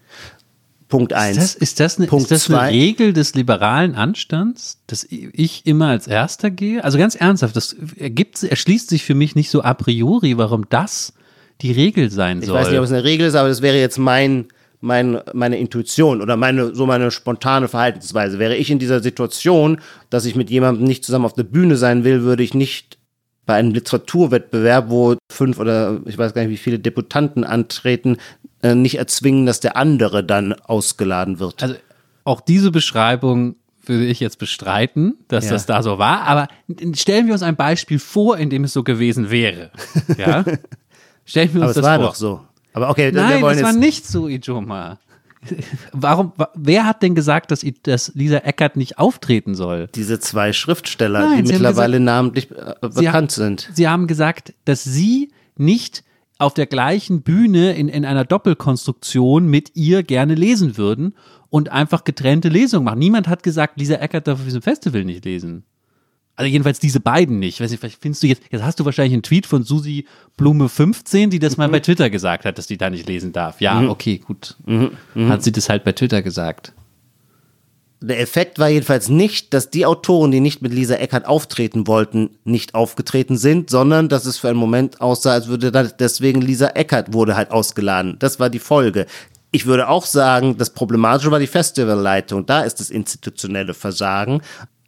Punkt 0.88 1.14
eins. 1.14 1.38
Ist 1.38 1.56
das, 1.56 1.56
ist 1.56 1.80
das, 1.80 1.98
eine, 1.98 2.08
Punkt 2.08 2.32
ist 2.32 2.50
das 2.50 2.56
eine. 2.56 2.72
Regel 2.72 3.14
des 3.14 3.34
liberalen 3.34 3.96
Anstands, 3.96 4.80
dass 4.88 5.06
ich 5.10 5.66
immer 5.66 5.88
als 5.88 6.08
Erster 6.08 6.52
gehe? 6.52 6.84
Also 6.84 6.98
ganz 6.98 7.16
ernsthaft, 7.16 7.56
das 7.56 7.76
ergibt, 7.98 8.44
erschließt 8.44 8.90
sich 8.90 9.04
für 9.04 9.16
mich 9.16 9.36
nicht 9.36 9.50
so 9.50 9.64
a 9.64 9.74
priori, 9.74 10.38
warum 10.38 10.70
das 10.70 11.14
die 11.62 11.72
Regel 11.72 12.12
sein 12.12 12.40
Ich 12.40 12.46
soll. 12.46 12.56
weiß 12.56 12.70
nicht, 12.70 12.78
ob 12.78 12.86
es 12.86 12.92
eine 12.92 13.04
Regel 13.04 13.28
ist, 13.28 13.36
aber 13.36 13.50
das 13.50 13.62
wäre 13.62 13.80
jetzt 13.80 13.98
mein, 13.98 14.46
mein, 14.86 15.20
meine 15.34 15.58
Intuition 15.58 16.22
oder 16.22 16.38
meine, 16.38 16.74
so 16.76 16.86
meine 16.86 17.12
spontane 17.12 17.68
Verhaltensweise. 17.68 18.40
Wäre 18.40 18.56
ich 18.56 18.70
in 18.72 18.80
dieser 18.80 19.02
Situation, 19.02 19.82
dass 20.10 20.26
ich 20.26 20.36
mit 20.36 20.50
jemandem 20.50 20.86
nicht 20.86 21.04
zusammen 21.04 21.26
auf 21.26 21.34
der 21.34 21.44
Bühne 21.44 21.76
sein 21.76 22.04
will, 22.04 22.22
würde 22.24 22.44
ich 22.44 22.54
nicht 22.54 22.98
bei 23.46 23.56
einem 23.56 23.72
Literaturwettbewerb, 23.74 24.90
wo 24.90 25.16
fünf 25.32 25.60
oder 25.60 26.00
ich 26.06 26.18
weiß 26.18 26.34
gar 26.34 26.42
nicht, 26.44 26.52
wie 26.52 26.58
viele 26.58 26.80
Deputanten 26.80 27.44
antreten, 27.44 28.18
äh, 28.62 28.76
nicht 28.76 28.98
erzwingen, 28.98 29.46
dass 29.46 29.60
der 29.60 29.76
andere 29.76 30.24
dann 30.24 30.54
ausgeladen 30.54 31.40
wird. 31.40 31.62
also 31.62 31.76
auch 32.24 32.42
diese 32.42 32.72
Beschreibung 32.72 33.56
würde 33.86 34.06
ich 34.06 34.20
jetzt 34.20 34.40
bestreiten, 34.40 35.16
dass 35.28 35.46
Ja. 35.46 35.52
das 35.52 35.68
da 35.68 35.84
so 35.84 36.00
war, 36.00 36.22
aber 36.24 36.48
stellen 36.96 37.28
wir 37.28 37.34
uns 37.34 37.44
ein 37.44 37.56
Beispiel 37.56 38.00
vor, 38.00 38.38
in 38.40 38.50
dem 38.50 38.64
es 38.64 38.74
so 38.74 38.84
gewesen 38.84 39.30
wäre. 39.30 39.70
Ja? 40.18 40.44
Stellen 41.24 41.54
wir 41.54 41.62
uns 41.62 41.64
aber 41.64 41.70
es 41.70 41.76
das 41.76 41.84
war 41.86 41.96
vor. 41.98 42.06
doch 42.08 42.16
so. 42.16 42.42
Aber 42.76 42.90
okay, 42.90 43.14
wir 43.14 43.22
Nein, 43.22 43.42
das 43.42 43.64
war 43.64 43.74
nicht 43.74 44.06
so, 44.06 44.28
Ijoma. 44.28 45.00
Warum, 45.94 46.34
wa- 46.38 46.50
wer 46.56 46.86
hat 46.86 47.04
denn 47.04 47.16
gesagt, 47.16 47.52
dass, 47.52 47.64
dass 47.84 48.12
Lisa 48.16 48.38
Eckert 48.38 48.76
nicht 48.78 48.98
auftreten 48.98 49.56
soll? 49.56 49.88
diese 49.96 50.20
zwei 50.20 50.52
Schriftsteller, 50.54 51.20
Nein, 51.20 51.30
die 51.46 51.54
haben 51.54 51.62
mittlerweile 51.62 52.00
namentlich 52.00 52.50
äh, 52.52 52.74
bekannt 52.82 53.32
ha- 53.32 53.36
sind. 53.36 53.70
Sie 53.74 53.88
haben 53.88 54.08
gesagt, 54.08 54.54
dass 54.66 54.84
sie 54.84 55.32
nicht 55.56 56.04
auf 56.38 56.54
der 56.54 56.66
gleichen 56.66 57.22
Bühne 57.22 57.74
in, 57.78 57.88
in 57.88 58.04
einer 58.06 58.26
Doppelkonstruktion 58.26 59.48
mit 59.48 59.72
ihr 59.76 60.04
gerne 60.04 60.36
lesen 60.36 60.78
würden 60.78 61.14
und 61.50 61.72
einfach 61.72 62.04
getrennte 62.04 62.50
Lesungen 62.50 62.84
machen. 62.84 63.00
Niemand 63.00 63.28
hat 63.30 63.42
gesagt, 63.44 63.80
Lisa 63.80 63.96
Eckert 63.96 64.28
darf 64.28 64.40
auf 64.40 64.46
diesem 64.46 64.62
Festival 64.62 65.06
nicht 65.06 65.24
lesen. 65.24 65.64
Also 66.36 66.50
jedenfalls 66.50 66.80
diese 66.80 67.00
beiden 67.00 67.40
nicht. 67.40 67.62
Weiß 67.62 67.72
nicht, 67.72 67.80
vielleicht 67.80 68.02
findest 68.02 68.24
du 68.24 68.28
jetzt, 68.28 68.42
jetzt 68.52 68.64
hast 68.64 68.80
du 68.80 68.86
wahrscheinlich 68.86 69.14
einen 69.14 69.24
Tweet 69.24 69.46
von 69.46 69.64
Susi 69.64 70.06
Blume 70.36 70.68
15, 70.68 71.30
die 71.30 71.40
das 71.40 71.56
mal 71.56 71.70
bei 71.70 71.80
Twitter 71.80 72.10
gesagt 72.10 72.46
hat, 72.46 72.58
dass 72.58 72.68
die 72.68 72.78
da 72.78 72.90
nicht 72.90 73.08
lesen 73.08 73.32
darf. 73.32 73.62
Ja, 73.62 73.82
okay, 73.88 74.18
gut. 74.18 74.58
Hat 75.16 75.44
sie 75.44 75.52
das 75.52 75.70
halt 75.70 75.84
bei 75.84 75.94
Twitter 75.94 76.22
gesagt. 76.22 76.74
Der 78.02 78.20
Effekt 78.20 78.60
war 78.60 78.68
jedenfalls 78.68 79.08
nicht, 79.08 79.54
dass 79.54 79.72
die 79.72 79.86
Autoren, 79.86 80.30
die 80.30 80.42
nicht 80.42 80.62
mit 80.62 80.74
Lisa 80.74 80.96
Eckert 80.96 81.26
auftreten 81.26 81.88
wollten, 81.88 82.32
nicht 82.44 82.76
aufgetreten 82.76 83.38
sind, 83.38 83.70
sondern 83.70 84.10
dass 84.10 84.26
es 84.26 84.38
für 84.38 84.50
einen 84.50 84.60
Moment 84.60 85.00
aussah, 85.02 85.32
als 85.32 85.48
würde 85.48 85.72
da 85.72 85.84
deswegen 85.84 86.42
Lisa 86.42 86.68
Eckert 86.68 87.14
wurde 87.14 87.36
halt 87.36 87.52
ausgeladen. 87.52 88.18
Das 88.20 88.40
war 88.40 88.50
die 88.50 88.60
Folge. 88.60 89.06
Ich 89.52 89.66
würde 89.66 89.88
auch 89.88 90.06
sagen, 90.06 90.58
das 90.58 90.72
Problematische 90.72 91.32
war 91.32 91.40
die 91.40 91.48
Festivalleitung. 91.48 92.46
Da 92.46 92.62
ist 92.62 92.82
das 92.82 92.90
institutionelle 92.90 93.74
Versagen. 93.74 94.42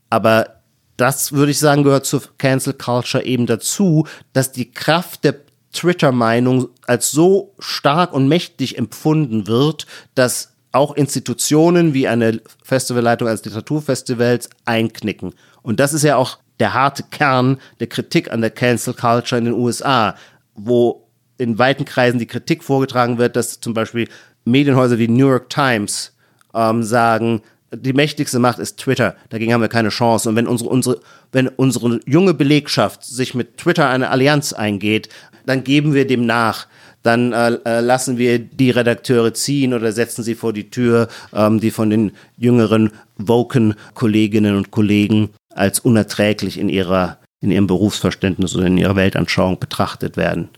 Aber 0.09 0.56
das 0.97 1.31
würde 1.31 1.51
ich 1.51 1.59
sagen, 1.59 1.83
gehört 1.83 2.05
zur 2.05 2.23
Cancel 2.37 2.73
Culture 2.73 3.23
eben 3.23 3.45
dazu, 3.45 4.07
dass 4.33 4.51
die 4.51 4.71
Kraft 4.71 5.23
der 5.23 5.35
Twitter-Meinung 5.71 6.69
als 6.85 7.11
so 7.11 7.53
stark 7.59 8.13
und 8.13 8.27
mächtig 8.27 8.77
empfunden 8.77 9.47
wird, 9.47 9.85
dass 10.15 10.53
auch 10.71 10.95
Institutionen 10.95 11.93
wie 11.93 12.07
eine 12.07 12.41
Festivalleitung 12.63 13.27
eines 13.27 13.45
Literaturfestivals 13.45 14.49
einknicken. 14.65 15.33
Und 15.61 15.79
das 15.79 15.93
ist 15.93 16.03
ja 16.03 16.15
auch 16.15 16.39
der 16.59 16.73
harte 16.73 17.03
Kern 17.03 17.59
der 17.79 17.87
Kritik 17.87 18.31
an 18.31 18.41
der 18.41 18.49
Cancel 18.49 18.93
Culture 18.93 19.37
in 19.37 19.45
den 19.45 19.53
USA, 19.53 20.15
wo 20.55 21.07
in 21.37 21.59
weiten 21.59 21.85
Kreisen 21.85 22.19
die 22.19 22.25
Kritik 22.25 22.63
vorgetragen 22.63 23.17
wird, 23.17 23.35
dass 23.35 23.59
zum 23.59 23.73
Beispiel 23.73 24.07
Medienhäuser 24.45 24.97
wie 24.97 25.07
New 25.07 25.29
York 25.29 25.49
Times 25.49 26.13
ähm, 26.53 26.83
sagen, 26.83 27.41
die 27.73 27.93
mächtigste 27.93 28.39
Macht 28.39 28.59
ist 28.59 28.77
Twitter. 28.77 29.15
Dagegen 29.29 29.53
haben 29.53 29.61
wir 29.61 29.67
keine 29.67 29.89
Chance. 29.89 30.29
Und 30.29 30.35
wenn 30.35 30.47
unsere, 30.47 30.69
unsere, 30.69 30.99
wenn 31.31 31.47
unsere 31.47 31.99
junge 32.05 32.33
Belegschaft 32.33 33.03
sich 33.03 33.35
mit 33.35 33.57
Twitter 33.57 33.89
eine 33.89 34.09
Allianz 34.09 34.53
eingeht, 34.53 35.09
dann 35.45 35.63
geben 35.63 35.93
wir 35.93 36.07
dem 36.07 36.25
nach. 36.25 36.67
Dann 37.03 37.31
äh, 37.33 37.57
äh, 37.65 37.79
lassen 37.81 38.17
wir 38.17 38.39
die 38.39 38.71
Redakteure 38.71 39.33
ziehen 39.33 39.73
oder 39.73 39.91
setzen 39.91 40.23
sie 40.23 40.35
vor 40.35 40.53
die 40.53 40.69
Tür, 40.69 41.07
ähm, 41.33 41.59
die 41.59 41.71
von 41.71 41.89
den 41.89 42.11
jüngeren 42.37 42.91
woken 43.17 43.75
Kolleginnen 43.93 44.55
und 44.55 44.71
Kollegen 44.71 45.29
als 45.53 45.79
unerträglich 45.79 46.59
in 46.59 46.69
ihrer 46.69 47.17
in 47.39 47.51
ihrem 47.51 47.67
Berufsverständnis 47.67 48.55
oder 48.55 48.65
in 48.65 48.77
ihrer 48.79 48.95
Weltanschauung 48.95 49.59
betrachtet 49.59 50.17
werden. 50.17 50.49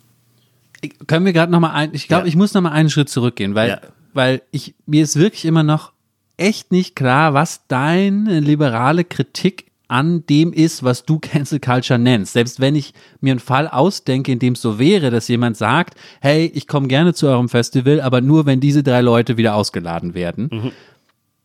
Können 1.07 1.25
wir 1.25 1.33
gerade 1.33 1.51
noch 1.51 1.59
mal 1.59 1.71
ein, 1.73 1.89
ich 1.93 2.07
glaube, 2.07 2.23
Ja. 2.23 2.27
ich 2.29 2.37
muss 2.37 2.53
noch 2.53 2.61
mal 2.61 2.71
einen 2.71 2.89
Schritt 2.89 3.09
zurückgehen, 3.09 3.53
weil, 3.53 3.69
Ja. 3.69 3.81
weil 4.13 4.41
ich, 4.51 4.75
mir 4.85 5.03
ist 5.03 5.17
wirklich 5.17 5.43
immer 5.43 5.63
noch 5.63 5.91
echt 6.39 6.71
nicht 6.71 6.95
klar, 6.95 7.33
was 7.33 7.67
deine 7.67 8.39
liberale 8.39 9.03
Kritik 9.03 9.69
an 9.89 10.23
dem 10.27 10.53
ist, 10.53 10.83
was 10.83 11.03
du 11.03 11.19
Cancel 11.21 11.59
Culture 11.59 11.99
nennst. 11.99 12.33
Selbst 12.33 12.61
wenn 12.61 12.75
ich 12.75 12.93
mir 13.19 13.31
einen 13.31 13.39
Fall 13.39 13.67
ausdenke, 13.67 14.31
in 14.31 14.39
dem 14.39 14.53
es 14.53 14.61
so 14.61 14.79
wäre, 14.79 15.09
dass 15.11 15.27
jemand 15.27 15.57
sagt, 15.57 15.95
hey, 16.21 16.49
ich 16.53 16.67
komme 16.67 16.87
gerne 16.87 17.13
zu 17.13 17.27
eurem 17.27 17.49
Festival, 17.49 17.99
aber 17.99 18.21
nur 18.21 18.45
wenn 18.45 18.61
diese 18.61 18.83
drei 18.83 19.01
Leute 19.01 19.35
wieder 19.35 19.55
ausgeladen 19.55 20.13
werden. 20.13 20.71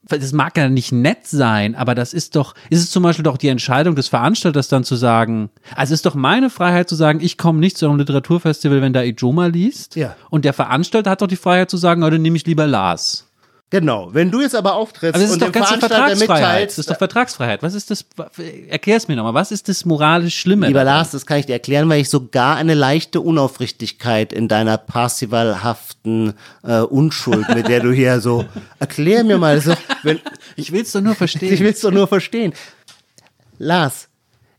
Das 0.07 0.33
mag 0.33 0.55
ja 0.59 0.69
nicht 0.69 0.93
nett 0.93 1.27
sein, 1.27 1.75
aber 1.75 1.95
das 1.95 2.13
ist 2.13 2.37
doch, 2.37 2.55
ist 2.69 2.81
es 2.81 2.91
zum 2.91 3.03
Beispiel 3.03 3.23
doch 3.23 3.39
die 3.39 3.49
Entscheidung 3.49 3.95
des 3.95 4.09
Veranstalters 4.09 4.69
dann 4.69 4.85
zu 4.85 4.97
sagen, 4.97 5.49
also 5.75 5.95
es 5.95 6.01
ist 6.01 6.07
doch 6.07 6.15
meine 6.15 6.51
Freiheit 6.51 6.91
zu 6.91 6.95
sagen, 6.95 7.21
ich 7.23 7.39
komme 7.39 7.59
nicht 7.59 7.79
zu 7.79 7.89
einem 7.89 7.99
Literaturfestival, 7.99 8.83
wenn 8.83 8.93
da 8.93 9.03
Ijoma 9.03 9.47
liest. 9.47 9.97
Ja. 9.97 10.15
Und 10.29 10.45
der 10.45 10.53
Veranstalter 10.53 11.11
hat 11.11 11.23
doch 11.23 11.27
die 11.27 11.37
Freiheit 11.37 11.71
zu 11.71 11.79
sagen, 11.79 12.03
oder 12.03 12.19
nehme 12.19 12.37
ich 12.37 12.47
lieber 12.47 12.67
Lars. 12.67 13.31
Genau, 13.75 14.11
wenn 14.13 14.31
du 14.31 14.41
jetzt 14.41 14.55
aber 14.55 14.77
auftrittst 14.77 15.21
Aber 15.21 15.33
und 15.33 15.43
dem 15.43 15.53
Veranstalter 15.53 16.15
mitteilst, 16.15 16.79
Das 16.79 16.87
ist 16.87 16.91
doch 16.91 16.97
Vertragsfreiheit. 16.97 17.61
Was 17.65 17.75
ist 17.75 17.91
das? 17.91 18.05
Erklär 18.69 18.99
es 18.99 19.09
mir 19.09 19.17
nochmal. 19.17 19.35
Was 19.35 19.51
ist 19.51 19.69
das 19.69 19.85
moralisch 19.85 20.39
Schlimme? 20.39 20.69
Lieber? 20.69 20.85
Lars, 20.85 21.11
das 21.11 21.27
kann 21.27 21.39
ich 21.39 21.47
dir 21.47 21.55
erklären, 21.55 21.89
weil 21.89 22.01
ich 22.01 22.09
sogar 22.09 22.55
eine 22.55 22.75
leichte 22.75 23.21
Unaufrichtigkeit 23.21 24.33
in 24.33 24.47
deiner 24.47 24.79
parsivalhaften 24.79 26.35
äh, 26.63 26.83
Unschuld, 26.83 27.53
mit 27.53 27.67
der 27.67 27.81
du 27.81 27.91
hier 27.91 28.21
so, 28.21 28.45
erklär 28.79 29.25
mir 29.25 29.39
mal, 29.39 29.61
so, 29.61 29.75
wenn, 30.05 30.21
Ich 30.55 30.71
will 30.71 30.83
es 30.83 30.93
doch 30.93 31.01
nur 31.01 31.17
verstehen. 31.17 31.53
ich 31.53 31.59
will 31.59 31.73
es 31.73 31.81
doch 31.81 31.91
nur 31.91 32.07
verstehen. 32.07 32.53
Lars, 33.59 34.07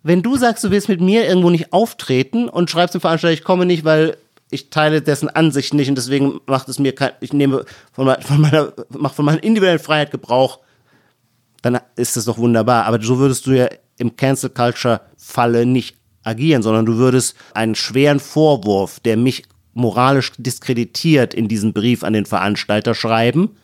wenn 0.03 0.23
du 0.23 0.35
sagst, 0.35 0.61
du 0.65 0.71
willst 0.71 0.89
mit 0.89 0.99
mir 0.99 1.25
irgendwo 1.25 1.49
nicht 1.51 1.71
auftreten 1.71 2.49
und 2.49 2.69
schreibst 2.69 2.95
dem 2.95 2.99
Veranstalter, 2.99 3.33
ich 3.33 3.45
komme 3.45 3.65
nicht, 3.65 3.85
weil 3.85 4.17
ich 4.51 4.69
teile 4.69 5.01
dessen 5.01 5.29
Ansicht 5.29 5.73
nicht 5.73 5.89
und 5.89 5.95
deswegen 5.97 6.39
macht 6.45 6.69
es 6.69 6.79
mir 6.79 6.93
kein, 6.93 7.11
ich 7.19 7.33
nehme 7.33 7.65
von, 7.91 8.05
me- 8.05 8.19
von 8.21 8.39
meiner, 8.39 8.73
mach 8.89 9.13
von 9.13 9.25
meiner 9.25 9.43
individuellen 9.43 9.79
Freiheit 9.79 10.11
Gebrauch, 10.11 10.59
dann 11.61 11.79
ist 11.95 12.15
das 12.15 12.25
doch 12.25 12.37
wunderbar. 12.37 12.85
Aber 12.85 13.01
so 13.01 13.17
würdest 13.17 13.47
du 13.47 13.51
ja 13.51 13.67
im 13.97 14.15
Cancel 14.15 14.49
Culture 14.51 15.01
Falle 15.17 15.65
nicht 15.65 15.97
agieren, 16.23 16.61
sondern 16.61 16.85
du 16.85 16.97
würdest 16.97 17.35
einen 17.53 17.75
schweren 17.75 18.19
Vorwurf, 18.19 18.99
der 18.99 19.17
mich 19.17 19.43
moralisch 19.73 20.31
diskreditiert, 20.37 21.33
in 21.33 21.47
diesen 21.47 21.73
Brief 21.73 22.03
an 22.03 22.13
den 22.13 22.25
Veranstalter 22.25 22.93
schreiben. 22.95 23.57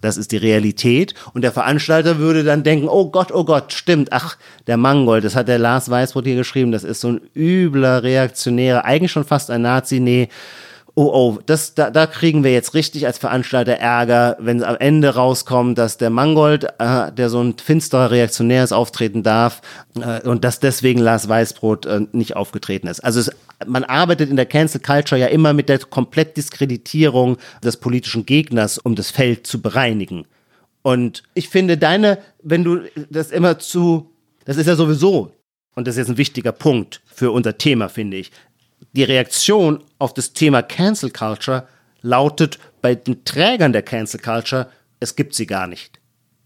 Das 0.00 0.16
ist 0.16 0.32
die 0.32 0.36
Realität. 0.36 1.14
Und 1.32 1.42
der 1.42 1.52
Veranstalter 1.52 2.18
würde 2.18 2.44
dann 2.44 2.62
denken, 2.62 2.88
oh 2.88 3.10
Gott, 3.10 3.32
oh 3.32 3.44
Gott, 3.44 3.72
stimmt, 3.72 4.12
ach, 4.12 4.36
der 4.66 4.76
Mangold, 4.76 5.24
das 5.24 5.36
hat 5.36 5.48
der 5.48 5.58
Lars 5.58 5.90
Weißbrot 5.90 6.24
hier 6.24 6.36
geschrieben, 6.36 6.72
das 6.72 6.84
ist 6.84 7.00
so 7.00 7.12
ein 7.12 7.20
übler, 7.34 8.02
reaktionärer, 8.02 8.84
eigentlich 8.84 9.12
schon 9.12 9.24
fast 9.24 9.50
ein 9.50 9.62
Nazi, 9.62 10.00
nee, 10.00 10.28
oh, 10.98 11.10
oh, 11.12 11.38
das, 11.44 11.74
da, 11.74 11.90
da 11.90 12.06
kriegen 12.06 12.42
wir 12.42 12.52
jetzt 12.52 12.74
richtig 12.74 13.06
als 13.06 13.18
Veranstalter 13.18 13.74
Ärger, 13.74 14.36
wenn 14.40 14.64
am 14.64 14.76
Ende 14.76 15.14
rauskommt, 15.14 15.76
dass 15.76 15.98
der 15.98 16.08
Mangold, 16.08 16.64
äh, 16.78 17.12
der 17.12 17.28
so 17.28 17.40
ein 17.42 17.54
finsterer 17.58 18.10
Reaktionär 18.10 18.64
ist, 18.64 18.72
auftreten 18.72 19.22
darf 19.22 19.60
äh, 20.00 20.26
und 20.26 20.42
dass 20.42 20.58
deswegen 20.58 21.00
Lars 21.00 21.28
Weißbrot 21.28 21.84
äh, 21.84 22.00
nicht 22.12 22.34
aufgetreten 22.34 22.88
ist. 22.88 23.00
Also 23.00 23.20
es, 23.20 23.30
man 23.66 23.84
arbeitet 23.84 24.30
in 24.30 24.36
der 24.36 24.46
Cancel 24.46 24.80
Culture 24.80 25.20
ja 25.20 25.26
immer 25.26 25.52
mit 25.52 25.68
der 25.68 25.78
Komplettdiskreditierung 25.78 27.36
des 27.62 27.76
politischen 27.76 28.24
Gegners, 28.24 28.78
um 28.78 28.94
das 28.94 29.10
Feld 29.10 29.46
zu 29.46 29.60
bereinigen. 29.60 30.24
Und 30.80 31.24
ich 31.34 31.50
finde 31.50 31.76
deine, 31.76 32.18
wenn 32.42 32.64
du 32.64 32.80
das 33.10 33.30
immer 33.30 33.58
zu, 33.58 34.12
das 34.46 34.56
ist 34.56 34.66
ja 34.66 34.76
sowieso, 34.76 35.32
und 35.74 35.86
das 35.86 35.96
ist 35.96 35.98
jetzt 35.98 36.08
ein 36.08 36.16
wichtiger 36.16 36.52
Punkt 36.52 37.02
für 37.04 37.30
unser 37.30 37.58
Thema, 37.58 37.90
finde 37.90 38.16
ich, 38.16 38.32
die 38.92 39.04
Reaktion 39.04 39.82
auf 39.98 40.14
das 40.14 40.32
Thema 40.32 40.62
Cancel 40.62 41.10
Culture 41.10 41.66
lautet 42.02 42.58
bei 42.82 42.94
den 42.94 43.24
Trägern 43.24 43.72
der 43.72 43.82
Cancel 43.82 44.20
Culture, 44.20 44.68
es 45.00 45.16
gibt 45.16 45.34
sie 45.34 45.46
gar 45.46 45.66
nicht. 45.66 46.00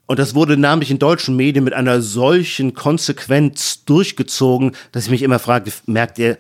Und 0.07 0.19
das 0.19 0.35
wurde 0.35 0.57
namentlich 0.57 0.91
in 0.91 0.99
deutschen 0.99 1.37
Medien 1.37 1.65
mit 1.65 1.73
einer 1.73 2.03
solchen 2.03 2.75
Konsequenz 2.75 3.85
durchgezogen, 3.85 4.73
dass 4.91 5.05
ich 5.05 5.11
mich 5.11 5.23
immer 5.23 5.39
frage, 5.39 5.71
merkt 5.87 6.19
ihr, 6.19 6.37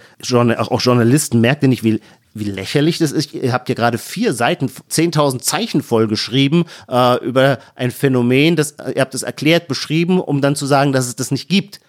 auch, 0.59 0.81
Journalisten, 0.81 1.41
merkt 1.41 1.63
ihr 1.63 1.69
nicht, 1.69 1.85
wie, 1.85 2.01
wie 2.35 2.45
lächerlich 2.51 2.99
das 2.99 3.13
ist? 3.13 3.33
Ihr 3.33 3.53
habt 3.53 3.69
ja 3.69 3.77
gerade 3.77 3.99
vier 3.99 4.33
Seiten, 4.33 4.67
10.000 4.67 5.39
Zeichen 5.39 5.83
vollgeschrieben 5.83 6.65
äh, 6.89 7.25
über 7.25 7.61
ein 7.77 7.93
Phänomen, 7.93 8.57
das, 8.57 8.75
ihr 8.93 9.01
habt 9.01 9.15
es 9.15 9.23
erklärt, 9.23 9.69
beschrieben, 9.69 10.21
um 10.21 10.41
dann 10.41 10.57
zu 10.57 10.67
sagen, 10.67 10.93
dass 10.93 11.07
es 11.07 11.15
das 11.15 11.31
nicht 11.31 11.49
gibt. 11.49 11.81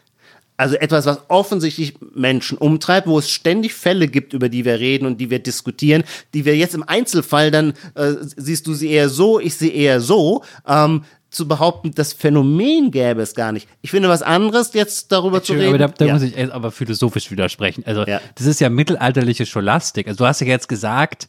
Also 0.62 0.76
etwas, 0.76 1.06
was 1.08 1.19
offensichtlich 1.28 1.95
Menschen 2.13 2.58
umtreibt, 2.58 3.08
wo 3.08 3.17
es 3.19 3.30
ständig 3.30 3.74
Fälle 3.74 4.08
gibt, 4.08 4.34
über 4.34 4.47
die 4.47 4.63
wir 4.63 4.80
reden 4.80 5.06
und 5.08 5.19
die 5.19 5.30
wir 5.30 5.39
diskutieren, 5.39 6.04
die 6.34 6.45
wir 6.45 6.56
jetzt 6.56 6.76
im 6.76 6.84
Einzelfall 6.88 7.50
dann, 7.52 7.74
äh, 7.95 8.13
siehst 8.38 8.67
du 8.67 8.74
sie 8.74 8.89
eher 8.91 9.10
so, 9.10 9.39
ich 9.39 9.56
sie 9.56 9.74
eher 9.74 10.02
so, 10.02 10.43
ähm, 10.67 11.04
zu 11.32 11.47
behaupten, 11.47 11.91
das 11.95 12.12
Phänomen 12.13 12.91
gäbe 12.91 13.21
es 13.21 13.34
gar 13.36 13.54
nicht. 13.54 13.67
Ich 13.82 13.89
finde 13.89 14.10
was 14.10 14.21
anderes, 14.21 14.74
jetzt 14.74 15.12
darüber 15.13 15.41
zu 15.41 15.54
reden. 15.54 15.69
Aber 15.69 15.78
da, 15.78 15.88
da 15.88 16.06
Ja. 16.06 16.13
muss 16.13 16.24
ich 16.24 16.36
jetzt 16.36 16.52
aber 16.52 16.71
philosophisch 16.71 17.32
widersprechen. 17.32 17.84
Also, 17.86 18.04
Ja. 18.06 18.19
das 18.36 18.45
ist 18.47 18.60
ja 18.60 18.69
mittelalterliche 18.69 19.45
Scholastik. 19.45 20.08
Also, 20.08 20.17
du 20.19 20.26
hast 20.28 20.41
ja 20.41 20.47
jetzt 20.47 20.67
gesagt, 20.67 21.28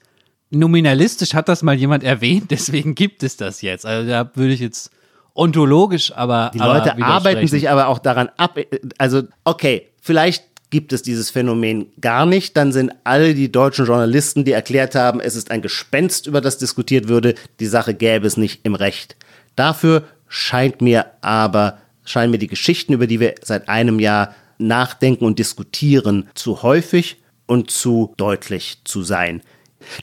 nominalistisch 0.50 1.34
hat 1.34 1.48
das 1.48 1.62
mal 1.62 1.74
jemand 1.76 2.04
erwähnt, 2.04 2.46
deswegen 2.50 2.94
gibt 2.94 3.22
es 3.22 3.36
das 3.36 3.62
jetzt. 3.62 3.86
Also, 3.86 4.08
da 4.08 4.30
würde 4.34 4.52
ich 4.52 4.60
jetzt 4.60 4.90
ontologisch, 5.34 6.12
aber. 6.12 6.50
Die 6.54 6.60
aber 6.60 6.74
Leute 6.74 7.02
arbeiten 7.02 7.46
sich 7.48 7.70
aber 7.70 7.88
auch 7.88 7.98
daran 7.98 8.30
ab. 8.36 8.58
Also, 8.98 9.22
okay, 9.44 9.88
vielleicht 10.00 10.44
gibt 10.72 10.92
es 10.92 11.02
dieses 11.02 11.30
Phänomen 11.30 11.86
gar 12.00 12.26
nicht. 12.26 12.56
Dann 12.56 12.72
sind 12.72 12.92
alle 13.04 13.34
die 13.34 13.52
deutschen 13.52 13.86
Journalisten, 13.86 14.44
die 14.44 14.52
erklärt 14.52 14.94
haben, 14.94 15.20
es 15.20 15.36
ist 15.36 15.50
ein 15.50 15.62
Gespenst, 15.62 16.26
über 16.26 16.40
das 16.40 16.58
diskutiert 16.58 17.08
würde, 17.08 17.34
die 17.60 17.66
Sache 17.66 17.94
gäbe 17.94 18.26
es 18.26 18.36
nicht 18.36 18.64
im 18.64 18.74
Recht. 18.74 19.16
Dafür 19.54 20.04
scheint 20.28 20.80
mir 20.80 21.06
aber, 21.20 21.78
scheinen 22.04 22.30
mir 22.30 22.38
die 22.38 22.46
Geschichten, 22.46 22.94
über 22.94 23.06
die 23.06 23.20
wir 23.20 23.34
seit 23.42 23.68
einem 23.68 24.00
Jahr 24.00 24.34
nachdenken 24.56 25.26
und 25.26 25.38
diskutieren, 25.38 26.28
zu 26.34 26.62
häufig 26.62 27.20
und 27.46 27.70
zu 27.70 28.14
deutlich 28.16 28.78
zu 28.84 29.02
sein. 29.02 29.42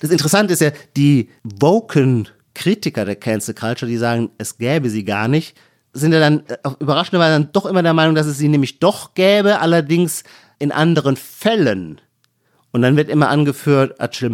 Das 0.01 0.11
Interessante 0.11 0.53
ist 0.53 0.61
ja, 0.61 0.71
die 0.95 1.29
woken 1.43 2.27
Kritiker 2.53 3.05
der 3.05 3.15
Cancel 3.15 3.53
Culture, 3.53 3.89
die 3.89 3.97
sagen, 3.97 4.31
es 4.37 4.57
gäbe 4.57 4.89
sie 4.89 5.03
gar 5.03 5.27
nicht, 5.27 5.57
sind 5.93 6.13
ja 6.13 6.19
dann 6.19 6.45
äh, 6.47 6.57
überraschenderweise 6.79 7.33
dann 7.33 7.51
doch 7.51 7.65
immer 7.65 7.83
der 7.83 7.93
Meinung, 7.93 8.15
dass 8.15 8.27
es 8.27 8.37
sie 8.37 8.49
nämlich 8.49 8.79
doch 8.79 9.13
gäbe, 9.13 9.59
allerdings 9.59 10.23
in 10.59 10.71
anderen 10.71 11.15
Fällen. 11.15 12.01
Und 12.71 12.81
dann 12.81 12.97
wird 12.97 13.09
immer 13.09 13.29
angeführt 13.29 13.99
Achille 13.99 14.29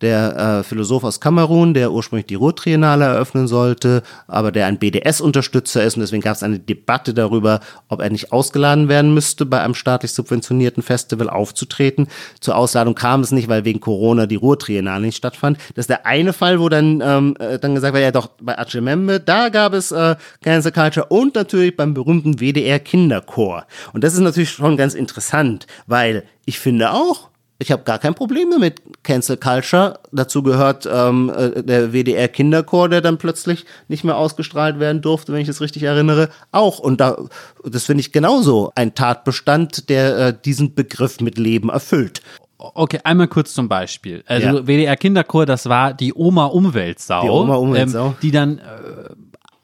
der 0.00 0.60
äh, 0.60 0.62
Philosoph 0.62 1.04
aus 1.04 1.20
Kamerun, 1.20 1.74
der 1.74 1.92
ursprünglich 1.92 2.26
die 2.26 2.34
Ruhrtriennale 2.34 3.04
eröffnen 3.04 3.48
sollte, 3.48 4.02
aber 4.26 4.52
der 4.52 4.66
ein 4.66 4.78
BDS-Unterstützer 4.78 5.84
ist 5.84 5.96
und 5.96 6.00
deswegen 6.00 6.22
gab 6.22 6.36
es 6.36 6.42
eine 6.42 6.58
Debatte 6.58 7.14
darüber, 7.14 7.60
ob 7.88 8.00
er 8.00 8.10
nicht 8.10 8.32
ausgeladen 8.32 8.88
werden 8.88 9.14
müsste, 9.14 9.46
bei 9.46 9.60
einem 9.60 9.74
staatlich 9.74 10.12
subventionierten 10.12 10.82
Festival 10.82 11.28
aufzutreten. 11.28 12.08
Zur 12.40 12.56
Ausladung 12.56 12.94
kam 12.94 13.20
es 13.20 13.30
nicht, 13.30 13.48
weil 13.48 13.64
wegen 13.64 13.80
Corona 13.80 14.26
die 14.26 14.36
Ruhrtriennale 14.36 15.06
nicht 15.06 15.16
stattfand. 15.16 15.58
Das 15.74 15.84
ist 15.84 15.90
der 15.90 16.06
eine 16.06 16.32
Fall, 16.32 16.60
wo 16.60 16.68
dann, 16.68 17.02
ähm, 17.04 17.36
äh, 17.38 17.58
dann 17.58 17.74
gesagt 17.74 17.94
wird, 17.94 18.02
ja 18.04 18.12
doch, 18.12 18.30
bei 18.40 18.58
Achille 18.58 18.80
da 19.20 19.48
gab 19.50 19.74
es 19.74 19.92
äh, 19.92 20.16
Cancel 20.42 20.72
Culture 20.72 21.06
und 21.06 21.34
natürlich 21.34 21.76
beim 21.76 21.94
berühmten 21.94 22.40
WDR 22.40 22.78
Kinderchor. 22.78 23.66
Und 23.92 24.04
das 24.04 24.14
ist 24.14 24.20
natürlich 24.20 24.50
schon 24.50 24.76
ganz 24.76 24.94
interessant, 24.94 25.66
weil 25.86 26.24
ich 26.46 26.58
finde 26.58 26.92
auch, 26.92 27.29
ich 27.60 27.70
habe 27.70 27.82
gar 27.84 27.98
kein 27.98 28.14
Problem 28.14 28.50
damit 28.50 28.80
Cancel 29.02 29.36
Culture. 29.36 30.00
Dazu 30.12 30.42
gehört 30.42 30.88
ähm, 30.90 31.30
äh, 31.36 31.62
der 31.62 31.92
WDR 31.92 32.26
Kinderchor, 32.28 32.88
der 32.88 33.02
dann 33.02 33.18
plötzlich 33.18 33.66
nicht 33.86 34.02
mehr 34.02 34.16
ausgestrahlt 34.16 34.80
werden 34.80 35.02
durfte, 35.02 35.32
wenn 35.34 35.42
ich 35.42 35.48
es 35.48 35.60
richtig 35.60 35.82
erinnere, 35.82 36.30
auch. 36.52 36.78
Und 36.78 37.00
da, 37.00 37.18
das 37.62 37.84
finde 37.84 38.00
ich 38.00 38.12
genauso 38.12 38.72
ein 38.74 38.94
Tatbestand, 38.94 39.90
der 39.90 40.18
äh, 40.18 40.34
diesen 40.42 40.74
Begriff 40.74 41.20
mit 41.20 41.36
Leben 41.36 41.68
erfüllt. 41.68 42.22
Okay, 42.56 43.00
einmal 43.04 43.28
kurz 43.28 43.52
zum 43.52 43.68
Beispiel. 43.68 44.22
Also 44.26 44.46
Ja. 44.46 44.66
WDR 44.66 44.96
Kinderchor, 44.96 45.44
das 45.44 45.68
war 45.68 45.92
die 45.92 46.14
Oma 46.14 46.46
Umweltsau, 46.46 47.22
Die 47.22 47.28
Oma 47.28 47.56
Umweltsau. 47.56 48.06
Ähm, 48.06 48.14
die 48.22 48.30
dann 48.30 48.58
äh, 48.58 48.62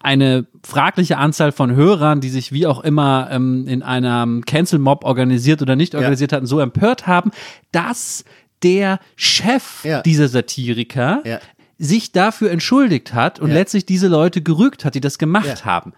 eine 0.07 0.47
fragliche 0.65 1.19
Anzahl 1.19 1.51
von 1.53 1.75
Hörern, 1.75 2.21
die 2.21 2.29
sich 2.31 2.53
wie 2.53 2.67
auch 2.67 2.81
immer 2.85 3.29
ähm, 3.31 3.67
in 3.67 3.83
einem 3.83 4.45
Cancel 4.45 4.79
Mob 4.79 5.05
organisiert 5.05 5.61
oder 5.63 5.75
nicht 5.77 5.95
organisiert 5.97 6.33
hatten, 6.33 6.47
so 6.47 6.61
empört 6.61 7.07
haben, 7.07 7.31
dass 7.73 8.25
der 8.63 9.01
Chef 9.17 9.85
Ja. 9.85 10.01
dieser 10.03 10.29
Satiriker 10.29 11.21
Ja. 11.25 11.41
sich 11.79 12.13
dafür 12.13 12.51
entschuldigt 12.53 13.13
hat 13.15 13.39
und 13.41 13.49
Ja. 13.51 13.55
letztlich 13.57 13.85
diese 13.85 14.09
Leute 14.09 14.41
gerügt 14.43 14.85
hat, 14.85 14.95
die 14.95 15.01
das 15.01 15.19
gemacht 15.19 15.61
Ja. 15.61 15.65
haben. 15.65 15.93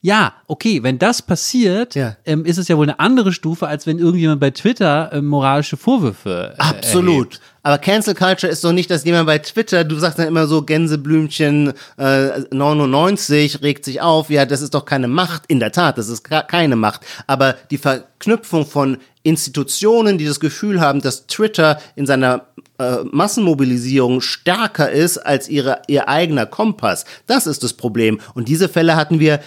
Ja, 0.00 0.34
okay, 0.46 0.84
wenn 0.84 0.98
das 1.00 1.22
passiert, 1.22 1.96
Ja. 1.96 2.16
ähm, 2.24 2.44
ist 2.44 2.56
es 2.58 2.68
ja 2.68 2.76
wohl 2.76 2.84
eine 2.84 3.00
andere 3.00 3.32
Stufe, 3.32 3.66
als 3.66 3.84
wenn 3.86 3.98
irgendjemand 3.98 4.40
bei 4.40 4.50
Twitter 4.52 5.10
ähm, 5.12 5.26
moralische 5.26 5.76
Vorwürfe 5.76 6.54
äh, 6.56 6.60
Absolut. 6.60 7.16
erhebt. 7.34 7.40
Aber 7.68 7.76
Cancel 7.76 8.14
Culture 8.14 8.50
ist 8.50 8.64
doch 8.64 8.72
nicht, 8.72 8.90
dass 8.90 9.04
jemand 9.04 9.26
bei 9.26 9.36
Twitter, 9.40 9.84
du 9.84 9.98
sagst 9.98 10.18
dann 10.18 10.26
immer 10.26 10.46
so, 10.46 10.62
Gänseblümchen 10.62 11.74
äh, 11.98 12.40
99 12.50 13.60
regt 13.60 13.84
sich 13.84 14.00
auf. 14.00 14.30
Ja, 14.30 14.46
das 14.46 14.62
ist 14.62 14.72
doch 14.72 14.86
keine 14.86 15.06
Macht. 15.06 15.42
In 15.48 15.60
der 15.60 15.70
Tat, 15.70 15.98
das 15.98 16.08
ist 16.08 16.24
keine 16.24 16.76
Macht. 16.76 17.02
Aber 17.26 17.56
die 17.70 17.76
Verknüpfung 17.76 18.64
von 18.64 18.96
Institutionen, 19.22 20.16
die 20.16 20.24
das 20.24 20.40
Gefühl 20.40 20.80
haben, 20.80 21.02
dass 21.02 21.26
Twitter 21.26 21.78
in 21.94 22.06
seiner 22.06 22.46
äh, 22.78 23.04
Massenmobilisierung 23.04 24.22
stärker 24.22 24.90
ist 24.90 25.18
als 25.18 25.50
ihre, 25.50 25.82
ihr 25.88 26.08
eigener 26.08 26.46
Kompass, 26.46 27.04
das 27.26 27.46
ist 27.46 27.62
das 27.62 27.74
Problem. 27.74 28.18
Und 28.32 28.48
diese 28.48 28.70
Fälle 28.70 28.96
hatten 28.96 29.20
wir 29.20 29.40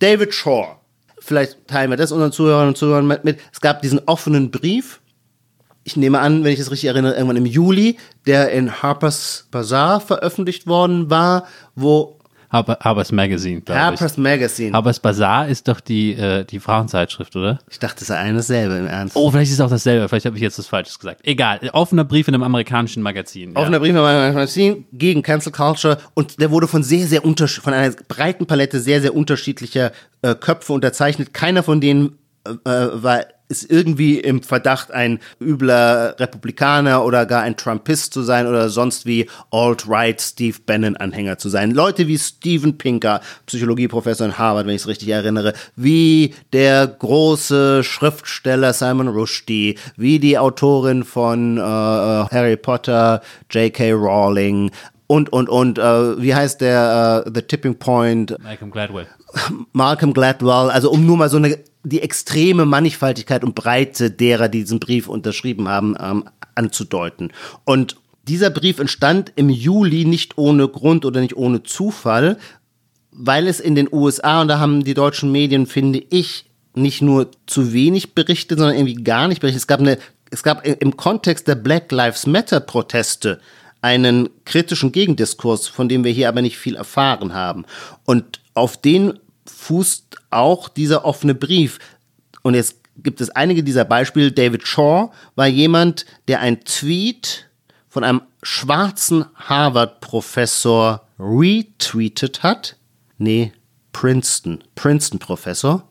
David 0.00 0.34
Shaw. 0.34 0.78
Vielleicht 1.20 1.68
teilen 1.68 1.90
wir 1.90 1.96
das 1.96 2.10
unseren 2.10 2.32
Zuhörern 2.32 2.66
und 2.66 2.76
Zuhörern 2.76 3.06
mit. 3.06 3.38
Es 3.52 3.60
gab 3.60 3.82
diesen 3.82 4.00
offenen 4.06 4.50
Brief. 4.50 4.98
Ich 5.82 5.96
nehme 5.96 6.20
an, 6.20 6.44
wenn 6.44 6.52
ich 6.52 6.60
es 6.60 6.70
richtig 6.70 6.88
erinnere, 6.88 7.14
irgendwann 7.14 7.36
im 7.36 7.46
Juli, 7.46 7.96
der 8.26 8.50
in 8.50 8.82
Harper's 8.82 9.48
Bazaar 9.50 10.00
veröffentlicht 10.00 10.66
worden 10.66 11.10
war, 11.10 11.46
wo 11.74 12.20
Harper, 12.50 12.78
Harper's 12.80 13.12
Magazine, 13.12 13.60
glaube 13.60 13.78
ich. 13.78 13.84
Harper's 13.84 14.16
Magazine. 14.16 14.72
Harper's 14.72 14.98
Bazaar 14.98 15.46
ist 15.46 15.68
doch 15.68 15.78
die, 15.78 16.14
äh, 16.14 16.44
die 16.44 16.58
Frauenzeitschrift, 16.58 17.36
oder? 17.36 17.60
ich 17.70 17.78
dachte, 17.78 18.00
es 18.00 18.08
sei 18.08 18.16
eines 18.16 18.48
selbe 18.48 18.74
im 18.74 18.88
Ernst. 18.88 19.14
Oh, 19.14 19.30
vielleicht 19.30 19.50
ist 19.52 19.58
es 19.58 19.60
auch 19.60 19.70
dasselbe. 19.70 20.08
Vielleicht 20.08 20.26
habe 20.26 20.36
ich 20.36 20.42
jetzt 20.42 20.58
was 20.58 20.66
Falsches 20.66 20.98
gesagt. 20.98 21.20
Egal. 21.24 21.60
Offener 21.72 22.04
Brief 22.04 22.26
in 22.26 22.34
einem 22.34 22.42
amerikanischen 22.42 23.04
Magazin. 23.04 23.56
Offener 23.56 23.78
Brief 23.78 23.90
in 23.90 23.96
meinem 23.96 24.34
Magazin 24.34 24.84
gegen 24.92 25.22
Cancel 25.22 25.52
Culture 25.52 25.98
und 26.14 26.40
der 26.40 26.50
wurde 26.50 26.66
von 26.66 26.82
sehr, 26.82 27.06
sehr 27.06 27.24
untersch 27.24 27.60
von 27.60 27.72
einer 27.72 27.94
breiten 28.08 28.46
Palette 28.46 28.80
sehr, 28.80 29.00
sehr 29.00 29.14
unterschiedlicher 29.14 29.92
äh, 30.22 30.34
Köpfe 30.34 30.72
unterzeichnet. 30.72 31.32
Keiner 31.32 31.62
von 31.62 31.80
denen 31.80 32.18
äh, 32.44 32.58
war 32.64 33.26
ist 33.50 33.68
irgendwie 33.68 34.18
im 34.20 34.42
Verdacht, 34.42 34.92
ein 34.92 35.18
übler 35.40 36.14
Republikaner 36.18 37.04
oder 37.04 37.26
gar 37.26 37.42
ein 37.42 37.56
Trumpist 37.56 38.14
zu 38.14 38.22
sein 38.22 38.46
oder 38.46 38.68
sonst 38.68 39.06
wie 39.06 39.28
Alt-Right 39.50 40.20
Steve 40.20 40.56
Bannon-Anhänger 40.64 41.36
zu 41.36 41.48
sein. 41.48 41.72
Leute 41.72 42.06
wie 42.06 42.16
Steven 42.16 42.78
Pinker, 42.78 43.20
Psychologieprofessor 43.46 44.28
in 44.28 44.38
Harvard, 44.38 44.66
wenn 44.66 44.76
ich 44.76 44.82
es 44.82 44.88
richtig 44.88 45.08
erinnere, 45.08 45.52
wie 45.74 46.34
der 46.52 46.86
große 46.86 47.82
Schriftsteller 47.82 48.72
Simon 48.72 49.08
Rushdie, 49.08 49.76
wie 49.96 50.20
die 50.20 50.38
Autorin 50.38 51.02
von 51.02 51.58
äh, 51.58 51.60
Harry 51.60 52.56
Potter, 52.56 53.20
J.K. 53.50 53.92
Rowling 53.92 54.70
und, 55.08 55.32
und, 55.32 55.48
und, 55.48 55.76
äh, 55.76 56.22
wie 56.22 56.36
heißt 56.36 56.60
der, 56.60 57.24
äh, 57.26 57.30
The 57.34 57.42
Tipping 57.42 57.74
Point, 57.80 58.36
Malcolm 58.40 58.70
Gladwell. 58.70 59.08
Malcolm 59.72 60.12
Gladwell, 60.12 60.70
also 60.70 60.88
um 60.92 61.04
nur 61.04 61.16
mal 61.16 61.28
so 61.28 61.38
eine 61.38 61.58
die 61.82 62.02
extreme 62.02 62.66
Mannigfaltigkeit 62.66 63.44
und 63.44 63.54
Breite 63.54 64.10
derer, 64.10 64.48
die 64.48 64.60
diesen 64.60 64.80
Brief 64.80 65.08
unterschrieben 65.08 65.68
haben, 65.68 65.96
ähm, 65.98 66.24
anzudeuten. 66.54 67.32
Und 67.64 67.96
dieser 68.28 68.50
Brief 68.50 68.78
entstand 68.78 69.32
im 69.36 69.48
Juli 69.48 70.04
nicht 70.04 70.36
ohne 70.36 70.68
Grund 70.68 71.04
oder 71.04 71.20
nicht 71.20 71.36
ohne 71.36 71.62
Zufall, 71.62 72.38
weil 73.12 73.46
es 73.46 73.60
in 73.60 73.74
den 73.74 73.88
USA, 73.90 74.42
und 74.42 74.48
da 74.48 74.58
haben 74.58 74.84
die 74.84 74.94
deutschen 74.94 75.32
Medien, 75.32 75.66
finde 75.66 76.02
ich, 76.10 76.44
nicht 76.74 77.02
nur 77.02 77.30
zu 77.46 77.72
wenig 77.72 78.14
berichtet, 78.14 78.58
sondern 78.58 78.76
irgendwie 78.76 79.02
gar 79.02 79.26
nicht 79.26 79.40
berichtet. 79.40 79.62
Es 79.62 79.66
gab 79.66 79.80
eine, 79.80 79.98
es 80.30 80.42
gab 80.42 80.64
im 80.64 80.96
Kontext 80.96 81.48
der 81.48 81.56
Black 81.56 81.90
Lives 81.90 82.26
Matter 82.26 82.60
Proteste 82.60 83.40
einen 83.82 84.28
kritischen 84.44 84.92
Gegendiskurs, 84.92 85.66
von 85.66 85.88
dem 85.88 86.04
wir 86.04 86.12
hier 86.12 86.28
aber 86.28 86.42
nicht 86.42 86.58
viel 86.58 86.76
erfahren 86.76 87.32
haben. 87.32 87.64
Und 88.04 88.40
auf 88.54 88.76
den 88.80 89.18
fußt 89.60 90.16
auch 90.30 90.68
dieser 90.68 91.04
offene 91.04 91.34
Brief. 91.34 91.78
Und 92.42 92.54
jetzt 92.54 92.76
gibt 92.96 93.20
es 93.20 93.30
einige 93.30 93.62
dieser 93.62 93.84
Beispiele. 93.84 94.32
David 94.32 94.66
Shaw 94.66 95.10
war 95.34 95.46
jemand, 95.46 96.06
der 96.28 96.40
ein 96.40 96.64
Tweet 96.64 97.46
von 97.88 98.02
einem 98.02 98.22
schwarzen 98.42 99.26
Harvard-Professor 99.34 101.06
retweetet 101.18 102.42
hat. 102.42 102.76
Nee, 103.18 103.52
Princeton, 103.92 104.64
Princeton-Professor. 104.76 105.86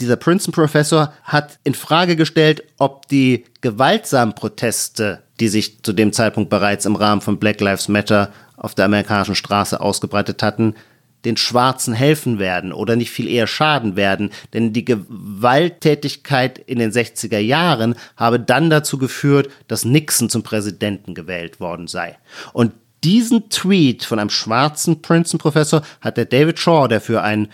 Dieser 0.00 0.16
Princeton-Professor 0.16 1.12
hat 1.24 1.58
in 1.62 1.74
Frage 1.74 2.16
gestellt, 2.16 2.64
ob 2.78 3.06
die 3.08 3.44
gewaltsamen 3.60 4.34
Proteste, 4.34 5.22
die 5.40 5.48
sich 5.48 5.82
zu 5.82 5.92
dem 5.92 6.12
Zeitpunkt 6.12 6.48
bereits 6.48 6.86
im 6.86 6.96
Rahmen 6.96 7.20
von 7.20 7.38
Black 7.38 7.60
Lives 7.60 7.88
Matter 7.88 8.32
auf 8.56 8.74
der 8.74 8.86
amerikanischen 8.86 9.34
Straße 9.34 9.80
ausgebreitet 9.80 10.42
hatten, 10.42 10.74
den 11.24 11.36
Schwarzen 11.36 11.94
helfen 11.94 12.38
werden 12.38 12.72
oder 12.72 12.96
nicht 12.96 13.10
viel 13.10 13.28
eher 13.28 13.46
schaden 13.46 13.96
werden. 13.96 14.30
Denn 14.52 14.72
die 14.72 14.84
Gewalttätigkeit 14.84 16.58
in 16.58 16.78
den 16.78 16.92
60er 16.92 17.38
Jahren 17.38 17.94
habe 18.16 18.40
dann 18.40 18.70
dazu 18.70 18.98
geführt, 18.98 19.50
dass 19.68 19.84
Nixon 19.84 20.30
zum 20.30 20.42
Präsidenten 20.42 21.14
gewählt 21.14 21.60
worden 21.60 21.86
sei. 21.86 22.18
Und 22.52 22.72
diesen 23.04 23.50
Tweet 23.50 24.04
von 24.04 24.18
einem 24.18 24.30
schwarzen 24.30 25.02
Princeton-Professor 25.02 25.82
hat 26.00 26.16
der 26.16 26.24
David 26.24 26.58
Shaw, 26.58 26.88
der 26.88 27.00
für 27.00 27.22
ein 27.22 27.48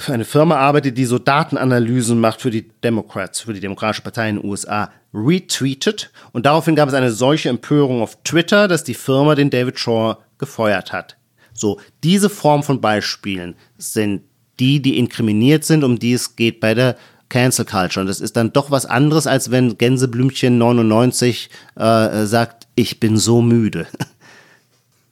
für 0.00 0.12
eine 0.12 0.24
Firma 0.24 0.56
arbeitet, 0.56 0.98
die 0.98 1.04
so 1.04 1.18
Datenanalysen 1.18 2.18
macht 2.18 2.40
für 2.40 2.50
die 2.50 2.68
Democrats, 2.82 3.42
für 3.42 3.52
die 3.52 3.60
Demokratische 3.60 4.02
Partei 4.02 4.28
in 4.28 4.36
den 4.36 4.44
USA, 4.44 4.90
retweetet. 5.12 6.10
Und 6.32 6.46
daraufhin 6.46 6.74
gab 6.74 6.88
es 6.88 6.94
eine 6.94 7.12
solche 7.12 7.48
Empörung 7.48 8.02
auf 8.02 8.18
Twitter, 8.24 8.66
dass 8.66 8.82
die 8.82 8.94
Firma 8.94 9.36
den 9.36 9.50
David 9.50 9.78
Shaw 9.78 10.16
gefeuert 10.38 10.92
hat. 10.92 11.16
So, 11.54 11.80
diese 12.02 12.28
Form 12.28 12.62
von 12.62 12.80
Beispielen 12.80 13.54
sind 13.78 14.22
die, 14.60 14.80
die 14.82 14.98
inkriminiert 14.98 15.64
sind, 15.64 15.82
um 15.84 15.98
die 15.98 16.12
es 16.12 16.36
geht 16.36 16.60
bei 16.60 16.74
der 16.74 16.96
Cancel 17.28 17.64
Culture. 17.64 18.02
Und 18.02 18.06
das 18.08 18.20
ist 18.20 18.36
dann 18.36 18.52
doch 18.52 18.70
was 18.70 18.86
anderes, 18.86 19.26
als 19.26 19.50
wenn 19.50 19.78
Gänseblümchen 19.78 20.58
99 20.58 21.48
äh, 21.76 22.24
sagt, 22.26 22.66
ich 22.74 23.00
bin 23.00 23.16
so 23.16 23.40
müde. 23.42 23.86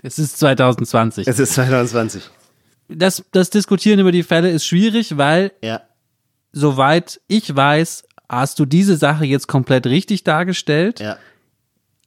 Es 0.04 0.18
ist 0.18 0.36
2020. 0.40 1.28
Es 1.28 1.38
ist 1.38 1.52
2020. 1.54 2.24
Das, 2.88 3.22
das 3.30 3.50
Diskutieren 3.50 4.00
über 4.00 4.10
die 4.10 4.24
Fälle 4.24 4.50
ist 4.50 4.66
schwierig, 4.66 5.16
weil, 5.16 5.52
Ja. 5.62 5.82
soweit 6.50 7.20
ich 7.28 7.54
weiß, 7.54 8.02
hast 8.28 8.58
du 8.58 8.64
diese 8.64 8.96
Sache 8.96 9.24
jetzt 9.26 9.46
komplett 9.46 9.86
richtig 9.86 10.24
dargestellt. 10.24 10.98
Ja. 10.98 11.18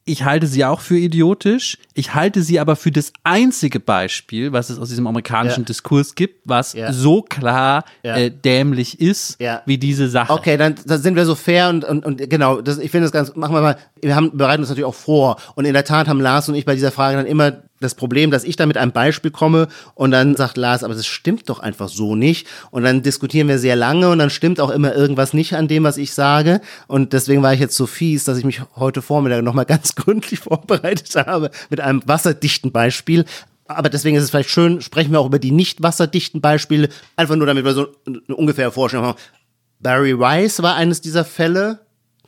Ich 0.08 0.24
halte 0.24 0.46
sie 0.46 0.64
auch 0.64 0.82
für 0.82 0.98
idiotisch. 1.00 1.80
Ich 1.96 2.14
halte 2.14 2.44
sie 2.44 2.60
aber 2.60 2.76
für 2.76 2.92
das 2.92 3.12
einzige 3.24 3.80
Beispiel, 3.80 4.52
was 4.52 4.70
es 4.70 4.78
aus 4.78 4.90
diesem 4.90 5.08
amerikanischen 5.08 5.62
Ja. 5.62 5.66
Diskurs 5.66 6.14
gibt, 6.14 6.42
was 6.46 6.74
Ja. 6.74 6.94
so 6.94 7.24
klar 7.24 7.84
Ja. 8.04 8.16
äh, 8.16 8.30
dämlich 8.30 9.02
ist, 9.02 9.40
wie 9.66 9.80
diese 9.80 10.08
Sache. 10.08 10.32
Okay, 10.32 10.58
dann, 10.58 10.76
dann 10.86 11.02
sind 11.02 11.16
wir 11.16 11.26
so 11.26 11.34
fair 11.34 11.70
und, 11.70 11.84
und, 11.84 12.06
und 12.06 12.30
genau, 12.30 12.62
das, 12.62 12.78
ich 12.78 12.92
finde 12.92 13.06
das 13.06 13.12
ganz, 13.12 13.36
machen 13.36 13.56
wir 13.56 13.62
mal, 13.62 13.78
wir 14.08 14.16
haben, 14.16 14.38
bereiten 14.38 14.62
uns 14.62 14.70
natürlich 14.70 14.88
auch 14.88 14.96
vor 14.96 15.38
und 15.56 15.66
in 15.66 15.74
der 15.74 15.86
Tat 15.86 16.08
haben 16.08 16.22
Lars 16.22 16.48
und 16.50 16.56
ich 16.56 16.66
bei 16.66 16.76
dieser 16.76 16.92
Frage 16.92 17.18
dann 17.18 17.26
immer 17.26 17.64
das 17.80 17.96
Problem, 17.96 18.32
dass 18.32 18.44
ich 18.44 18.56
da 18.56 18.66
mit 18.66 18.78
einem 18.78 18.92
Beispiel 18.92 19.32
komme 19.32 19.68
und 19.96 20.12
dann 20.12 20.36
sagt 20.36 20.58
Lars, 20.58 20.84
aber 20.84 20.94
das 20.94 21.06
stimmt 21.06 21.50
doch 21.50 21.60
einfach 21.60 21.90
so 21.90 22.16
nicht 22.16 22.48
und 22.72 22.84
dann 22.84 23.04
diskutieren 23.04 23.48
wir 23.48 23.60
sehr 23.60 23.76
lange 23.76 24.10
und 24.10 24.20
dann 24.20 24.30
stimmt 24.30 24.60
auch 24.60 24.70
immer 24.70 24.96
irgendwas 24.96 25.34
nicht 25.34 25.54
an 25.54 25.68
dem, 25.68 25.84
was 25.84 25.98
ich 25.98 26.14
sage 26.14 26.62
und 26.88 27.14
deswegen 27.14 27.44
war 27.44 27.54
ich 27.54 27.60
jetzt 27.60 27.76
so 27.76 27.86
fies, 27.86 28.24
dass 28.24 28.38
ich 28.38 28.46
mich 28.46 28.62
heute 28.76 29.02
Vormittag 29.02 29.44
nochmal 29.44 29.66
ganz 29.66 29.96
gründlich 29.96 30.40
vorbereitet 30.40 31.14
habe 31.16 31.52
mit 31.70 31.82
einem 31.82 32.02
wasserdichten 32.06 32.72
Beispiel. 32.72 33.26
Aber 33.68 33.90
deswegen 33.90 34.16
ist 34.16 34.24
es 34.24 34.30
vielleicht 34.30 34.52
schön, 34.52 34.82
sprechen 34.82 35.12
wir 35.12 35.20
auch 35.20 35.26
über 35.26 35.40
die 35.40 35.52
nicht 35.52 35.82
wasserdichten 35.82 36.40
Beispiele, 36.40 36.90
einfach 37.16 37.36
nur 37.36 37.48
damit 37.48 37.66
wir 37.66 37.74
so 37.74 37.88
eine 38.06 38.36
ungefähre 38.36 38.72
Vorstellung 38.72 39.08
haben. 39.08 39.18
Barry 39.80 40.14
Rice 40.14 40.62
war 40.62 40.76
eines 40.76 41.02
dieser 41.02 41.26
Fälle. 41.26 41.85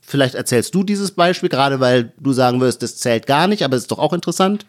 Vielleicht 0.10 0.36
erzählst 0.36 0.74
du 0.74 0.84
dieses 0.84 1.12
Beispiel, 1.12 1.50
gerade 1.50 1.82
weil 1.82 2.14
du 2.18 2.32
sagen 2.32 2.62
wirst, 2.62 2.82
das 2.82 2.96
zählt 2.96 3.28
gar 3.28 3.48
nicht, 3.48 3.64
aber 3.64 3.76
es 3.76 3.84
ist 3.84 3.92
doch 3.92 4.00
auch 4.00 4.14
interessant. 4.14 4.66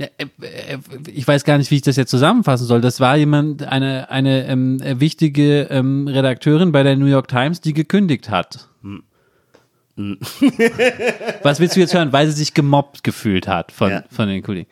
Ja, 0.00 0.06
äh, 0.18 0.24
äh, 0.44 0.78
Ich 1.12 1.28
weiß 1.28 1.44
gar 1.44 1.58
nicht, 1.58 1.70
wie 1.70 1.76
ich 1.76 1.82
das 1.82 1.94
jetzt 1.94 2.10
zusammenfassen 2.10 2.66
soll. 2.66 2.80
Das 2.80 2.98
war 2.98 3.16
jemand, 3.16 3.62
eine, 3.62 4.10
eine 4.10 4.46
ähm, 4.48 4.80
äh, 4.82 4.98
wichtige 4.98 5.62
ähm, 5.70 6.08
Redakteurin 6.08 6.72
bei 6.72 6.82
der 6.82 6.96
New 6.96 7.06
York 7.06 7.28
Times, 7.28 7.60
die 7.60 7.72
gekündigt 7.72 8.30
hat. 8.30 8.68
Hm. 8.82 9.04
Was 11.42 11.60
willst 11.60 11.76
du 11.76 11.80
jetzt 11.80 11.94
hören? 11.94 12.12
Weil 12.12 12.26
sie 12.26 12.32
sich 12.32 12.52
gemobbt 12.54 13.04
gefühlt 13.04 13.46
hat 13.46 13.70
von, 13.70 13.90
Ja. 13.90 14.04
von 14.10 14.28
den 14.28 14.42
Kollegen. 14.42 14.68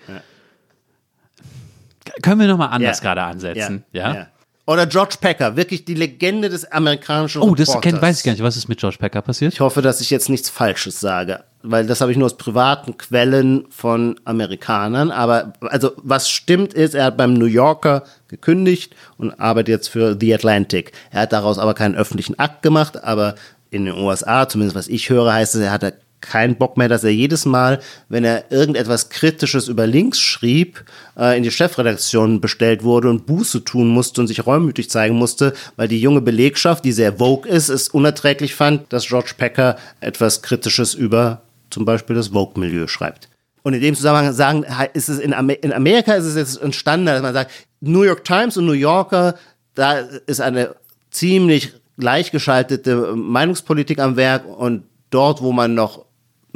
Können 2.22 2.40
wir 2.40 2.48
nochmal 2.48 2.70
anders 2.70 2.98
Ja. 2.98 3.02
gerade 3.04 3.22
ansetzen? 3.22 3.84
Ja. 3.92 4.26
Oder 4.68 4.86
George 4.86 5.14
Packer, 5.18 5.56
wirklich 5.56 5.86
die 5.86 5.94
Legende 5.94 6.50
des 6.50 6.70
amerikanischen 6.70 7.40
Oh, 7.40 7.54
das 7.54 7.68
Reporters. 7.70 7.90
kenn, 7.90 8.02
weiß 8.02 8.18
ich 8.18 8.24
gar 8.24 8.32
nicht. 8.32 8.42
Was 8.42 8.54
ist 8.58 8.68
mit 8.68 8.78
George 8.78 8.98
Packer 9.00 9.22
passiert? 9.22 9.54
Ich 9.54 9.60
hoffe, 9.60 9.80
dass 9.80 10.02
ich 10.02 10.10
jetzt 10.10 10.28
nichts 10.28 10.50
Falsches 10.50 11.00
sage, 11.00 11.42
weil 11.62 11.86
das 11.86 12.02
habe 12.02 12.12
ich 12.12 12.18
nur 12.18 12.26
aus 12.26 12.36
privaten 12.36 12.98
Quellen 12.98 13.64
von 13.70 14.20
Amerikanern. 14.26 15.10
Aber 15.10 15.54
also 15.62 15.92
was 15.96 16.28
stimmt 16.28 16.74
ist, 16.74 16.94
er 16.94 17.04
hat 17.06 17.16
beim 17.16 17.32
New 17.32 17.46
Yorker 17.46 18.02
gekündigt 18.28 18.94
und 19.16 19.40
arbeitet 19.40 19.68
jetzt 19.68 19.88
für 19.88 20.18
The 20.20 20.34
Atlantic. 20.34 20.92
Er 21.12 21.22
hat 21.22 21.32
daraus 21.32 21.58
aber 21.58 21.72
keinen 21.72 21.94
öffentlichen 21.96 22.38
Akt 22.38 22.60
gemacht, 22.60 23.02
aber 23.02 23.36
in 23.70 23.86
den 23.86 23.94
USA, 23.94 24.50
zumindest 24.50 24.76
was 24.76 24.88
ich 24.88 25.08
höre, 25.08 25.32
heißt 25.32 25.54
es, 25.54 25.62
er 25.62 25.72
hatte 25.72 25.94
keinen 26.20 26.56
Bock 26.56 26.76
mehr, 26.76 26.88
dass 26.88 27.04
er 27.04 27.10
jedes 27.10 27.44
Mal, 27.46 27.80
wenn 28.08 28.24
er 28.24 28.50
irgendetwas 28.50 29.08
Kritisches 29.08 29.68
über 29.68 29.86
links 29.86 30.20
schrieb, 30.20 30.84
äh, 31.16 31.36
in 31.36 31.42
die 31.42 31.50
Chefredaktion 31.50 32.40
bestellt 32.40 32.82
wurde 32.82 33.08
und 33.10 33.26
Buße 33.26 33.64
tun 33.64 33.88
musste 33.88 34.20
und 34.20 34.26
sich 34.26 34.46
reumütig 34.46 34.90
zeigen 34.90 35.16
musste, 35.16 35.54
weil 35.76 35.88
die 35.88 36.00
junge 36.00 36.20
Belegschaft, 36.20 36.84
die 36.84 36.92
sehr 36.92 37.14
vogue 37.14 37.48
ist, 37.48 37.68
es 37.68 37.88
unerträglich 37.88 38.54
fand, 38.54 38.92
dass 38.92 39.06
George 39.06 39.32
Packer 39.36 39.76
etwas 40.00 40.42
Kritisches 40.42 40.94
über 40.94 41.42
zum 41.70 41.84
Beispiel 41.84 42.16
das 42.16 42.28
Vogue-Milieu 42.28 42.86
schreibt. 42.86 43.28
Und 43.62 43.74
in 43.74 43.80
dem 43.80 43.94
Zusammenhang 43.94 44.32
sagen, 44.32 44.64
ist 44.94 45.08
es 45.08 45.18
in, 45.18 45.34
Amer 45.34 45.62
in 45.62 45.72
Amerika 45.72 46.14
ist 46.14 46.24
es 46.24 46.36
jetzt 46.36 46.62
entstanden, 46.62 47.06
dass 47.06 47.20
man 47.20 47.34
sagt, 47.34 47.50
New 47.80 48.02
York 48.02 48.24
Times 48.24 48.56
und 48.56 48.66
New 48.66 48.72
Yorker, 48.72 49.34
da 49.74 49.98
ist 50.26 50.40
eine 50.40 50.74
ziemlich 51.10 51.72
gleichgeschaltete 51.98 53.14
Meinungspolitik 53.14 53.98
am 53.98 54.16
Werk 54.16 54.46
und 54.46 54.84
dort, 55.10 55.42
wo 55.42 55.52
man 55.52 55.74
noch 55.74 56.04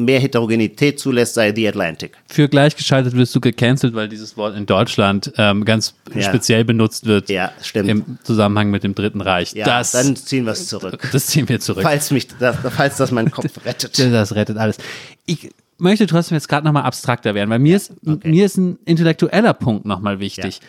mehr 0.05 0.21
Heterogenität 0.21 0.99
zulässt, 1.01 1.35
sei 1.35 1.55
The 1.55 1.69
Atlantic. 1.69 2.13
Für 2.27 2.49
gleichgeschaltet 2.49 3.15
wirst 3.17 3.35
du 3.35 3.41
gecancelt, 3.41 3.95
weil 3.95 4.09
dieses 4.09 4.37
Wort 4.37 4.57
in 4.57 4.67
Deutschland 4.67 5.33
ähm, 5.39 5.65
ganz 5.65 5.95
Ja. 6.15 6.23
speziell 6.23 6.65
benutzt 6.65 7.07
wird. 7.07 7.29
Ja, 7.31 7.53
stimmt. 7.63 7.89
Im 7.89 8.19
Zusammenhang 8.23 8.71
mit 8.71 8.85
dem 8.85 8.95
Dritten 8.95 9.21
Reich. 9.21 9.53
Ja, 9.53 9.65
das, 9.67 9.93
dann 9.93 10.17
ziehen 10.17 10.45
wir 10.45 10.53
es 10.53 10.67
zurück. 10.69 11.09
das 11.13 11.27
ziehen 11.27 11.49
wir 11.49 11.61
zurück. 11.61 11.83
Falls 11.83 12.11
mich, 12.11 12.29
das, 12.39 12.57
falls 12.75 12.97
das 12.97 13.11
meinen 13.11 13.31
Kopf 13.31 13.51
rettet. 13.65 13.99
Das 13.99 14.35
rettet 14.35 14.57
alles. 14.59 14.79
Ich 15.27 15.51
möchte 15.79 16.07
trotzdem 16.07 16.37
jetzt 16.37 16.49
gerade 16.49 16.65
nochmal 16.67 16.85
abstrakter 16.85 17.35
werden, 17.35 17.51
weil 17.51 17.59
mir 17.59 17.77
ist, 17.77 17.93
mir 18.25 18.47
ist 18.47 18.57
ein 18.57 18.79
intellektueller 18.85 19.55
Punkt 19.55 19.85
nochmal 19.85 20.21
wichtig. 20.21 20.61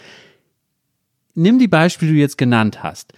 Nimm 1.36 1.58
die 1.60 1.68
Beispiele, 1.68 2.12
die 2.12 2.18
du 2.18 2.22
jetzt 2.22 2.38
genannt 2.38 2.84
hast. 2.84 3.14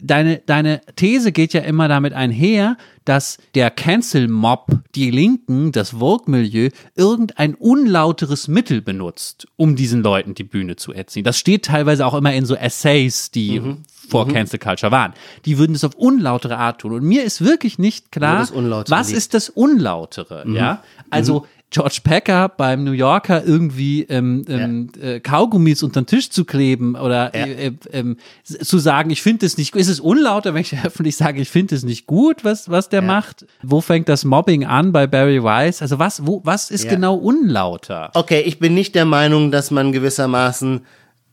Deine, 0.00 0.40
deine 0.46 0.80
These 0.96 1.32
geht 1.32 1.52
ja 1.52 1.60
immer 1.60 1.88
damit 1.88 2.12
einher, 2.12 2.76
dass 3.04 3.38
der 3.54 3.70
Cancel-Mob, 3.70 4.66
die 4.94 5.10
Linken, 5.10 5.72
das 5.72 5.90
Vogue-Milieu, 5.90 6.68
irgendein 6.94 7.54
unlauteres 7.54 8.48
Mittel 8.48 8.80
benutzt, 8.80 9.48
um 9.56 9.76
diesen 9.76 10.02
Leuten 10.02 10.34
die 10.34 10.44
Bühne 10.44 10.76
zu 10.76 10.92
erziehen. 10.92 11.24
Das 11.24 11.38
steht 11.38 11.64
teilweise 11.64 12.06
auch 12.06 12.14
immer 12.14 12.32
in 12.32 12.44
so 12.44 12.54
Essays, 12.54 13.30
die 13.30 13.60
vor 14.08 14.28
Cancel 14.28 14.58
Culture 14.58 14.92
waren. 14.92 15.12
Die 15.44 15.58
würden 15.58 15.74
es 15.74 15.84
auf 15.84 15.94
unlautere 15.94 16.58
Art 16.58 16.80
tun. 16.80 16.92
Und 16.92 17.04
mir 17.04 17.24
ist 17.24 17.42
wirklich 17.44 17.78
nicht 17.78 18.12
klar, 18.12 18.48
was 18.88 19.08
liegt. 19.08 19.18
ist 19.18 19.34
das 19.34 19.48
Unlautere, 19.48 20.44
ja? 20.54 20.82
Also, 21.10 21.46
George 21.70 22.00
Packer 22.02 22.48
beim 22.48 22.82
New 22.82 22.92
Yorker 22.92 23.44
irgendwie 23.44 24.02
ähm, 24.04 24.44
ähm, 24.48 24.90
äh, 25.00 25.20
Kaugummis 25.20 25.82
unter 25.82 26.00
den 26.00 26.06
Tisch 26.06 26.30
zu 26.30 26.46
kleben 26.46 26.96
oder 26.96 27.34
äh, 27.34 27.66
äh, 27.66 27.72
ähm, 27.92 28.16
zu 28.42 28.78
sagen, 28.78 29.10
ich 29.10 29.20
finde 29.20 29.44
es 29.44 29.58
nicht 29.58 29.72
gut. 29.72 29.80
Ist 29.82 29.88
es 29.88 30.00
unlauter, 30.00 30.54
wenn 30.54 30.62
ich 30.62 30.74
öffentlich 30.84 31.16
sage, 31.16 31.42
ich 31.42 31.50
finde 31.50 31.74
es 31.74 31.82
nicht 31.82 32.06
gut, 32.06 32.42
was, 32.42 32.70
was 32.70 32.88
der 32.88 33.02
macht? 33.02 33.44
Wo 33.62 33.82
fängt 33.82 34.08
das 34.08 34.24
Mobbing 34.24 34.64
an 34.64 34.92
bei 34.92 35.06
Barry 35.06 35.42
Weiss? 35.42 35.82
Also 35.82 35.98
was, 35.98 36.26
wo, 36.26 36.40
was 36.44 36.70
ist 36.70 36.84
Ja. 36.84 36.90
genau 36.90 37.16
unlauter? 37.16 38.10
Okay, 38.14 38.40
ich 38.40 38.58
bin 38.58 38.72
nicht 38.74 38.94
der 38.94 39.04
Meinung, 39.04 39.50
dass 39.50 39.70
man 39.70 39.92
gewissermaßen 39.92 40.80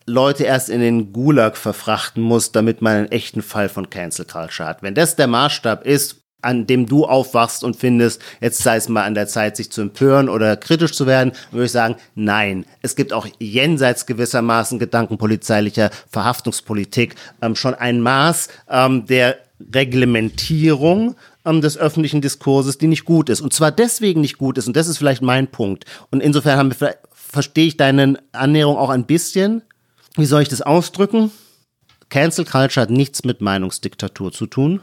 Leute 0.06 0.44
erst 0.44 0.70
in 0.70 0.82
den 0.82 1.14
Gulag 1.14 1.56
verfrachten 1.58 2.22
muss, 2.22 2.52
damit 2.52 2.82
man 2.82 2.96
einen 2.98 3.12
echten 3.12 3.42
Fall 3.42 3.70
von 3.70 3.90
Cancel 3.90 4.26
Culture 4.26 4.68
hat. 4.68 4.84
Wenn 4.84 4.94
das 4.96 5.16
der 5.16 5.28
Maßstab 5.28 5.86
ist, 5.86 6.25
an 6.46 6.68
dem 6.68 6.86
du 6.86 7.06
aufwachst 7.06 7.64
und 7.64 7.76
findest, 7.76 8.22
jetzt 8.40 8.60
sei 8.60 8.78
es 8.78 8.88
mal 8.88 9.04
an 9.04 9.16
der 9.16 9.28
Zeit, 9.28 9.58
sich 9.58 9.72
zu 9.72 9.82
empören 9.82 10.30
oder 10.30 10.56
kritisch 10.56 10.94
zu 10.94 11.08
werden, 11.08 11.34
würde 11.52 11.66
ich 11.66 11.72
sagen, 11.72 11.96
nein. 12.14 12.66
Es 12.82 12.96
gibt 12.96 13.12
auch 13.14 13.28
jenseits 13.40 14.06
gewissermaßen 14.06 14.80
gedankenpolizeilicher 14.80 15.90
Verhaftungspolitik 16.10 17.16
ähm, 17.42 17.56
schon 17.56 17.74
ein 17.74 18.00
Maß 18.00 18.50
ähm, 18.70 19.06
der 19.06 19.38
Reglementierung 19.74 21.16
ähm, 21.46 21.62
des 21.62 21.78
öffentlichen 21.78 22.22
Diskurses, 22.22 22.78
die 22.78 22.88
nicht 22.88 23.06
gut 23.06 23.30
ist. 23.30 23.42
Und 23.42 23.54
zwar 23.54 23.72
deswegen 23.72 24.22
nicht 24.22 24.38
gut 24.38 24.58
ist, 24.58 24.68
und 24.68 24.76
das 24.76 24.88
ist 24.88 24.98
vielleicht 24.98 25.22
mein 25.22 25.48
Punkt. 25.48 25.86
Und 26.12 26.22
insofern 26.22 26.58
haben 26.58 26.80
wir, 26.80 26.96
verstehe 27.14 27.68
ich 27.68 27.78
deine 27.78 28.20
Annäherung 28.32 28.78
auch 28.78 28.90
ein 28.90 29.06
bisschen. 29.06 29.62
Wie 30.16 30.26
soll 30.26 30.42
ich 30.42 30.50
das 30.50 30.62
ausdrücken? 30.62 31.32
Cancel 32.10 32.46
Culture 32.46 32.84
hat 32.84 32.90
nichts 32.92 33.24
mit 33.24 33.42
Meinungsdiktatur 33.42 34.32
zu 34.32 34.46
tun. 34.46 34.82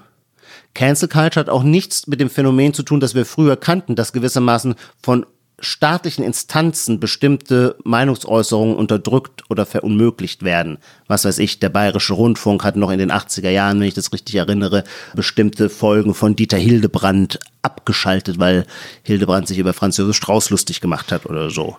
Cancel 0.74 1.08
Culture 1.08 1.44
hat 1.44 1.50
auch 1.50 1.62
nichts 1.62 2.06
mit 2.06 2.20
dem 2.20 2.30
Phänomen 2.30 2.74
zu 2.74 2.82
tun, 2.82 3.00
das 3.00 3.14
wir 3.14 3.26
früher 3.26 3.56
kannten, 3.56 3.96
dass 3.96 4.12
gewissermaßen 4.12 4.74
von 5.02 5.26
staatlichen 5.62 6.24
Instanzen 6.24 6.98
bestimmte 6.98 7.76
Meinungsäußerungen 7.84 8.74
unterdrückt 8.74 9.44
oder 9.48 9.64
verunmöglicht 9.64 10.42
werden. 10.42 10.78
Was 11.06 11.24
weiß 11.24 11.38
ich, 11.38 11.60
der 11.60 11.68
Bayerische 11.68 12.14
Rundfunk 12.14 12.64
hat 12.64 12.76
noch 12.76 12.90
in 12.90 12.98
den 12.98 13.12
80er 13.12 13.50
Jahren, 13.50 13.78
wenn 13.78 13.86
ich 13.86 13.94
das 13.94 14.12
richtig 14.12 14.34
erinnere, 14.34 14.82
bestimmte 15.14 15.70
Folgen 15.70 16.14
von 16.14 16.34
Dieter 16.34 16.58
Hildebrand 16.58 17.38
abgeschaltet, 17.62 18.40
weil 18.40 18.66
Hildebrand 19.04 19.46
sich 19.46 19.58
über 19.58 19.72
Franz 19.72 19.96
Josef 19.96 20.16
Strauß 20.16 20.50
lustig 20.50 20.80
gemacht 20.80 21.12
hat 21.12 21.26
oder 21.26 21.50
so. 21.50 21.76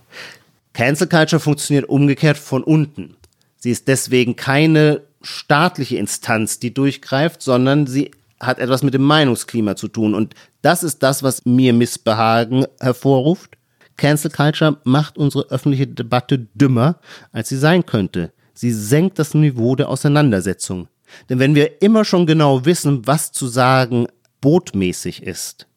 Cancel 0.72 1.08
Culture 1.08 1.42
funktioniert 1.42 1.90
umgekehrt 1.90 2.38
von 2.38 2.64
unten. 2.64 3.16
Sie 3.58 3.72
ist 3.72 3.88
deswegen 3.88 4.36
keine 4.36 5.02
staatliche 5.22 5.98
Instanz, 5.98 6.60
die 6.60 6.74
durchgreift, 6.74 7.42
sondern 7.42 7.86
sie 7.86 8.12
hat 8.46 8.60
etwas 8.60 8.84
mit 8.84 8.94
dem 8.94 9.04
Meinungsklima 9.04 9.76
zu 9.76 9.88
tun. 9.88 10.14
Und 10.14 10.34
das 10.62 10.84
ist 10.84 11.04
das, 11.04 11.24
was 11.24 11.46
mir 11.46 11.74
Missbehagen 11.74 12.66
hervorruft. 12.80 13.58
Cancel 13.98 14.32
Culture 14.32 14.78
macht 14.84 15.18
unsere 15.18 15.50
öffentliche 15.50 15.88
Debatte 15.88 16.48
dümmer, 16.54 17.00
als 17.32 17.50
sie 17.50 17.58
sein 17.58 17.86
könnte. 17.86 18.34
Sie 18.54 18.72
senkt 18.72 19.20
das 19.20 19.34
Niveau 19.34 19.76
der 19.76 19.90
Auseinandersetzung. 19.90 20.88
Denn 21.30 21.40
wenn 21.40 21.56
wir 21.56 21.82
immer 21.82 22.06
schon 22.06 22.26
genau 22.26 22.66
wissen, 22.66 23.06
was 23.06 23.32
zu 23.32 23.48
sagen 23.48 24.08
botmäßig 24.42 25.24
ist 25.24 25.68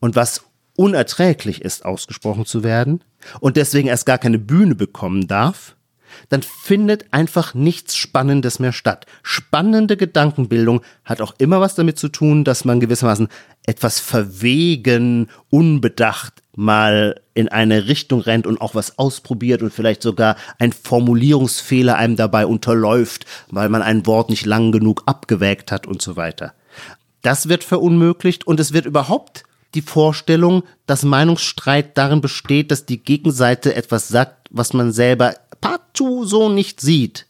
und 0.00 0.16
was 0.16 0.42
unerträglich 0.76 1.62
ist, 1.62 1.84
ausgesprochen 1.84 2.46
zu 2.46 2.62
werden 2.62 3.02
und 3.40 3.56
deswegen 3.56 3.88
erst 3.88 4.06
gar 4.06 4.18
keine 4.18 4.38
Bühne 4.38 4.74
bekommen 4.74 5.26
darf, 5.26 5.76
dann 6.28 6.42
findet 6.42 7.06
einfach 7.12 7.54
nichts 7.54 7.96
Spannendes 7.96 8.58
mehr 8.58 8.72
statt. 8.72 9.06
Spannende 9.22 9.96
Gedankenbildung 9.96 10.82
hat 11.04 11.20
auch 11.20 11.34
immer 11.38 11.60
was 11.60 11.74
damit 11.74 11.98
zu 11.98 12.08
tun, 12.08 12.44
dass 12.44 12.64
man 12.64 12.80
gewissermaßen 12.80 13.28
etwas 13.66 14.00
verwegen, 14.00 15.28
unbedacht 15.50 16.42
mal 16.56 17.20
in 17.34 17.48
eine 17.48 17.86
Richtung 17.86 18.20
rennt 18.20 18.46
und 18.46 18.60
auch 18.60 18.74
was 18.74 18.98
ausprobiert 18.98 19.62
und 19.62 19.72
vielleicht 19.72 20.02
sogar 20.02 20.36
ein 20.58 20.72
Formulierungsfehler 20.72 21.96
einem 21.96 22.16
dabei 22.16 22.46
unterläuft, 22.46 23.26
weil 23.50 23.68
man 23.68 23.82
ein 23.82 24.06
Wort 24.06 24.30
nicht 24.30 24.46
lang 24.46 24.72
genug 24.72 25.02
abgewägt 25.06 25.70
hat 25.70 25.86
und 25.86 26.02
so 26.02 26.16
weiter. 26.16 26.54
Das 27.22 27.48
wird 27.48 27.62
verunmöglicht 27.62 28.46
und 28.46 28.58
es 28.58 28.72
wird 28.72 28.86
überhaupt 28.86 29.44
die 29.74 29.82
Vorstellung, 29.82 30.62
dass 30.86 31.04
Meinungsstreit 31.04 31.96
darin 31.98 32.20
besteht, 32.20 32.70
dass 32.70 32.86
die 32.86 33.02
Gegenseite 33.02 33.74
etwas 33.74 34.08
sagt, 34.08 34.48
was 34.50 34.72
man 34.72 34.92
selber 34.92 35.34
partout 35.60 36.24
so 36.24 36.48
nicht 36.48 36.80
sieht, 36.80 37.26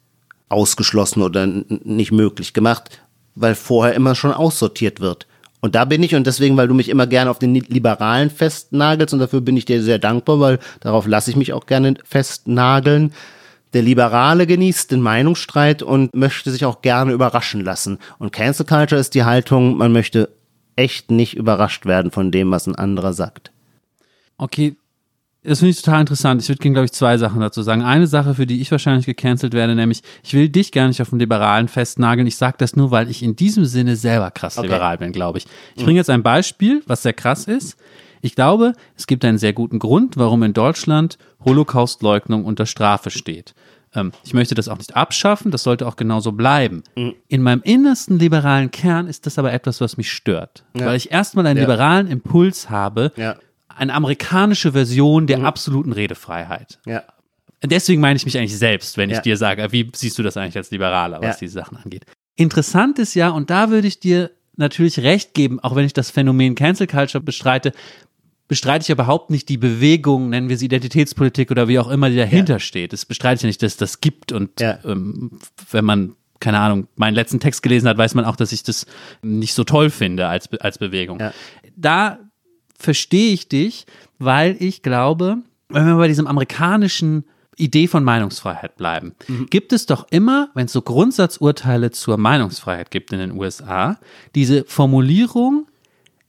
ausgeschlossen 0.49 1.23
oder 1.23 1.47
nicht 1.47 2.13
möglich 2.13 2.55
gemacht, 2.55 3.01
weil 3.35 3.55
vorher 3.55 3.95
immer 3.95 4.15
schon 4.15 4.33
aussortiert 4.33 5.01
wird. 5.01 5.27
Und 5.61 5.75
da 5.75 5.85
bin 5.85 6.03
ich, 6.03 6.15
und 6.15 6.27
deswegen, 6.27 6.57
weil 6.57 6.69
du 6.69 6.75
mich 6.75 6.89
immer 6.89 7.07
gerne 7.07 7.31
auf 7.31 7.39
den 7.39 7.55
Liberalen 7.55 8.31
festnagelst, 8.31 9.13
und 9.13 9.21
dafür 9.21 9.41
bin 9.41 9.57
ich 9.57 9.65
dir 9.65 9.83
sehr 9.83 9.99
dankbar, 9.99 10.39
weil 10.41 10.59
darauf 10.81 11.07
lasse 11.07 11.31
ich 11.31 11.37
mich 11.37 11.53
auch 11.53 11.67
gerne 11.67 11.95
festnageln. 12.05 13.13
Der 13.73 13.83
Liberale 13.83 14.47
genießt 14.47 14.93
den 14.93 15.03
Meinungsstreit 15.03 15.83
und 15.83 16.15
möchte 16.15 16.51
sich 16.51 16.65
auch 16.65 16.81
gerne 16.81 17.13
überraschen 17.13 17.63
lassen. 17.63 17.99
Und 18.19 18.33
Cancel 18.33 18.67
Culture 18.67 19.01
ist 19.01 19.15
die 19.15 19.25
Haltung, 19.25 19.77
man 19.77 19.93
möchte 19.93 20.31
echt 20.77 21.11
nicht 21.11 21.37
überrascht 21.37 21.87
werden 21.87 22.13
von 22.13 22.31
dem, 22.31 22.51
was 22.51 22.67
ein 22.67 22.77
anderer 22.77 23.13
sagt. 23.13 23.51
Okay, 24.39 24.77
das 25.49 25.59
finde 25.61 25.71
ich 25.71 25.83
total 25.83 26.01
interessant. 26.03 26.43
Ich 26.43 26.49
würde 26.49 26.59
gerne, 26.61 26.75
glaube 26.75 26.85
ich, 26.87 26.93
zwei 26.93 27.19
Sachen 27.19 27.41
dazu 27.41 27.63
sagen. 27.63 27.83
Eine 27.83 28.07
Sache, 28.07 28.35
für 28.35 28.47
die 28.47 28.61
ich 28.61 28.71
wahrscheinlich 28.71 29.07
gecancelt 29.07 29.53
werde, 29.55 29.75
nämlich, 29.75 30.03
ich 30.23 30.35
will 30.35 30.49
dich 30.49 30.71
gar 30.73 30.87
nicht 30.89 31.03
auf 31.03 31.11
den 31.11 31.19
Liberalen 31.19 31.69
festnageln. 31.69 32.27
Ich 32.27 32.37
sage 32.37 32.57
das 32.59 32.77
nur, 32.77 32.91
weil 32.91 33.11
ich 33.11 33.23
in 33.23 33.35
diesem 33.37 33.65
Sinne 33.65 33.97
selber 33.97 34.31
krass 34.31 34.59
Okay. 34.59 34.67
liberal 34.69 34.99
bin, 34.99 35.13
glaube 35.13 35.39
ich. 35.39 35.47
Ich 35.77 35.85
bringe 35.85 35.99
jetzt 35.99 36.11
ein 36.11 36.23
Beispiel, 36.23 36.83
was 36.87 37.03
sehr 37.03 37.13
krass 37.15 37.45
ist. 37.47 37.77
Ich 38.21 38.35
glaube, 38.35 38.73
es 38.97 39.07
gibt 39.07 39.25
einen 39.25 39.39
sehr 39.39 39.53
guten 39.53 39.79
Grund, 39.79 40.17
warum 40.17 40.43
in 40.43 40.53
Deutschland 40.53 41.19
Holocaustleugnung 41.45 42.45
unter 42.45 42.67
Strafe 42.67 43.11
steht. 43.11 43.55
Ähm, 43.95 44.13
ich 44.25 44.35
möchte 44.35 44.55
das 44.55 44.69
auch 44.69 44.79
nicht 44.79 44.97
abschaffen, 44.97 45.51
das 45.51 45.63
sollte 45.63 45.87
auch 45.87 45.97
genauso 45.97 46.33
bleiben. 46.33 46.83
In 47.29 47.43
meinem 47.43 47.63
innersten 47.63 48.19
liberalen 48.19 48.71
Kern 48.71 49.07
ist 49.07 49.27
das 49.27 49.39
aber 49.39 49.53
etwas, 49.53 49.81
was 49.81 49.97
mich 49.97 50.11
stört. 50.13 50.65
Weil 50.75 50.97
ich 50.97 51.11
erstmal 51.11 51.47
einen 51.47 51.59
Ja. 51.59 51.65
liberalen 51.65 52.07
Impuls 52.07 52.71
habe, 52.71 53.13
Ja. 53.17 53.37
Eine 53.79 53.95
amerikanische 53.95 54.73
Version 54.73 55.25
Mhm. 55.25 55.27
der 55.29 55.45
absoluten 55.45 55.93
Redefreiheit. 55.93 56.79
Ja. 56.87 57.03
Deswegen 57.65 58.01
meine 58.01 58.17
ich 58.17 58.25
mich 58.25 58.39
eigentlich 58.39 58.57
selbst, 58.57 58.97
wenn 58.97 59.11
ich 59.11 59.17
Ja. 59.17 59.23
dir 59.23 59.37
sage, 59.37 59.67
wie 59.73 59.91
siehst 59.95 60.19
du 60.19 60.23
das 60.23 60.37
eigentlich 60.37 60.57
als 60.57 60.71
Liberaler, 60.71 61.19
was 61.21 61.37
Ja. 61.37 61.41
diese 61.41 61.55
Sachen 61.55 61.77
angeht. 61.77 62.05
Interessant 62.37 62.99
ist 63.01 63.15
ja, 63.15 63.31
und 63.31 63.51
da 63.51 63.71
würde 63.71 63.89
ich 63.89 63.99
dir 63.99 64.31
natürlich 64.57 65.01
recht 65.01 65.35
geben, 65.35 65.59
auch 65.61 65.75
wenn 65.75 65.85
ich 65.85 65.93
das 65.93 66.11
Phänomen 66.11 66.55
Cancel 66.55 66.87
Culture 66.87 67.23
bestreite, 67.23 67.73
bestreite 68.47 68.85
ich 68.85 68.91
überhaupt 68.91 69.31
nicht 69.31 69.49
die 69.49 69.57
Bewegung, 69.59 70.31
nennen 70.31 70.49
wir 70.49 70.57
sie 70.57 70.67
Identitätspolitik 70.67 71.51
oder 71.51 71.69
wie 71.69 71.79
auch 71.79 71.89
immer, 71.89 72.11
die 72.11 72.17
dahinter 72.17 72.55
ja. 72.55 72.59
steht. 72.61 72.93
Das 72.93 73.05
bestreite 73.05 73.37
ich 73.37 73.43
ja 73.43 73.47
nicht, 73.49 73.63
dass 73.63 73.77
das 73.77 74.01
gibt. 74.01 74.33
Und 74.33 74.61
ja. 74.61 74.79
ähm, 74.85 75.39
wenn 75.71 75.85
man, 75.85 76.15
keine 76.41 76.59
Ahnung, 76.61 76.87
meinen 76.97 77.15
letzten 77.15 77.41
Text 77.41 77.63
gelesen 77.63 77.89
hat, 77.89 77.99
weiß 77.99 78.15
man 78.15 78.25
auch, 78.25 78.37
dass 78.37 78.53
ich 78.53 78.63
das 78.63 78.87
nicht 79.23 79.53
so 79.55 79.65
toll 79.65 79.91
finde 79.91 80.29
als, 80.29 80.49
als 80.61 80.79
Bewegung. 80.79 81.21
Da 81.77 82.19
verstehe 82.79 83.33
ich 83.33 83.49
dich, 83.49 83.87
weil 84.19 84.57
ich 84.61 84.83
glaube, 84.83 85.39
wenn 85.69 85.87
wir 85.87 85.97
bei 85.97 86.09
diesem 86.09 86.27
amerikanischen 86.27 87.25
Idee 87.57 87.89
von 87.89 88.05
Meinungsfreiheit 88.05 88.77
bleiben, 88.77 89.15
mhm. 89.27 89.47
gibt 89.51 89.73
es 89.73 89.87
doch 89.87 90.07
immer, 90.11 90.51
wenn 90.55 90.67
es 90.67 90.73
so 90.73 90.81
Grundsatzurteile 90.81 91.91
zur 91.91 92.17
Meinungsfreiheit 92.17 92.91
gibt 92.91 93.13
in 93.13 93.19
den 93.19 93.33
USA, 93.33 93.99
diese 94.35 94.65
Formulierung 94.65 95.67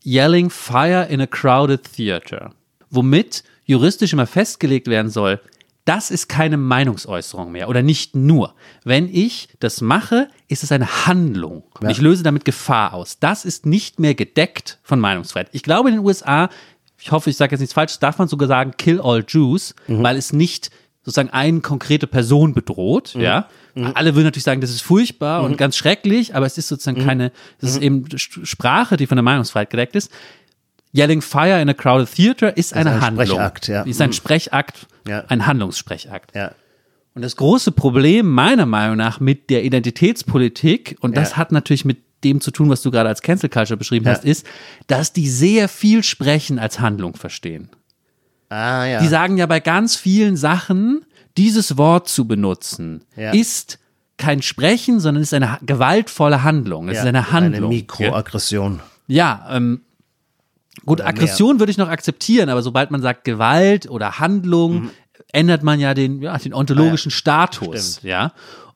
Yelling 0.04 0.50
Fire 0.50 1.08
in 1.10 1.22
a 1.22 1.28
Crowded 1.28 1.84
Theater, 1.93 2.52
womit 2.89 3.43
juristisch 3.66 4.14
immer 4.14 4.26
festgelegt 4.26 4.88
werden 4.88 5.12
soll, 5.12 5.39
das 5.90 6.12
ist 6.12 6.30
keine 6.30 6.58
Meinungsäußerung 6.58 7.52
mehr 7.52 7.68
oder 7.68 7.82
nicht 7.82 8.16
nur. 8.16 8.54
Wenn 8.84 9.10
ich 9.12 9.50
das 9.60 9.82
mache, 9.82 10.30
ist 10.48 10.62
es 10.62 10.72
eine 10.72 11.08
Handlung. 11.08 11.64
Ja. 11.82 11.88
Und 11.88 11.90
ich 11.90 12.00
löse 12.00 12.22
damit 12.22 12.46
Gefahr 12.46 12.94
aus. 12.94 13.18
Das 13.18 13.44
ist 13.44 13.66
nicht 13.66 14.00
mehr 14.00 14.14
gedeckt 14.14 14.78
von 14.84 15.00
Meinungsfreiheit. 15.00 15.50
Ich 15.52 15.64
glaube, 15.64 15.90
in 15.90 15.96
den 15.96 16.06
USA, 16.06 16.50
ich 17.00 17.12
hoffe, 17.12 17.32
ich 17.32 17.38
sage 17.38 17.54
jetzt 17.54 17.62
nichts 17.62 17.74
falsch, 17.74 17.98
darf 17.98 18.20
man 18.20 18.28
sogar 18.28 18.48
sagen, 18.48 18.74
kill 18.78 19.02
all 19.02 19.26
Jews, 19.28 19.74
mhm. 19.88 20.04
weil 20.04 20.16
es 20.16 20.32
nicht 20.32 20.70
sozusagen 21.02 21.32
eine 21.32 21.62
konkrete 21.62 22.06
Person 22.06 22.54
bedroht, 22.54 23.16
mhm. 23.16 23.22
ja. 23.22 23.48
Mhm. 23.74 23.92
Alle 23.96 24.14
würden 24.14 24.26
natürlich 24.26 24.44
sagen, 24.44 24.62
das 24.62 24.70
ist 24.70 24.82
furchtbar 24.82 25.40
mhm. 25.40 25.46
und 25.48 25.58
ganz 25.58 25.76
schrecklich, 25.76 26.36
aber 26.36 26.46
es 26.46 26.60
ist 26.60 26.68
sozusagen 26.68 27.02
mhm. 27.02 27.06
keine, 27.06 27.32
es 27.60 27.70
ist 27.70 27.78
mhm. 27.78 28.06
eben 28.06 28.18
Sprache, 28.18 28.96
die 28.96 29.08
von 29.08 29.16
der 29.16 29.24
Meinungsfreiheit 29.24 29.72
gedeckt 29.72 29.96
ist. 29.96 30.12
Yelling 30.96 31.22
Fire 31.22 31.62
in 31.62 31.70
a 31.70 31.74
Crowded 31.74 32.14
Theater 32.14 32.58
ist 32.58 32.74
eine 32.74 32.92
ein 32.92 33.02
Handlung. 33.02 33.28
Sprechakt, 33.28 33.68
ja. 33.68 33.84
Ist 33.84 34.02
ein 34.02 34.10
mhm. 34.10 34.14
Sprechakt, 34.14 34.88
ja. 35.08 35.24
ein 35.28 35.46
Handlungssprechakt. 35.46 36.36
Ja. 36.36 36.52
Und 37.14 37.22
das 37.22 37.36
große 37.36 37.72
Problem 37.72 38.30
meiner 38.30 38.66
Meinung 38.66 38.98
nach 38.98 39.20
mit 39.20 39.50
der 39.50 39.64
Identitätspolitik, 39.64 40.98
und 41.02 41.18
das 41.18 41.32
ja. 41.32 41.38
hat 41.38 41.52
natürlich 41.52 41.86
mit 41.86 42.00
dem 42.24 42.42
zu 42.42 42.52
tun, 42.52 42.70
was 42.70 42.82
du 42.82 42.92
gerade 42.92 43.10
als 43.10 43.22
Cancel 43.22 43.50
Culture 43.50 43.78
beschrieben 43.78 44.06
ja. 44.06 44.14
hast, 44.14 44.26
ist, 44.26 44.46
dass 44.88 45.14
die 45.14 45.30
sehr 45.30 45.70
viel 45.70 46.04
Sprechen 46.04 46.60
als 46.60 46.80
Handlung 46.80 47.16
verstehen. 47.16 47.70
Ah, 48.50 48.86
ja. 48.86 49.00
Die 49.00 49.08
sagen 49.08 49.38
ja 49.38 49.46
bei 49.46 49.60
ganz 49.60 49.96
vielen 49.96 50.36
Sachen, 50.36 51.06
dieses 51.38 51.78
Wort 51.78 52.08
zu 52.08 52.28
benutzen, 52.28 53.06
ja. 53.16 53.32
ist 53.32 53.80
kein 54.18 54.42
Sprechen, 54.42 55.00
sondern 55.00 55.24
ist 55.24 55.34
eine 55.34 55.60
gewaltvolle 55.62 56.44
Handlung. 56.44 56.90
Es 56.90 56.98
ist 56.98 57.06
eine 57.06 57.32
Handlung. 57.32 57.70
Eine 57.70 57.76
Mikroaggression. 57.76 58.82
Ja, 59.08 59.48
ähm, 59.52 59.82
gut, 60.86 61.01
Aggression 61.01 61.55
mehr. 61.55 61.59
würde 61.59 61.71
ich 61.71 61.77
noch 61.77 61.89
akzeptieren, 61.89 62.49
aber 62.49 62.61
sobald 62.61 62.91
man 62.91 63.01
sagt 63.01 63.23
Gewalt 63.23 63.89
oder 63.89 64.19
Handlung, 64.19 64.84
mhm. 64.84 64.89
ändert 65.32 65.63
man 65.63 65.80
ja 65.80 65.93
den, 65.93 66.21
ja, 66.21 66.38
den 66.38 66.53
ontologischen 66.53 67.09
ja, 67.09 67.17
Status. 67.17 67.97
Stimmt. 67.97 68.03
Ja. 68.09 68.34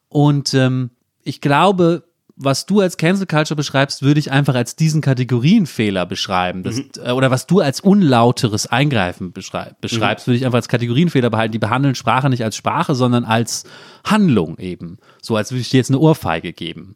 Und 0.10 0.54
ähm, 0.54 0.92
ich 1.24 1.42
glaube, 1.42 2.04
was 2.36 2.66
du 2.66 2.80
als 2.80 2.98
Cancel 2.98 3.28
Culture 3.28 3.56
beschreibst, 3.56 4.02
würde 4.02 4.20
ich 4.20 4.32
einfach 4.32 4.56
als 4.56 4.76
diesen 4.76 5.02
Kategorienfehler 5.02 6.06
beschreiben. 6.06 6.64
Das, 6.64 6.78
mhm. 6.78 6.90
Äh, 7.04 7.12
oder 7.12 7.32
was 7.32 7.48
du 7.48 7.60
als 7.60 7.80
unlauteres 7.80 8.68
Eingreifen 8.68 9.34
beschreib, 9.34 9.80
beschreibst, 9.82 10.28
mhm. 10.28 10.32
würde 10.32 10.38
ich 10.38 10.46
einfach 10.46 10.58
als 10.58 10.68
Kategorienfehler 10.68 11.30
behalten. 11.30 11.52
Die 11.52 11.60
behandeln 11.60 11.96
Sprache 11.96 12.30
nicht 12.30 12.44
als 12.44 12.56
Sprache, 12.56 12.96
sondern 12.96 13.24
als 13.24 13.66
Handlung 14.04 14.58
eben. 14.58 14.98
So 15.22 15.36
als 15.36 15.52
würde 15.52 15.62
ich 15.62 15.70
dir 15.70 15.78
jetzt 15.78 15.92
eine 15.92 16.00
Ohrfeige 16.00 16.54
geben. 16.54 16.96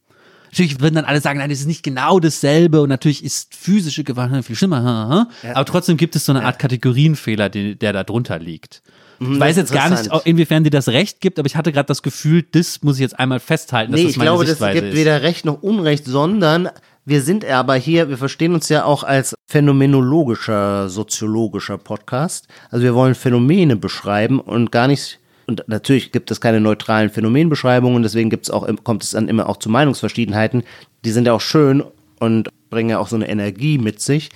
Natürlich 0.51 0.79
würden 0.79 0.95
dann 0.95 1.05
alle 1.05 1.21
sagen, 1.21 1.39
nein, 1.39 1.49
das 1.49 1.59
ist 1.59 1.67
nicht 1.67 1.83
genau 1.83 2.19
dasselbe 2.19 2.81
und 2.81 2.89
natürlich 2.89 3.23
ist 3.23 3.53
physische 3.53 4.03
Gewalt 4.03 4.45
viel 4.45 4.55
schlimmer. 4.55 5.27
Ja. 5.43 5.53
Aber 5.53 5.65
trotzdem 5.65 5.97
gibt 5.97 6.15
es 6.15 6.25
so 6.25 6.31
eine 6.31 6.43
Art 6.43 6.59
Kategorienfehler, 6.59 7.49
der 7.49 7.93
da 7.93 8.03
drunter 8.03 8.39
liegt. 8.39 8.81
Ich 9.19 9.27
mhm, 9.27 9.39
weiß 9.39 9.57
jetzt 9.57 9.73
gar 9.73 9.89
nicht, 9.89 10.09
inwiefern 10.25 10.63
dir 10.63 10.69
das 10.69 10.89
Recht 10.89 11.21
gibt, 11.21 11.39
aber 11.39 11.47
ich 11.47 11.55
hatte 11.55 11.71
gerade 11.71 11.87
das 11.87 12.03
Gefühl, 12.03 12.43
das 12.51 12.83
muss 12.83 12.97
ich 12.97 13.01
jetzt 13.01 13.17
einmal 13.19 13.39
festhalten. 13.39 13.91
Dass 13.91 13.99
nee, 13.99 14.07
das 14.07 14.15
ich 14.15 14.21
glaube, 14.21 14.45
das 14.45 14.59
gibt 14.59 14.89
ist. 14.89 14.95
weder 14.95 15.23
Recht 15.23 15.43
noch 15.45 15.63
Unrecht, 15.63 16.05
sondern 16.05 16.69
wir 17.03 17.21
sind 17.21 17.45
aber 17.45 17.75
hier, 17.75 18.09
wir 18.09 18.17
verstehen 18.17 18.53
uns 18.53 18.69
ja 18.69 18.83
auch 18.83 19.03
als 19.03 19.33
phänomenologischer, 19.47 20.89
soziologischer 20.89 21.77
Podcast. 21.77 22.47
Also 22.69 22.83
wir 22.83 22.93
wollen 22.93 23.15
Phänomene 23.15 23.75
beschreiben 23.75 24.39
und 24.39 24.71
gar 24.71 24.87
nicht 24.87 25.19
und 25.47 25.63
natürlich 25.67 26.11
gibt 26.11 26.29
es 26.29 26.41
keine 26.41 26.59
neutralen 26.59 27.09
Phänomenbeschreibungen, 27.09 28.03
deswegen 28.03 28.29
gibt's 28.29 28.49
auch, 28.49 28.67
kommt 28.83 29.03
es 29.03 29.11
dann 29.11 29.29
immer 29.29 29.49
auch 29.49 29.57
zu 29.57 29.69
Meinungsverschiedenheiten. 29.69 30.63
Die 31.05 31.11
sind 31.11 31.25
ja 31.25 31.33
auch 31.33 31.41
schön 31.41 31.83
und 32.19 32.49
bringen 32.69 32.89
ja 32.89 32.99
auch 32.99 33.07
so 33.07 33.15
eine 33.15 33.29
Energie 33.29 33.77
mit 33.77 34.01
sich. 34.01 34.29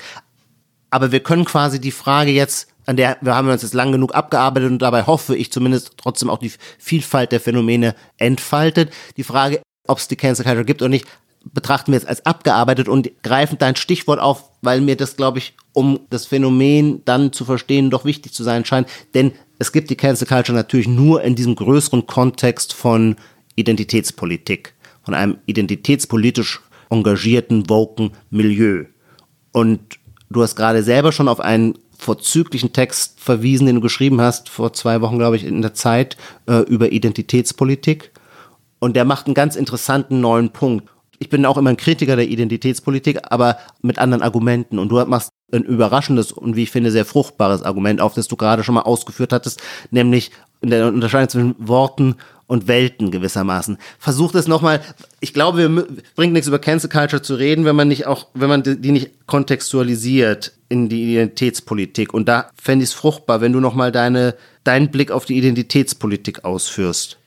Aber 0.90 1.12
wir 1.12 1.20
können 1.22 1.46
quasi 1.46 1.80
die 1.80 1.92
Frage 1.92 2.32
jetzt 2.32 2.72
an 2.86 2.96
der 2.96 3.18
wir 3.22 3.36
haben 3.36 3.48
uns 3.50 3.62
jetzt 3.62 3.74
lang 3.74 3.92
genug 3.92 4.16
abgearbeitet 4.16 4.72
und 4.72 4.82
dabei 4.82 5.04
hoffe 5.04 5.36
ich 5.36 5.52
zumindest 5.52 5.94
trotzdem 5.98 6.30
auch 6.30 6.40
die 6.40 6.52
Vielfalt 6.78 7.32
der 7.32 7.40
Phänomene 7.40 7.96
entfaltet. 8.18 8.92
Die 9.18 9.24
Frage, 9.24 9.62
ob 9.88 9.98
es 9.98 10.08
die 10.08 10.16
Cancel 10.16 10.46
Culture 10.46 10.66
gibt 10.66 10.82
oder 10.82 10.90
nicht, 10.90 11.06
betrachten 11.44 11.92
wir 11.92 12.00
jetzt 12.00 12.08
als 12.08 12.26
abgearbeitet 12.26 12.88
und 12.88 13.12
greifen 13.24 13.58
dein 13.58 13.76
Stichwort 13.76 14.20
auf, 14.20 14.50
weil 14.62 14.82
mir 14.82 14.96
das, 14.96 15.16
glaube 15.16 15.40
ich, 15.40 15.56
um 15.74 16.02
das 16.10 16.26
Phänomen 16.26 17.04
dann 17.06 17.34
zu 17.34 17.46
verstehen, 17.46 17.90
doch 17.90 18.06
wichtig 18.06 18.34
zu 18.34 18.44
sein 18.44 18.66
scheint. 18.66 18.88
Denn 19.14 19.34
es 19.62 19.72
gibt 19.72 19.92
die 19.92 19.96
Cancel 19.96 20.28
Culture 20.28 20.58
natürlich 20.58 20.88
nur 20.88 21.22
in 21.22 21.36
diesem 21.36 21.54
größeren 21.54 22.08
Kontext 22.08 22.74
von 22.74 23.16
Identitätspolitik, 23.56 24.74
von 25.04 25.14
einem 25.14 25.38
identitätspolitisch 25.46 26.62
engagierten, 26.90 27.70
woken 27.70 28.10
Milieu. 28.32 28.86
Und 29.52 30.00
du 30.32 30.42
hast 30.42 30.56
gerade 30.56 30.82
selber 30.82 31.12
schon 31.12 31.28
auf 31.28 31.40
einen 31.40 31.78
vorzüglichen 31.96 32.74
Text 32.74 33.20
verwiesen, 33.20 33.68
den 33.68 33.76
du 33.76 33.82
geschrieben 33.82 34.20
hast, 34.20 34.50
vor 34.50 34.74
zwei 34.74 35.00
Wochen, 35.02 35.20
glaube 35.20 35.36
ich, 35.36 35.44
in 35.44 35.62
der 35.62 35.76
Zeit, 35.76 36.18
äh, 36.48 36.62
über 36.62 36.92
Identitätspolitik. 36.92 38.10
Und 38.80 38.96
der 38.96 39.06
macht 39.06 39.28
einen 39.28 39.36
ganz 39.36 39.56
interessanten 39.56 40.22
neuen 40.22 40.50
Punkt. 40.50 40.90
Ich 41.22 41.30
bin 41.30 41.46
auch 41.46 41.60
immer 41.60 41.70
ein 41.70 41.78
Kritiker 41.78 42.16
der 42.16 42.28
Identitätspolitik, 42.28 43.20
aber 43.30 43.60
mit 43.84 44.00
anderen 44.00 44.24
Argumenten. 44.24 44.80
Und 44.80 44.90
du 44.90 45.06
machst 45.06 45.30
ein 45.52 45.62
überraschendes 45.62 46.32
und 46.32 46.56
wie 46.56 46.64
ich 46.64 46.72
finde 46.72 46.90
sehr 46.90 47.06
fruchtbares 47.06 47.62
Argument 47.62 48.02
auf, 48.02 48.16
das 48.16 48.28
du 48.28 48.36
gerade 48.36 48.64
schon 48.64 48.74
mal 48.74 48.82
ausgeführt 48.82 49.32
hattest, 49.32 49.62
nämlich 49.92 50.32
in 50.62 50.72
der 50.72 50.88
Unterscheidung 50.88 51.30
zwischen 51.30 51.56
Worten 51.60 52.16
und 52.48 52.68
Welten 52.68 53.12
gewissermaßen. 53.12 53.78
Versucht 54.00 54.34
es 54.34 54.48
nochmal, 54.48 54.82
ich 55.20 55.36
glaube, 55.36 55.60
wir 55.60 55.88
bringt 56.16 56.34
nichts 56.34 56.48
über 56.48 56.58
Cancel 56.58 56.90
Culture 56.90 57.22
zu 57.22 57.36
reden, 57.36 57.66
wenn 57.66 57.76
man 57.76 57.88
nicht 57.88 58.08
auch, 58.08 58.26
wenn 58.34 58.50
man 58.50 58.64
die 58.64 58.92
nicht 58.92 59.28
kontextualisiert 59.28 60.54
in 60.70 60.90
die 60.90 61.14
Identitätspolitik. 61.14 62.16
Und 62.16 62.30
da 62.30 62.50
fände 62.60 62.82
ich 62.82 62.90
es 62.90 62.96
fruchtbar, 62.96 63.42
wenn 63.42 63.54
du 63.54 63.60
nochmal 63.60 63.92
deine, 63.92 64.34
deinen 64.64 64.90
Blick 64.90 65.12
auf 65.12 65.26
die 65.26 65.38
Identitätspolitik 65.38 66.46
ausführst. 66.46 67.21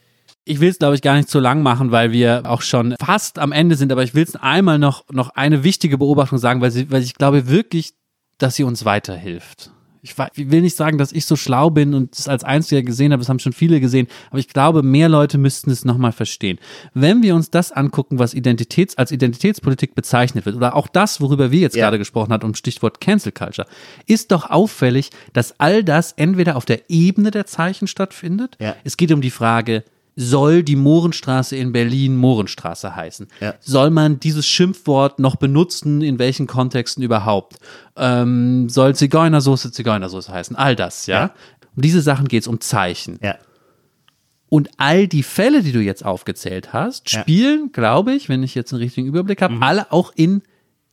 Ich 0.45 0.61
will 0.61 0.69
es, 0.69 0.79
glaube 0.79 0.95
ich, 0.95 1.03
gar 1.03 1.17
nicht 1.17 1.29
zu 1.29 1.41
lang 1.41 1.63
machen, 1.63 1.91
weil 1.91 2.13
wir 2.13 2.43
auch 2.45 2.63
schon 2.63 2.95
fast 3.01 3.39
am 3.39 3.53
Ende 3.53 3.77
sind, 3.77 3.91
aber 3.93 4.03
ich 4.03 4.15
will 4.15 4.25
es 4.25 4.37
einmal 4.37 4.79
noch, 4.79 5.05
noch 5.11 5.31
eine 5.31 5.65
wichtige 5.65 5.97
Beobachtung 5.99 6.39
sagen, 6.39 6.61
weil, 6.61 6.71
sie, 6.71 6.91
weil 6.91 7.03
ich 7.03 7.15
glaube 7.15 7.49
wirklich, 7.49 7.95
dass 8.39 8.57
sie 8.57 8.65
uns 8.65 8.85
weiterhilft 8.85 9.71
ich 10.05 10.19
will 10.51 10.61
nicht 10.61 10.77
sagen, 10.77 10.99
dass 10.99 11.13
ich 11.13 11.25
so 11.25 11.35
schlau 11.35 11.71
bin 11.71 11.95
und 11.95 12.15
es 12.15 12.29
als 12.29 12.45
Einziger 12.45 12.83
gesehen 12.83 13.13
habe, 13.13 13.21
das 13.21 13.31
haben 13.31 13.39
schon 13.39 13.55
viele 13.55 13.81
gesehen, 13.81 14.07
aber 14.29 14.39
ich 14.39 14.49
glaube, 14.49 14.83
mehr 14.83 15.09
Leute 15.09 15.39
müssten 15.39 15.71
es 15.71 15.85
nochmal 15.87 16.13
verstehen. 16.13 16.59
Wenn 16.93 17.23
wir 17.23 17.35
uns 17.35 17.51
das 17.51 17.73
angucken, 17.73 18.19
was 18.19 18.35
Identitäts, 18.35 18.99
als 18.99 19.13
Identitätspolitik 19.13 19.95
bezeichnet 19.95 20.45
wird, 20.45 20.57
oder 20.57 20.77
auch 20.77 20.89
das, 20.89 21.23
worüber 21.23 21.51
wir 21.51 21.61
jetzt 21.61 21.75
ja. 21.75 21.87
gerade 21.87 21.99
gesprochen 21.99 22.33
haben, 22.33 22.47
um 22.47 22.55
Stichwort 22.55 23.01
Cancel 23.01 23.33
Culture, 23.33 23.67
ist 24.07 24.31
doch 24.31 24.51
auffällig, 24.51 25.11
dass 25.33 25.59
all 25.59 25.83
das 25.83 26.13
entweder 26.13 26.57
auf 26.57 26.67
der 26.67 26.91
Ebene 26.91 27.31
der 27.31 27.47
Zeichen 27.47 27.87
stattfindet. 27.87 28.59
Ja. 28.61 28.77
Es 28.85 28.99
geht 28.99 29.11
um 29.11 29.23
die 29.23 29.31
Frage, 29.31 29.85
soll 30.17 30.63
die 30.63 30.77
Mohrenstraße 30.77 31.57
in 31.57 31.73
Berlin 31.73 32.17
Mohrenstraße 32.17 32.95
heißen? 32.95 33.29
Ja. 33.41 33.55
Soll 33.61 33.91
man 33.91 34.21
dieses 34.21 34.47
Schimpfwort 34.47 35.19
noch 35.19 35.37
benutzen? 35.37 36.03
In 36.03 36.19
welchen 36.19 36.47
Kontexten 36.47 37.03
überhaupt? 37.03 37.57
Ähm, 37.97 38.69
soll 38.69 38.95
Zigeunersoße 38.95 39.73
Zigeunersoße 39.73 40.33
heißen? 40.33 40.57
All 40.57 40.77
das, 40.77 41.07
ja. 41.07 41.19
ja. 41.19 41.35
Um 41.77 41.83
diese 41.83 42.01
Sachen 42.01 42.29
geht 42.29 42.43
es 42.43 42.49
um 42.49 42.61
Zeichen. 42.61 43.19
Ja. 43.23 43.37
Und 44.49 44.71
all 44.77 45.09
die 45.09 45.25
Fälle, 45.25 45.63
die 45.63 45.73
du 45.73 45.81
jetzt 45.81 46.05
aufgezählt 46.05 46.73
hast, 46.73 47.11
spielen, 47.11 47.73
glaube 47.73 48.15
ich, 48.15 48.29
wenn 48.29 48.45
ich 48.45 48.55
jetzt 48.55 48.73
einen 48.73 48.83
richtigen 48.83 49.09
Überblick 49.09 49.43
habe, 49.43 49.55
mhm. 49.55 49.63
alle 49.63 49.91
auch 49.91 50.13
in 50.15 50.43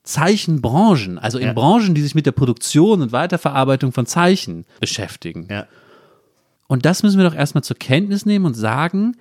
Zeichenbranchen, 0.03 1.19
also 1.19 1.38
in 1.38 1.53
Branchen, 1.53 1.93
die 1.93 2.01
sich 2.01 2.15
mit 2.15 2.26
der 2.26 2.32
Produktion 2.32 3.03
und 3.03 3.11
Weiterverarbeitung 3.11 3.91
von 3.91 4.07
Zeichen 4.07 4.65
beschäftigen. 4.80 5.47
Ja. 5.47 5.67
Und 6.72 6.86
das 6.86 7.03
müssen 7.03 7.17
wir 7.17 7.30
doch 7.30 7.36
erstmal 7.36 7.65
zur 7.65 7.76
Kenntnis 7.76 8.26
nehmen 8.26 8.45
und 8.45 8.53
sagen, 8.53 9.17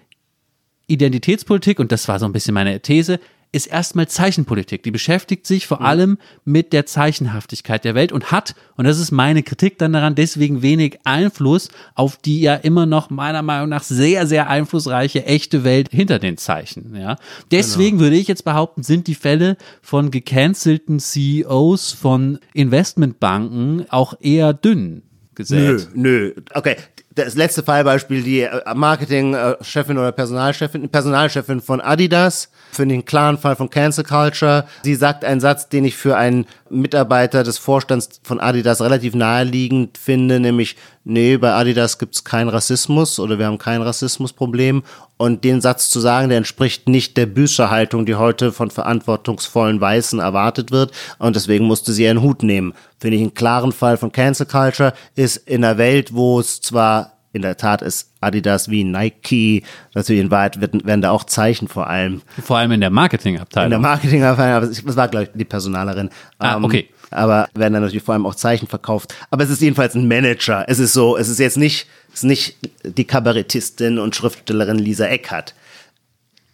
Identitätspolitik, 0.87 1.81
und 1.81 1.91
das 1.91 2.07
war 2.07 2.21
so 2.21 2.27
ein 2.27 2.33
bisschen 2.33 2.55
meine 2.55 2.79
These, 2.79 3.19
ist 3.51 3.67
erstmal 3.67 4.07
Zeichenpolitik. 4.07 4.85
Die 4.85 4.93
beschäftigt 4.93 5.49
sich 5.49 5.67
vor 5.67 5.81
allem 5.81 6.19
mit 6.45 6.73
der 6.73 6.87
Zeichenhaftigkeit 6.87 7.85
der 7.85 7.97
Welt 7.97 8.13
und 8.13 8.31
hat, 8.31 8.55
und 8.77 8.85
das 8.85 9.01
ist 9.01 9.11
meine 9.11 9.43
Kritik 9.43 9.79
dann 9.79 9.95
daran, 9.95 10.15
deswegen 10.15 10.63
wenig 10.63 11.01
Einfluss 11.03 11.71
auf 11.97 12.19
die 12.19 12.41
ja 12.41 12.55
immer 12.55 12.87
noch 12.87 13.11
meiner 13.11 13.43
Meinung 13.43 13.69
nach 13.69 13.83
sehr, 13.83 14.29
sehr 14.29 14.49
einflussreiche 14.49 15.27
echte 15.27 15.65
Welt 15.65 15.89
hinter 15.91 16.21
den 16.21 16.37
Zeichen. 16.37 16.95
Ja. 16.95 17.17
Deswegen 17.51 17.99
würde 17.99 18.15
ich 18.15 18.29
jetzt 18.29 18.45
behaupten, 18.45 18.85
sind 18.85 19.09
die 19.09 19.17
Fälle 19.17 19.57
von 19.83 20.13
gecancelten 20.13 21.01
CEOs 21.01 21.91
von 21.91 22.39
Investmentbanken 22.55 23.87
auch 23.91 24.15
eher 24.21 24.53
dünn 24.53 25.03
gesät. 25.35 25.89
Nö, 25.95 26.33
nö. 26.35 26.43
Okay, 26.55 26.77
das 27.25 27.35
letzte 27.35 27.63
Fallbeispiel, 27.63 28.23
die 28.23 28.41
äh, 28.43 28.75
Marketingchefin 28.75 29.99
oder 29.99 30.13
Personalchefin, 30.13 30.89
Personalchefin 30.89 31.61
von 31.61 31.81
Adidas, 31.81 32.49
für 32.73 32.87
den 32.87 33.05
klaren 33.05 33.39
Fall 33.39 33.57
von 33.57 33.71
Cancel 33.71 34.05
Culture. 34.05 34.65
Sie 34.83 34.95
sagt 34.95 35.25
einen 35.25 35.41
Satz, 35.41 35.69
den 35.69 35.85
ich 35.85 35.97
für 35.97 36.17
einen 36.17 36.47
Mitarbeiter 36.69 37.43
des 37.43 37.59
Vorstands 37.59 38.21
von 38.23 38.41
Adidas 38.41 38.81
relativ 38.81 39.15
naheliegend 39.15 39.99
finde, 39.99 40.39
nämlich, 40.39 40.77
nee, 41.05 41.37
bei 41.37 41.53
Adidas 41.53 41.99
gibt's 41.99 42.25
keinen 42.25 42.49
Rassismus 42.49 43.19
oder 43.19 43.39
wir 43.39 43.47
haben 43.47 43.59
kein 43.59 43.83
Rassismusproblem. 43.83 44.83
Und 45.17 45.45
den 45.45 45.61
Satz 45.61 45.91
zu 45.91 46.01
sagen, 46.01 46.31
der 46.31 46.39
entspricht 46.39 46.89
nicht 46.89 47.17
der 47.19 47.27
Büßerhaltung, 47.27 48.07
die 48.07 48.15
heute 48.15 48.53
von 48.53 48.71
verantwortungsvollen 48.71 49.79
Weißen 49.79 50.19
erwartet 50.19 50.71
wird. 50.71 50.93
Und 51.19 51.37
deswegen 51.37 51.67
musste 51.67 51.93
sie 51.93 52.05
ihren 52.05 52.23
Hut 52.23 52.43
nehmen. 52.43 52.73
Finde 53.01 53.17
ich 53.17 53.23
einen 53.23 53.35
klaren 53.35 53.73
Fall 53.73 53.97
von 53.97 54.13
Cancel 54.13 54.47
Culture, 54.47 54.93
ist 55.17 55.37
in 55.49 55.65
einer 55.65 55.79
Welt, 55.79 56.15
wo 56.15 56.39
es 56.39 56.61
zwar 56.61 57.15
in 57.33 57.43
der 57.43 57.57
Tat 57.57 57.81
ist 57.81 58.11
Adidas 58.21 58.69
wie 58.71 58.83
Nike, 58.85 59.63
natürlich 59.95 60.21
in 60.21 60.31
Wahrheit 60.31 60.61
werden, 60.61 61.01
da 61.01 61.11
auch 61.11 61.25
Zeichen 61.25 61.69
vor 61.69 61.87
allem. 61.89 62.23
Vor 62.43 62.59
allem 62.59 62.73
in 62.73 62.81
der 62.81 62.91
Marketingabteilung. 62.91 63.67
In 63.67 63.71
der 63.71 63.79
Marketingabteilung, 63.79 64.55
aber 64.57 64.67
es 64.67 64.97
war, 64.97 65.09
glaube 65.09 65.25
ich, 65.25 65.31
die 65.35 65.45
Personalerin. 65.45 66.11
Ah, 66.39 66.57
Ähm, 66.57 66.65
okay. 66.65 66.89
Aber 67.13 67.49
werden 67.55 67.73
dann 67.73 67.83
natürlich 67.83 68.03
vor 68.05 68.15
allem 68.15 68.27
auch 68.27 68.35
Zeichen 68.35 68.69
verkauft. 68.69 69.15
Aber 69.31 69.43
es 69.43 69.51
ist 69.51 69.61
jedenfalls 69.63 69.95
ein 69.95 70.07
Manager. 70.07 70.65
Es 70.69 70.79
ist 70.79 70.93
so, 70.93 71.17
es 71.17 71.29
ist 71.29 71.39
jetzt 71.39 71.57
nicht, 71.57 71.87
es 72.09 72.21
ist 72.21 72.25
nicht 72.25 72.57
die 72.85 73.05
Kabarettistin 73.05 73.99
und 73.99 74.15
Schriftstellerin 74.15 74.79
Lisa 74.79 75.07
Eckhardt. 75.07 75.55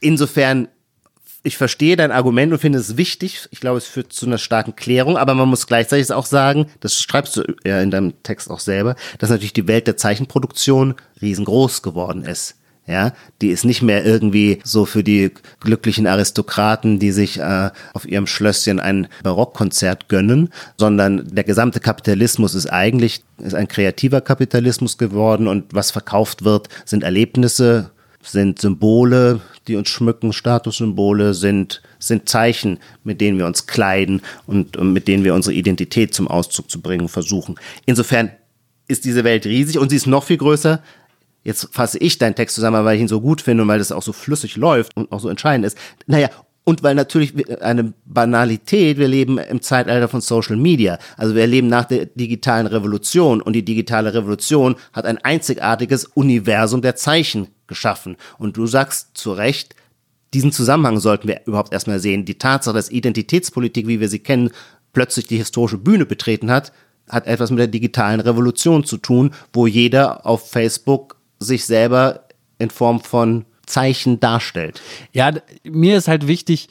Insofern, 0.01 0.69
ich 1.47 1.57
verstehe 1.57 1.97
dein 1.97 2.11
Argument 2.11 2.53
und 2.53 2.59
finde 2.59 2.81
es 2.81 2.97
wichtig. 2.97 3.49
Ich 3.53 3.61
glaube, 3.61 3.79
es 3.79 3.87
führt 3.87 4.13
zu 4.13 4.27
einer 4.27 4.39
starken 4.39 4.75
Klärung, 4.75 5.17
aber 5.17 5.35
man 5.35 5.49
muss 5.49 5.69
gleichzeitig 5.69 6.13
auch 6.13 6.27
sagen, 6.27 6.67
das 6.81 7.01
schreibst 7.01 7.37
du 7.37 7.45
ja 7.65 7.81
in 7.81 7.93
deinem 7.93 8.21
Text 8.25 8.51
auch 8.51 8.59
selber, 8.59 8.97
dass 9.19 9.31
natürlich 9.31 9.53
die 9.53 9.69
Welt 9.69 9.87
der 9.87 9.97
Zeichenproduktion 9.97 10.97
riesengroß 11.23 11.83
geworden 11.83 12.25
ist. 12.25 12.57
Ja, 12.89 13.13
die 13.43 13.49
ist 13.51 13.65
nicht 13.65 13.83
mehr 13.83 14.05
irgendwie 14.05 14.61
so 14.63 14.87
für 14.87 15.03
die 15.03 15.33
glücklichen 15.59 16.07
Aristokraten, 16.07 17.01
die 17.01 17.11
sich 17.11 17.39
äh, 17.41 17.71
auf 17.95 18.07
ihrem 18.07 18.29
Schlösschen 18.29 18.79
ein 18.79 19.09
Barockkonzert 19.25 20.09
gönnen, 20.09 20.51
sondern 20.79 21.27
der 21.35 21.43
gesamte 21.43 21.81
Kapitalismus 21.81 22.55
ist 22.55 22.67
eigentlich 22.67 23.25
ist 23.39 23.55
ein 23.55 23.67
kreativer 23.67 24.21
Kapitalismus 24.21 24.99
geworden 24.99 25.49
und 25.49 25.75
was 25.75 25.91
verkauft 25.91 26.45
wird, 26.45 26.69
sind 26.85 27.03
Erlebnisse, 27.03 27.91
sind 28.27 28.61
Symbole, 28.61 29.41
die 29.69 29.77
uns 29.77 29.89
schmücken, 29.89 30.33
Statussymbole, 30.33 31.35
sind, 31.35 31.83
sind 31.99 32.29
Zeichen, 32.29 32.79
mit 33.05 33.21
denen 33.21 33.39
wir 33.39 33.47
uns 33.47 33.67
kleiden 33.67 34.23
und, 34.47 34.77
und 34.77 34.93
mit 34.93 35.09
denen 35.09 35.25
wir 35.25 35.35
unsere 35.35 35.55
Identität 35.55 36.15
zum 36.15 36.29
Ausdruck 36.29 36.71
zu 36.71 36.81
bringen 36.81 37.09
versuchen. 37.09 37.57
Insofern 37.87 38.31
ist 38.89 39.05
diese 39.05 39.25
Welt 39.25 39.47
riesig 39.47 39.79
und 39.79 39.91
sie 39.91 39.97
ist 39.97 40.07
noch 40.07 40.25
viel 40.25 40.37
größer. 40.37 40.83
Jetzt 41.45 41.69
fasse 41.73 41.99
ich 41.99 42.19
deinen 42.19 42.35
Text 42.35 42.57
zusammen, 42.57 42.85
weil 42.85 42.97
ich 42.97 43.03
ihn 43.03 43.09
so 43.09 43.21
gut 43.21 43.41
finde 43.41 43.63
und 43.63 43.69
weil 43.69 43.79
das 43.79 43.93
auch 43.93 44.03
so 44.03 44.13
flüssig 44.13 44.57
läuft 44.57 44.97
und 44.97 45.11
auch 45.13 45.21
so 45.21 45.29
entscheidend 45.29 45.67
ist. 45.67 45.79
Naja, 46.07 46.29
und 46.65 46.83
weil 46.83 46.97
natürlich 46.97 47.33
eine 47.63 47.93
Banalität, 48.05 48.99
wir 48.99 49.07
leben 49.07 49.39
im 49.39 49.63
Zeitalter 49.63 50.09
von 50.09 50.21
Social 50.21 50.57
Media. 50.57 50.99
Also 51.17 51.37
wir 51.37 51.47
leben 51.47 51.69
nach 51.69 51.85
der 51.85 52.07
digitalen 52.07 52.67
Revolution 52.67 53.41
und 53.41 53.53
die 53.53 53.65
digitale 53.65 54.13
Revolution 54.13 54.75
hat 54.93 55.05
ein 55.05 55.19
einzigartiges 55.19 56.07
Universum 56.07 56.83
der 56.83 56.97
Zeichen 56.97 57.47
geschaffen. 57.69 58.17
Und 58.39 58.57
du 58.57 58.67
sagst 58.67 59.11
zu 59.15 59.33
Recht, 59.33 59.75
diesen 60.35 60.53
Zusammenhang 60.53 60.99
sollten 60.99 61.29
wir 61.29 61.41
überhaupt 61.47 61.73
erstmal 61.73 62.01
sehen. 62.01 62.25
Die 62.25 62.39
Tatsache, 62.39 62.75
dass 62.75 62.91
Identitätspolitik, 62.91 63.87
wie 63.87 64.01
wir 64.01 64.09
sie 64.09 64.19
kennen, 64.19 64.51
plötzlich 64.93 65.27
die 65.27 65.37
historische 65.37 65.79
Bühne 65.79 66.07
betreten 66.07 66.51
hat, 66.51 66.73
hat 67.09 67.27
etwas 67.27 67.51
mit 67.51 67.59
der 67.61 67.69
digitalen 67.69 68.21
Revolution 68.21 68.85
zu 68.85 68.97
tun, 68.97 69.31
wo 69.53 69.67
jeder 69.67 70.27
auf 70.27 70.51
Facebook 70.51 71.17
sich 71.39 71.65
selber 71.65 72.25
in 72.59 72.71
Form 72.71 73.01
von 73.01 73.45
Zeichen 73.67 74.21
darstellt. 74.21 74.81
Ja, 75.13 75.33
mir 75.65 75.97
ist 75.97 76.09
halt 76.09 76.27
wichtig, 76.27 76.69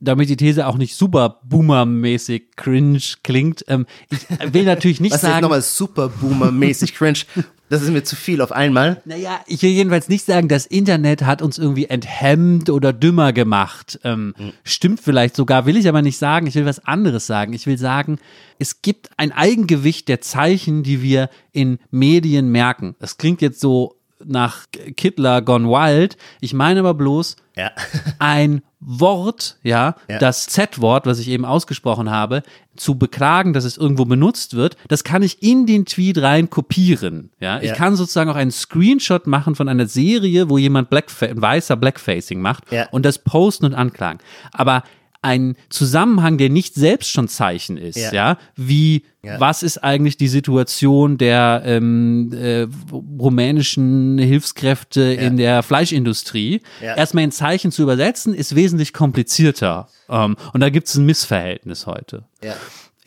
damit 0.00 0.28
die 0.28 0.36
These 0.36 0.66
auch 0.66 0.76
nicht 0.76 0.94
super 0.94 1.40
boomermäßig 1.44 2.56
cringe 2.56 3.00
klingt. 3.22 3.64
Ähm, 3.68 3.86
ich 4.10 4.52
will 4.52 4.64
natürlich 4.64 5.00
nicht 5.00 5.12
Was 5.12 5.22
sagen. 5.22 5.42
nochmal 5.42 5.62
super 5.62 6.08
boomer-mäßig 6.08 6.94
cringe? 6.94 7.20
Das 7.68 7.82
ist 7.82 7.90
mir 7.90 8.02
zu 8.02 8.16
viel 8.16 8.40
auf 8.40 8.52
einmal. 8.52 9.02
Naja, 9.04 9.40
ich 9.46 9.62
will 9.62 9.70
jedenfalls 9.70 10.08
nicht 10.08 10.24
sagen, 10.24 10.48
das 10.48 10.66
Internet 10.66 11.22
hat 11.22 11.42
uns 11.42 11.58
irgendwie 11.58 11.86
enthemmt 11.86 12.70
oder 12.70 12.92
dümmer 12.92 13.32
gemacht. 13.32 14.00
Ähm, 14.04 14.34
Stimmt 14.64 15.00
vielleicht 15.00 15.36
sogar, 15.36 15.66
will 15.66 15.76
ich 15.76 15.88
aber 15.88 16.02
nicht 16.02 16.18
sagen. 16.18 16.46
Ich 16.46 16.54
will 16.54 16.64
was 16.64 16.84
anderes 16.84 17.26
sagen. 17.26 17.52
Ich 17.52 17.66
will 17.66 17.78
sagen, 17.78 18.18
es 18.58 18.80
gibt 18.82 19.10
ein 19.16 19.32
Eigengewicht 19.32 20.08
der 20.08 20.20
Zeichen, 20.20 20.82
die 20.82 21.02
wir 21.02 21.28
in 21.52 21.78
Medien 21.90 22.50
merken. 22.50 22.96
Das 23.00 23.18
klingt 23.18 23.42
jetzt 23.42 23.60
so 23.60 23.97
nach 24.24 24.66
Kittler 24.96 25.42
Gone 25.42 25.68
Wild. 25.68 26.16
Ich 26.40 26.52
meine 26.54 26.80
aber 26.80 26.94
bloß, 26.94 27.36
Ja. 27.56 27.70
ein 28.18 28.62
Wort, 28.80 29.56
ja, 29.64 29.96
Ja. 30.08 30.18
das 30.18 30.46
Z-Wort, 30.46 31.06
was 31.06 31.18
ich 31.18 31.28
eben 31.28 31.44
ausgesprochen 31.44 32.10
habe, 32.10 32.42
zu 32.76 32.96
beklagen, 32.96 33.52
dass 33.52 33.64
es 33.64 33.76
irgendwo 33.76 34.04
benutzt 34.04 34.54
wird, 34.54 34.76
das 34.86 35.02
kann 35.02 35.22
ich 35.22 35.42
in 35.42 35.66
den 35.66 35.84
Tweet 35.84 36.18
rein 36.18 36.48
kopieren. 36.48 37.30
Ja, 37.40 37.58
ich 37.58 37.70
Ja. 37.70 37.74
kann 37.74 37.96
sozusagen 37.96 38.30
auch 38.30 38.36
einen 38.36 38.52
Screenshot 38.52 39.26
machen 39.26 39.56
von 39.56 39.68
einer 39.68 39.86
Serie, 39.86 40.48
wo 40.48 40.58
jemand 40.58 40.90
Blackfa 40.90 41.26
weißer 41.34 41.76
Blackfacing 41.76 42.40
macht 42.40 42.64
und 42.92 43.04
das 43.04 43.18
posten 43.18 43.66
und 43.66 43.74
anklagen. 43.74 44.20
Aber 44.52 44.84
ein 45.20 45.56
Zusammenhang, 45.68 46.38
der 46.38 46.48
nicht 46.48 46.74
selbst 46.74 47.10
schon 47.10 47.26
Zeichen 47.28 47.76
ist, 47.76 47.96
ja, 47.96 48.12
Ja. 48.12 48.38
wie 48.56 49.02
Ja. 49.22 49.40
was 49.40 49.62
ist 49.64 49.78
eigentlich 49.78 50.16
die 50.16 50.28
Situation 50.28 51.18
der 51.18 51.62
ähm, 51.64 52.32
äh, 52.32 52.66
rumänischen 52.92 54.18
Hilfskräfte 54.18 55.00
in 55.02 55.36
der 55.36 55.62
Fleischindustrie, 55.62 56.60
Ja. 56.80 56.94
erstmal 56.96 57.24
in 57.24 57.32
Zeichen 57.32 57.72
zu 57.72 57.82
übersetzen, 57.82 58.32
ist 58.32 58.54
wesentlich 58.54 58.92
komplizierter. 58.92 59.88
Ähm, 60.08 60.36
und 60.52 60.60
da 60.60 60.70
gibt 60.70 60.86
es 60.88 60.94
ein 60.94 61.04
Missverhältnis 61.04 61.86
heute. 61.86 62.24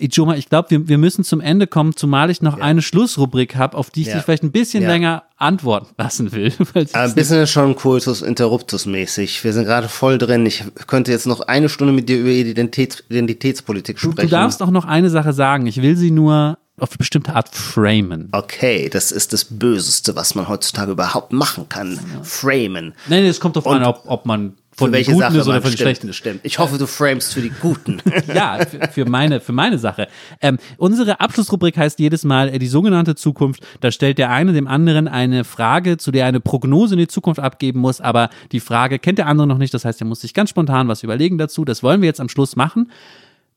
Ja. 0.02 0.08
Ijoma, 0.08 0.36
ich 0.36 0.49
glaube, 0.49 0.70
wir, 0.72 0.88
wir 0.88 0.97
müssen 0.97 1.24
zum 1.24 1.39
Ende 1.41 1.68
kommen, 1.68 1.95
zumal 1.95 2.30
ich 2.30 2.41
noch 2.41 2.60
eine 2.60 2.82
Schlussrubrik 2.82 3.56
habe, 3.56 3.78
auf 3.78 3.89
die 3.89 4.02
ich 4.02 4.08
Ja. 4.08 4.16
dich 4.16 4.24
vielleicht 4.24 4.43
ein 4.43 4.52
bisschen 4.52 4.84
Ja. 4.84 4.89
länger 4.89 5.24
antworten 5.38 5.88
lassen 5.97 6.32
will. 6.32 6.52
ein 6.93 7.14
bisschen 7.16 7.41
ist 7.43 7.52
schon 7.52 7.76
Kultus 7.76 8.22
Interruptus 8.22 8.86
mäßig. 8.86 9.43
Wir 9.43 9.54
sind 9.54 9.66
gerade 9.66 9.88
voll 9.89 10.18
drin. 10.18 10.45
Ich 10.45 10.64
könnte 10.88 11.12
jetzt 11.12 11.28
noch 11.28 11.41
eine 11.41 11.70
Stunde 11.70 11.93
mit 11.93 12.10
dir 12.10 12.20
über 12.20 12.30
Identitäts 12.30 13.04
Identitätspolitik 13.10 13.97
Du, 13.99 14.12
sprechen. 14.12 14.30
du 14.30 14.36
darfst 14.36 14.62
auch 14.62 14.72
noch 14.72 14.86
eine 14.86 15.10
Sache 15.10 15.34
sagen. 15.34 15.66
Ich 15.68 15.82
will 15.82 15.95
sie 15.97 16.12
nur 16.12 16.58
auf 16.82 16.91
eine 16.91 16.97
bestimmte 16.97 17.36
Art 17.36 17.49
framen. 17.49 18.29
Okay, 18.32 18.89
das 18.89 19.11
ist 19.11 19.34
das 19.34 19.45
Böseste, 19.45 20.15
was 20.15 20.36
man 20.36 20.47
heutzutage 20.47 20.91
überhaupt 20.91 21.32
machen 21.32 21.69
kann. 21.69 21.99
Framen. 22.23 22.93
Nein, 23.07 23.25
es 23.25 23.39
kommt 23.39 23.55
darauf 23.55 23.71
an, 23.71 23.84
ob, 23.84 24.03
ob 24.05 24.25
man 24.25 24.57
von 24.73 24.91
den 24.91 25.03
Guten 25.03 25.19
Sache 25.19 25.38
ist 25.38 25.47
oder 25.47 25.61
von 25.61 25.69
den 25.69 25.77
Schlechten. 25.77 26.13
stimmt. 26.13 26.39
Ich 26.43 26.57
hoffe, 26.57 26.77
du 26.77 26.88
framest 26.88 27.34
für 27.34 27.41
die 27.41 27.51
Guten. 27.61 28.01
ja, 28.34 28.65
für, 28.65 28.88
für 28.88 29.05
meine, 29.05 29.39
für 29.41 29.51
meine 29.51 29.77
Sache. 29.77 30.07
Ähm, 30.41 30.57
unsere 30.77 31.19
Abschlussrubrik 31.19 31.77
heißt 31.77 31.99
jedes 31.99 32.23
Mal 32.23 32.49
äh, 32.49 32.57
die 32.57 32.67
sogenannte 32.67 33.15
Zukunft. 33.15 33.63
Da 33.82 33.91
stellt 33.91 34.17
der 34.17 34.32
eine 34.32 34.53
dem 34.53 34.67
anderen 34.67 35.07
eine 35.07 35.43
Frage, 35.43 35.97
zu 35.97 36.11
der 36.11 36.23
er 36.23 36.29
eine 36.29 36.39
Prognose 36.39 36.95
in 36.95 36.99
die 36.99 37.07
Zukunft 37.07 37.39
abgeben 37.39 37.79
muss, 37.79 37.99
aber 37.99 38.29
die 38.51 38.59
Frage 38.59 38.97
kennt 38.97 39.17
der 39.17 39.27
andere 39.27 39.45
noch 39.45 39.57
nicht. 39.57 39.73
Das 39.73 39.86
heißt, 39.86 40.01
er 40.01 40.07
muss 40.07 40.21
sich 40.21 40.34
ganz 40.34 40.49
spontan 40.49 40.88
was 40.88 41.03
überlegen 41.03 41.38
dazu. 41.38 41.65
Das 41.65 41.84
wollen 41.84 42.01
wir 42.01 42.07
jetzt 42.07 42.21
am 42.21 42.29
Schluss 42.29 42.55
machen. 42.55 42.91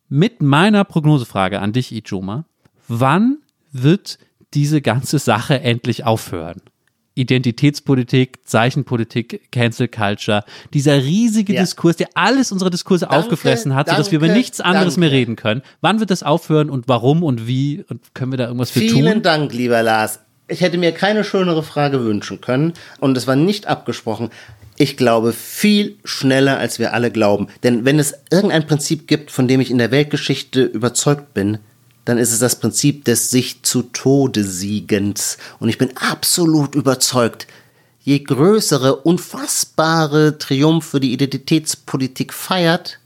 Mit 0.08 0.42
meiner 0.42 0.84
Prognosefrage 0.84 1.60
an 1.60 1.72
dich, 1.72 1.92
Ijoma. 1.92 2.44
Wann 2.88 3.38
wird 3.72 4.18
diese 4.54 4.80
ganze 4.80 5.18
Sache 5.18 5.60
endlich 5.60 6.04
aufhören? 6.04 6.60
Identitätspolitik, 7.16 8.40
Zeichenpolitik, 8.44 9.52
Cancel 9.52 9.88
Culture, 9.88 10.44
dieser 10.72 10.96
riesige 11.02 11.54
Ja. 11.54 11.60
Diskurs, 11.60 11.96
der 11.96 12.08
alles 12.14 12.50
unsere 12.50 12.70
Diskurse 12.70 13.06
Danke, 13.06 13.16
aufgefressen 13.18 13.74
hat, 13.74 13.88
sodass 13.88 14.10
wir 14.10 14.16
über 14.16 14.26
danke, 14.26 14.38
nichts 14.40 14.60
anderes 14.60 14.96
mehr 14.96 15.08
danke. 15.10 15.20
reden 15.20 15.36
können. 15.36 15.62
Wann 15.80 16.00
wird 16.00 16.10
das 16.10 16.22
aufhören 16.22 16.70
und 16.70 16.88
warum 16.88 17.22
und 17.22 17.46
wie 17.46 17.84
und 17.88 18.14
können 18.14 18.32
wir 18.32 18.36
da 18.38 18.46
irgendwas 18.46 18.70
für 18.72 18.80
Vielen 18.80 19.14
tun? 19.14 19.22
Dank, 19.22 19.52
lieber 19.52 19.82
Lars. 19.82 20.20
Ich 20.48 20.60
hätte 20.60 20.76
mir 20.76 20.92
keine 20.92 21.24
schönere 21.24 21.62
Frage 21.62 22.04
wünschen 22.04 22.40
können 22.40 22.74
und 23.00 23.16
es 23.16 23.26
war 23.26 23.36
nicht 23.36 23.66
abgesprochen. 23.66 24.30
Ich 24.76 24.96
glaube 24.96 25.32
viel 25.32 25.96
schneller, 26.04 26.58
als 26.58 26.80
wir 26.80 26.92
alle 26.92 27.12
glauben. 27.12 27.46
Denn 27.62 27.84
wenn 27.84 28.00
es 28.00 28.14
irgendein 28.30 28.66
Prinzip 28.66 29.06
gibt, 29.06 29.30
von 29.30 29.46
dem 29.46 29.60
ich 29.60 29.70
in 29.70 29.78
der 29.78 29.92
Weltgeschichte 29.92 30.64
überzeugt 30.64 31.32
bin, 31.32 31.58
dann 32.04 32.18
ist 32.18 32.32
es 32.32 32.38
das 32.38 32.56
Prinzip 32.56 33.04
des 33.04 33.30
sich 33.30 33.62
zu 33.62 33.82
Tode 33.82 34.44
Siegens. 34.44 35.38
Und 35.58 35.68
ich 35.68 35.78
bin 35.78 35.96
absolut 35.96 36.74
überzeugt, 36.74 37.46
je 38.00 38.18
größere, 38.18 38.96
unfassbare 38.96 40.38
Triumphe 40.38 41.00
die 41.00 41.12
Identitätspolitik 41.12 42.32
feiert, 42.34 42.98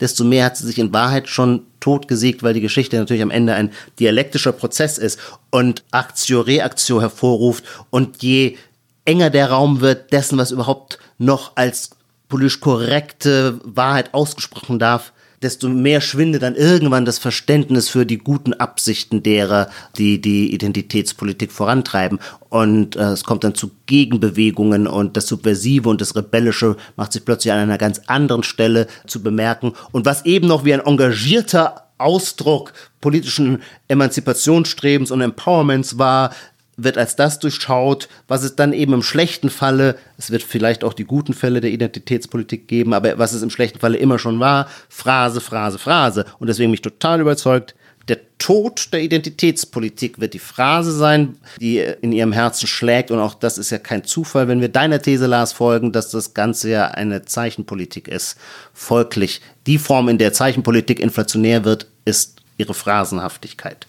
desto 0.00 0.24
mehr 0.24 0.46
hat 0.46 0.56
sie 0.56 0.66
sich 0.66 0.78
in 0.78 0.92
Wahrheit 0.92 1.28
schon 1.28 1.62
totgesiegt, 1.80 2.42
weil 2.42 2.54
die 2.54 2.60
Geschichte 2.60 2.96
natürlich 2.96 3.22
am 3.22 3.30
Ende 3.30 3.54
ein 3.54 3.72
dialektischer 3.98 4.52
Prozess 4.52 4.98
ist 4.98 5.18
und 5.50 5.84
Aktio, 5.90 6.40
Reaktio 6.40 7.00
hervorruft 7.00 7.64
und 7.90 8.22
je 8.22 8.56
enger 9.04 9.30
der 9.30 9.50
Raum 9.50 9.80
wird 9.80 10.12
dessen, 10.12 10.38
was 10.38 10.50
überhaupt 10.50 10.98
noch 11.18 11.52
als 11.56 11.90
politisch 12.28 12.60
korrekte 12.60 13.60
Wahrheit 13.64 14.14
ausgesprochen 14.14 14.78
darf, 14.78 15.12
desto 15.42 15.68
mehr 15.68 16.00
schwindet 16.00 16.42
dann 16.42 16.54
irgendwann 16.54 17.04
das 17.04 17.18
Verständnis 17.18 17.88
für 17.88 18.06
die 18.06 18.18
guten 18.18 18.54
Absichten 18.54 19.22
derer, 19.22 19.68
die 19.96 20.20
die 20.20 20.52
Identitätspolitik 20.52 21.52
vorantreiben. 21.52 22.18
Und 22.48 22.96
äh, 22.96 23.12
es 23.12 23.24
kommt 23.24 23.44
dann 23.44 23.54
zu 23.54 23.70
Gegenbewegungen 23.86 24.86
und 24.86 25.16
das 25.16 25.26
Subversive 25.26 25.88
und 25.88 26.00
das 26.00 26.16
Rebellische 26.16 26.76
macht 26.96 27.12
sich 27.12 27.24
plötzlich 27.24 27.52
an 27.52 27.58
einer 27.58 27.78
ganz 27.78 28.00
anderen 28.06 28.42
Stelle 28.42 28.86
zu 29.06 29.22
bemerken. 29.22 29.72
Und 29.92 30.06
was 30.06 30.24
eben 30.24 30.48
noch 30.48 30.64
wie 30.64 30.74
ein 30.74 30.80
engagierter 30.80 31.84
Ausdruck 31.98 32.72
politischen 33.00 33.62
Emanzipationsstrebens 33.88 35.10
und 35.10 35.20
Empowerments 35.20 35.98
war, 35.98 36.34
wird 36.76 36.98
als 36.98 37.16
das 37.16 37.38
durchschaut, 37.38 38.08
was 38.28 38.42
es 38.42 38.56
dann 38.56 38.72
eben 38.72 38.92
im 38.92 39.02
schlechten 39.02 39.50
Falle, 39.50 39.96
es 40.18 40.30
wird 40.30 40.42
vielleicht 40.42 40.84
auch 40.84 40.92
die 40.92 41.04
guten 41.04 41.34
Fälle 41.34 41.60
der 41.60 41.70
Identitätspolitik 41.70 42.68
geben, 42.68 42.94
aber 42.94 43.18
was 43.18 43.32
es 43.32 43.42
im 43.42 43.50
schlechten 43.50 43.78
Falle 43.78 43.98
immer 43.98 44.18
schon 44.18 44.40
war, 44.40 44.68
Phrase, 44.88 45.40
Phrase, 45.40 45.78
Phrase. 45.78 46.24
Und 46.38 46.48
deswegen 46.48 46.70
mich 46.70 46.82
total 46.82 47.20
überzeugt, 47.20 47.74
der 48.08 48.18
Tod 48.38 48.92
der 48.92 49.00
Identitätspolitik 49.00 50.20
wird 50.20 50.34
die 50.34 50.38
Phrase 50.38 50.92
sein, 50.92 51.38
die 51.60 51.78
in 51.78 52.12
ihrem 52.12 52.32
Herzen 52.32 52.66
schlägt. 52.66 53.10
Und 53.10 53.18
auch 53.18 53.34
das 53.34 53.56
ist 53.56 53.70
ja 53.70 53.78
kein 53.78 54.04
Zufall, 54.04 54.48
wenn 54.48 54.60
wir 54.60 54.68
deiner 54.68 55.00
These, 55.00 55.26
Lars, 55.26 55.54
folgen, 55.54 55.92
dass 55.92 56.10
das 56.10 56.34
Ganze 56.34 56.68
ja 56.70 56.88
eine 56.88 57.24
Zeichenpolitik 57.24 58.08
ist. 58.08 58.36
Folglich, 58.74 59.40
die 59.66 59.78
Form, 59.78 60.08
in 60.08 60.18
der 60.18 60.34
Zeichenpolitik 60.34 61.00
inflationär 61.00 61.64
wird, 61.64 61.86
ist 62.04 62.42
ihre 62.58 62.74
Phrasenhaftigkeit. 62.74 63.86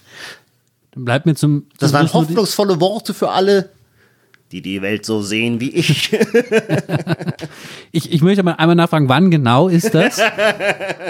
Bleibt 0.96 1.26
mir 1.26 1.34
zum. 1.34 1.66
Das 1.78 1.92
waren 1.92 2.10
hoffnungsvolle 2.10 2.80
Worte 2.80 3.12
für 3.12 3.28
alle, 3.28 3.68
die 4.50 4.62
die 4.62 4.80
Welt 4.80 5.04
so 5.04 5.20
sehen 5.20 5.60
wie 5.60 5.70
ich. 5.70 6.16
ich, 7.92 8.12
ich 8.12 8.22
möchte 8.22 8.42
mal 8.42 8.52
einmal 8.52 8.76
nachfragen, 8.76 9.08
wann 9.08 9.30
genau 9.30 9.68
ist 9.68 9.94
das? 9.94 10.20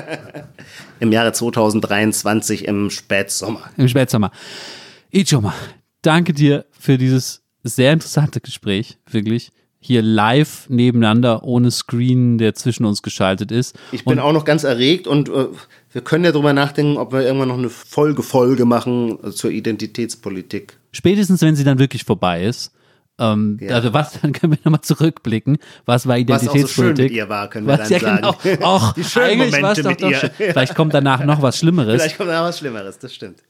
Im 1.01 1.13
Jahre 1.13 1.33
2023 1.33 2.67
im 2.67 2.91
Spätsommer. 2.91 3.61
Im 3.77 3.87
Spätsommer. 3.87 4.33
Ichoma, 5.11 5.55
danke 6.03 6.33
dir 6.33 6.65
für 6.79 6.99
dieses 6.99 7.43
sehr 7.63 7.93
interessante 7.93 8.41
Gespräch, 8.41 8.99
wirklich. 9.09 9.53
Hier 9.79 10.03
live 10.03 10.69
nebeneinander, 10.69 11.45
ohne 11.45 11.71
Screen, 11.71 12.39
der 12.39 12.55
zwischen 12.55 12.87
uns 12.87 13.03
geschaltet 13.03 13.53
ist. 13.53 13.79
Ich 13.93 14.05
bin 14.05 14.15
und 14.15 14.21
auch 14.21 14.33
noch 14.33 14.45
ganz 14.45 14.65
erregt 14.65 15.07
und 15.07 15.29
äh, 15.29 15.47
wir 15.97 16.05
können 16.05 16.27
ja 16.27 16.33
drüber 16.33 16.53
nachdenken, 16.53 16.99
ob 16.99 17.15
wir 17.15 17.23
irgendwann 17.23 17.49
noch 17.49 17.57
eine 17.57 17.71
Folge-Folge 17.71 18.67
machen 18.67 19.33
zur 19.33 19.51
Identitätspolitik. 19.51 20.77
Spätestens, 20.93 21.41
wenn 21.41 21.57
sie 21.57 21.65
dann 21.65 21.79
wirklich 21.79 22.05
vorbei 22.05 22.45
ist. 22.45 22.71
Ähm, 23.19 23.57
ja. 23.63 23.77
Also 23.77 23.95
was, 23.95 24.21
dann 24.21 24.33
können 24.35 24.53
wir 24.53 24.59
nochmal 24.63 24.83
zurückblicken. 24.83 25.57
Was 25.87 26.07
war 26.07 26.19
Identitätspolitik? 26.19 26.59
Was 26.59 26.69
auch 26.69 26.77
so 26.77 26.83
schön 26.83 27.05
mit 27.05 27.13
ihr 27.13 27.29
war, 27.31 27.49
können 27.49 27.67
wir 27.67 27.79
was, 27.79 27.89
dann 27.89 27.99
ja, 27.99 28.17
genau. 28.17 28.33
sagen. 28.33 28.63
Och, 28.63 28.93
Die 28.93 29.05
schönen 29.05 29.39
Momente 29.39 29.85
mit 29.85 30.01
ihr. 30.03 30.21
Doch, 30.21 30.31
vielleicht 30.37 30.75
kommt 30.75 30.93
danach 30.93 31.25
noch 31.25 31.41
was 31.41 31.57
Schlimmeres. 31.57 32.03
Vielleicht 32.03 32.19
kommt 32.19 32.29
danach 32.29 32.49
was 32.49 32.59
Schlimmeres, 32.59 32.99
das 32.99 33.15
stimmt 33.15 33.43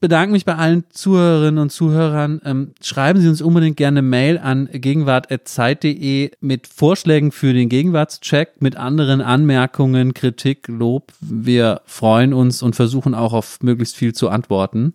bedanke 0.00 0.32
mich 0.32 0.44
bei 0.44 0.54
allen 0.54 0.84
Zuhörerinnen 0.90 1.58
und 1.58 1.70
Zuhörern. 1.70 2.40
Ähm, 2.44 2.72
schreiben 2.82 3.20
Sie 3.20 3.28
uns 3.28 3.42
unbedingt 3.42 3.76
gerne 3.76 4.02
Mail 4.02 4.38
an 4.38 4.68
gegenwart.zeit.de 4.72 6.30
mit 6.40 6.66
Vorschlägen 6.66 7.32
für 7.32 7.52
den 7.52 7.68
Gegenwartscheck, 7.68 8.60
mit 8.60 8.76
anderen 8.76 9.20
Anmerkungen, 9.20 10.14
Kritik, 10.14 10.68
Lob. 10.68 11.12
Wir 11.20 11.82
freuen 11.86 12.32
uns 12.32 12.62
und 12.62 12.76
versuchen 12.76 13.14
auch 13.14 13.32
auf 13.32 13.58
möglichst 13.62 13.96
viel 13.96 14.14
zu 14.14 14.28
antworten. 14.28 14.94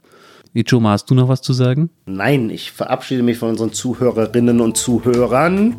Ichoma, 0.53 0.91
hast 0.91 1.09
du 1.09 1.15
noch 1.15 1.29
was 1.29 1.41
zu 1.41 1.53
sagen? 1.53 1.89
Nein, 2.05 2.49
ich 2.49 2.71
verabschiede 2.71 3.23
mich 3.23 3.37
von 3.37 3.49
unseren 3.49 3.71
Zuhörerinnen 3.71 4.59
und 4.59 4.75
Zuhörern 4.75 5.77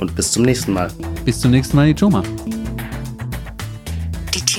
und 0.00 0.16
bis 0.16 0.32
zum 0.32 0.42
nächsten 0.42 0.72
Mal. 0.72 0.90
Bis 1.24 1.40
zum 1.40 1.52
nächsten 1.52 1.76
Mal, 1.76 1.88
Ichoma. 1.88 2.22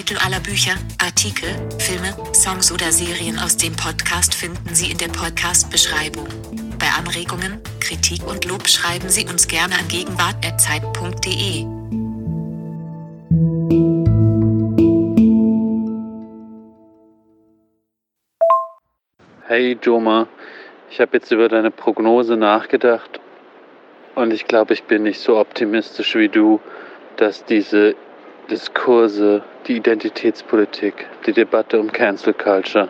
Titel 0.06 0.24
aller 0.24 0.40
Bücher, 0.40 0.76
Artikel, 1.04 1.50
Filme, 1.80 2.14
Songs 2.32 2.72
oder 2.72 2.92
Serien 2.92 3.40
aus 3.40 3.58
dem 3.58 3.76
Podcast 3.76 4.36
finden 4.36 4.76
Sie 4.76 4.92
in 4.92 5.00
der 5.00 5.08
Podcast-Beschreibung. 5.08 6.28
Bei 6.78 6.86
Anregungen, 6.96 7.60
Kritik 7.80 8.24
und 8.28 8.46
Lob 8.46 8.68
schreiben 8.68 9.10
Sie 9.10 9.26
uns 9.26 9.48
gerne 9.48 9.74
an 9.74 9.88
gegenwart.zeit.de. 9.88 11.66
Hey 19.48 19.80
Joma, 19.82 20.28
ich 20.92 21.00
habe 21.00 21.18
jetzt 21.18 21.32
über 21.32 21.50
deine 21.50 21.72
Prognose 21.72 22.38
nachgedacht 22.38 23.20
und 24.14 24.32
ich 24.32 24.46
glaube, 24.46 24.76
ich 24.76 24.84
bin 24.84 25.02
nicht 25.02 25.20
so 25.20 25.40
optimistisch 25.40 26.14
wie 26.14 26.30
du, 26.30 26.62
dass 27.18 27.44
diese 27.46 27.96
Diskurse, 28.50 29.44
die 29.66 29.78
Identitätspolitik, 29.78 31.08
die 31.26 31.34
Debatte 31.34 31.80
um 31.80 31.92
Cancel 31.92 32.34
Culture, 32.34 32.90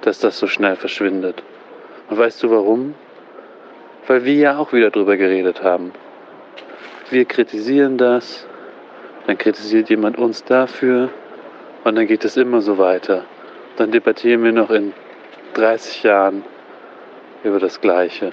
dass 0.00 0.20
das 0.20 0.38
so 0.38 0.46
schnell 0.46 0.76
verschwindet. 0.76 1.42
Und 2.08 2.18
weißt 2.18 2.42
du 2.42 2.50
warum? 2.50 2.94
Weil 4.06 4.24
wir 4.24 4.34
ja 4.34 4.58
auch 4.58 4.72
wieder 4.72 4.90
drüber 4.90 5.16
geredet 5.16 5.62
haben. 5.62 5.92
Wir 7.10 7.24
kritisieren 7.26 7.98
das, 7.98 8.46
dann 9.26 9.36
kritisiert 9.36 9.90
jemand 9.90 10.16
uns 10.16 10.44
dafür 10.44 11.10
und 11.84 11.94
dann 11.94 12.06
geht 12.06 12.24
es 12.24 12.36
immer 12.36 12.62
so 12.62 12.78
weiter. 12.78 13.24
Dann 13.76 13.90
debattieren 13.90 14.42
wir 14.44 14.52
noch 14.52 14.70
in 14.70 14.94
30 15.54 16.04
Jahren 16.04 16.44
über 17.44 17.60
das 17.60 17.80
Gleiche. 17.80 18.32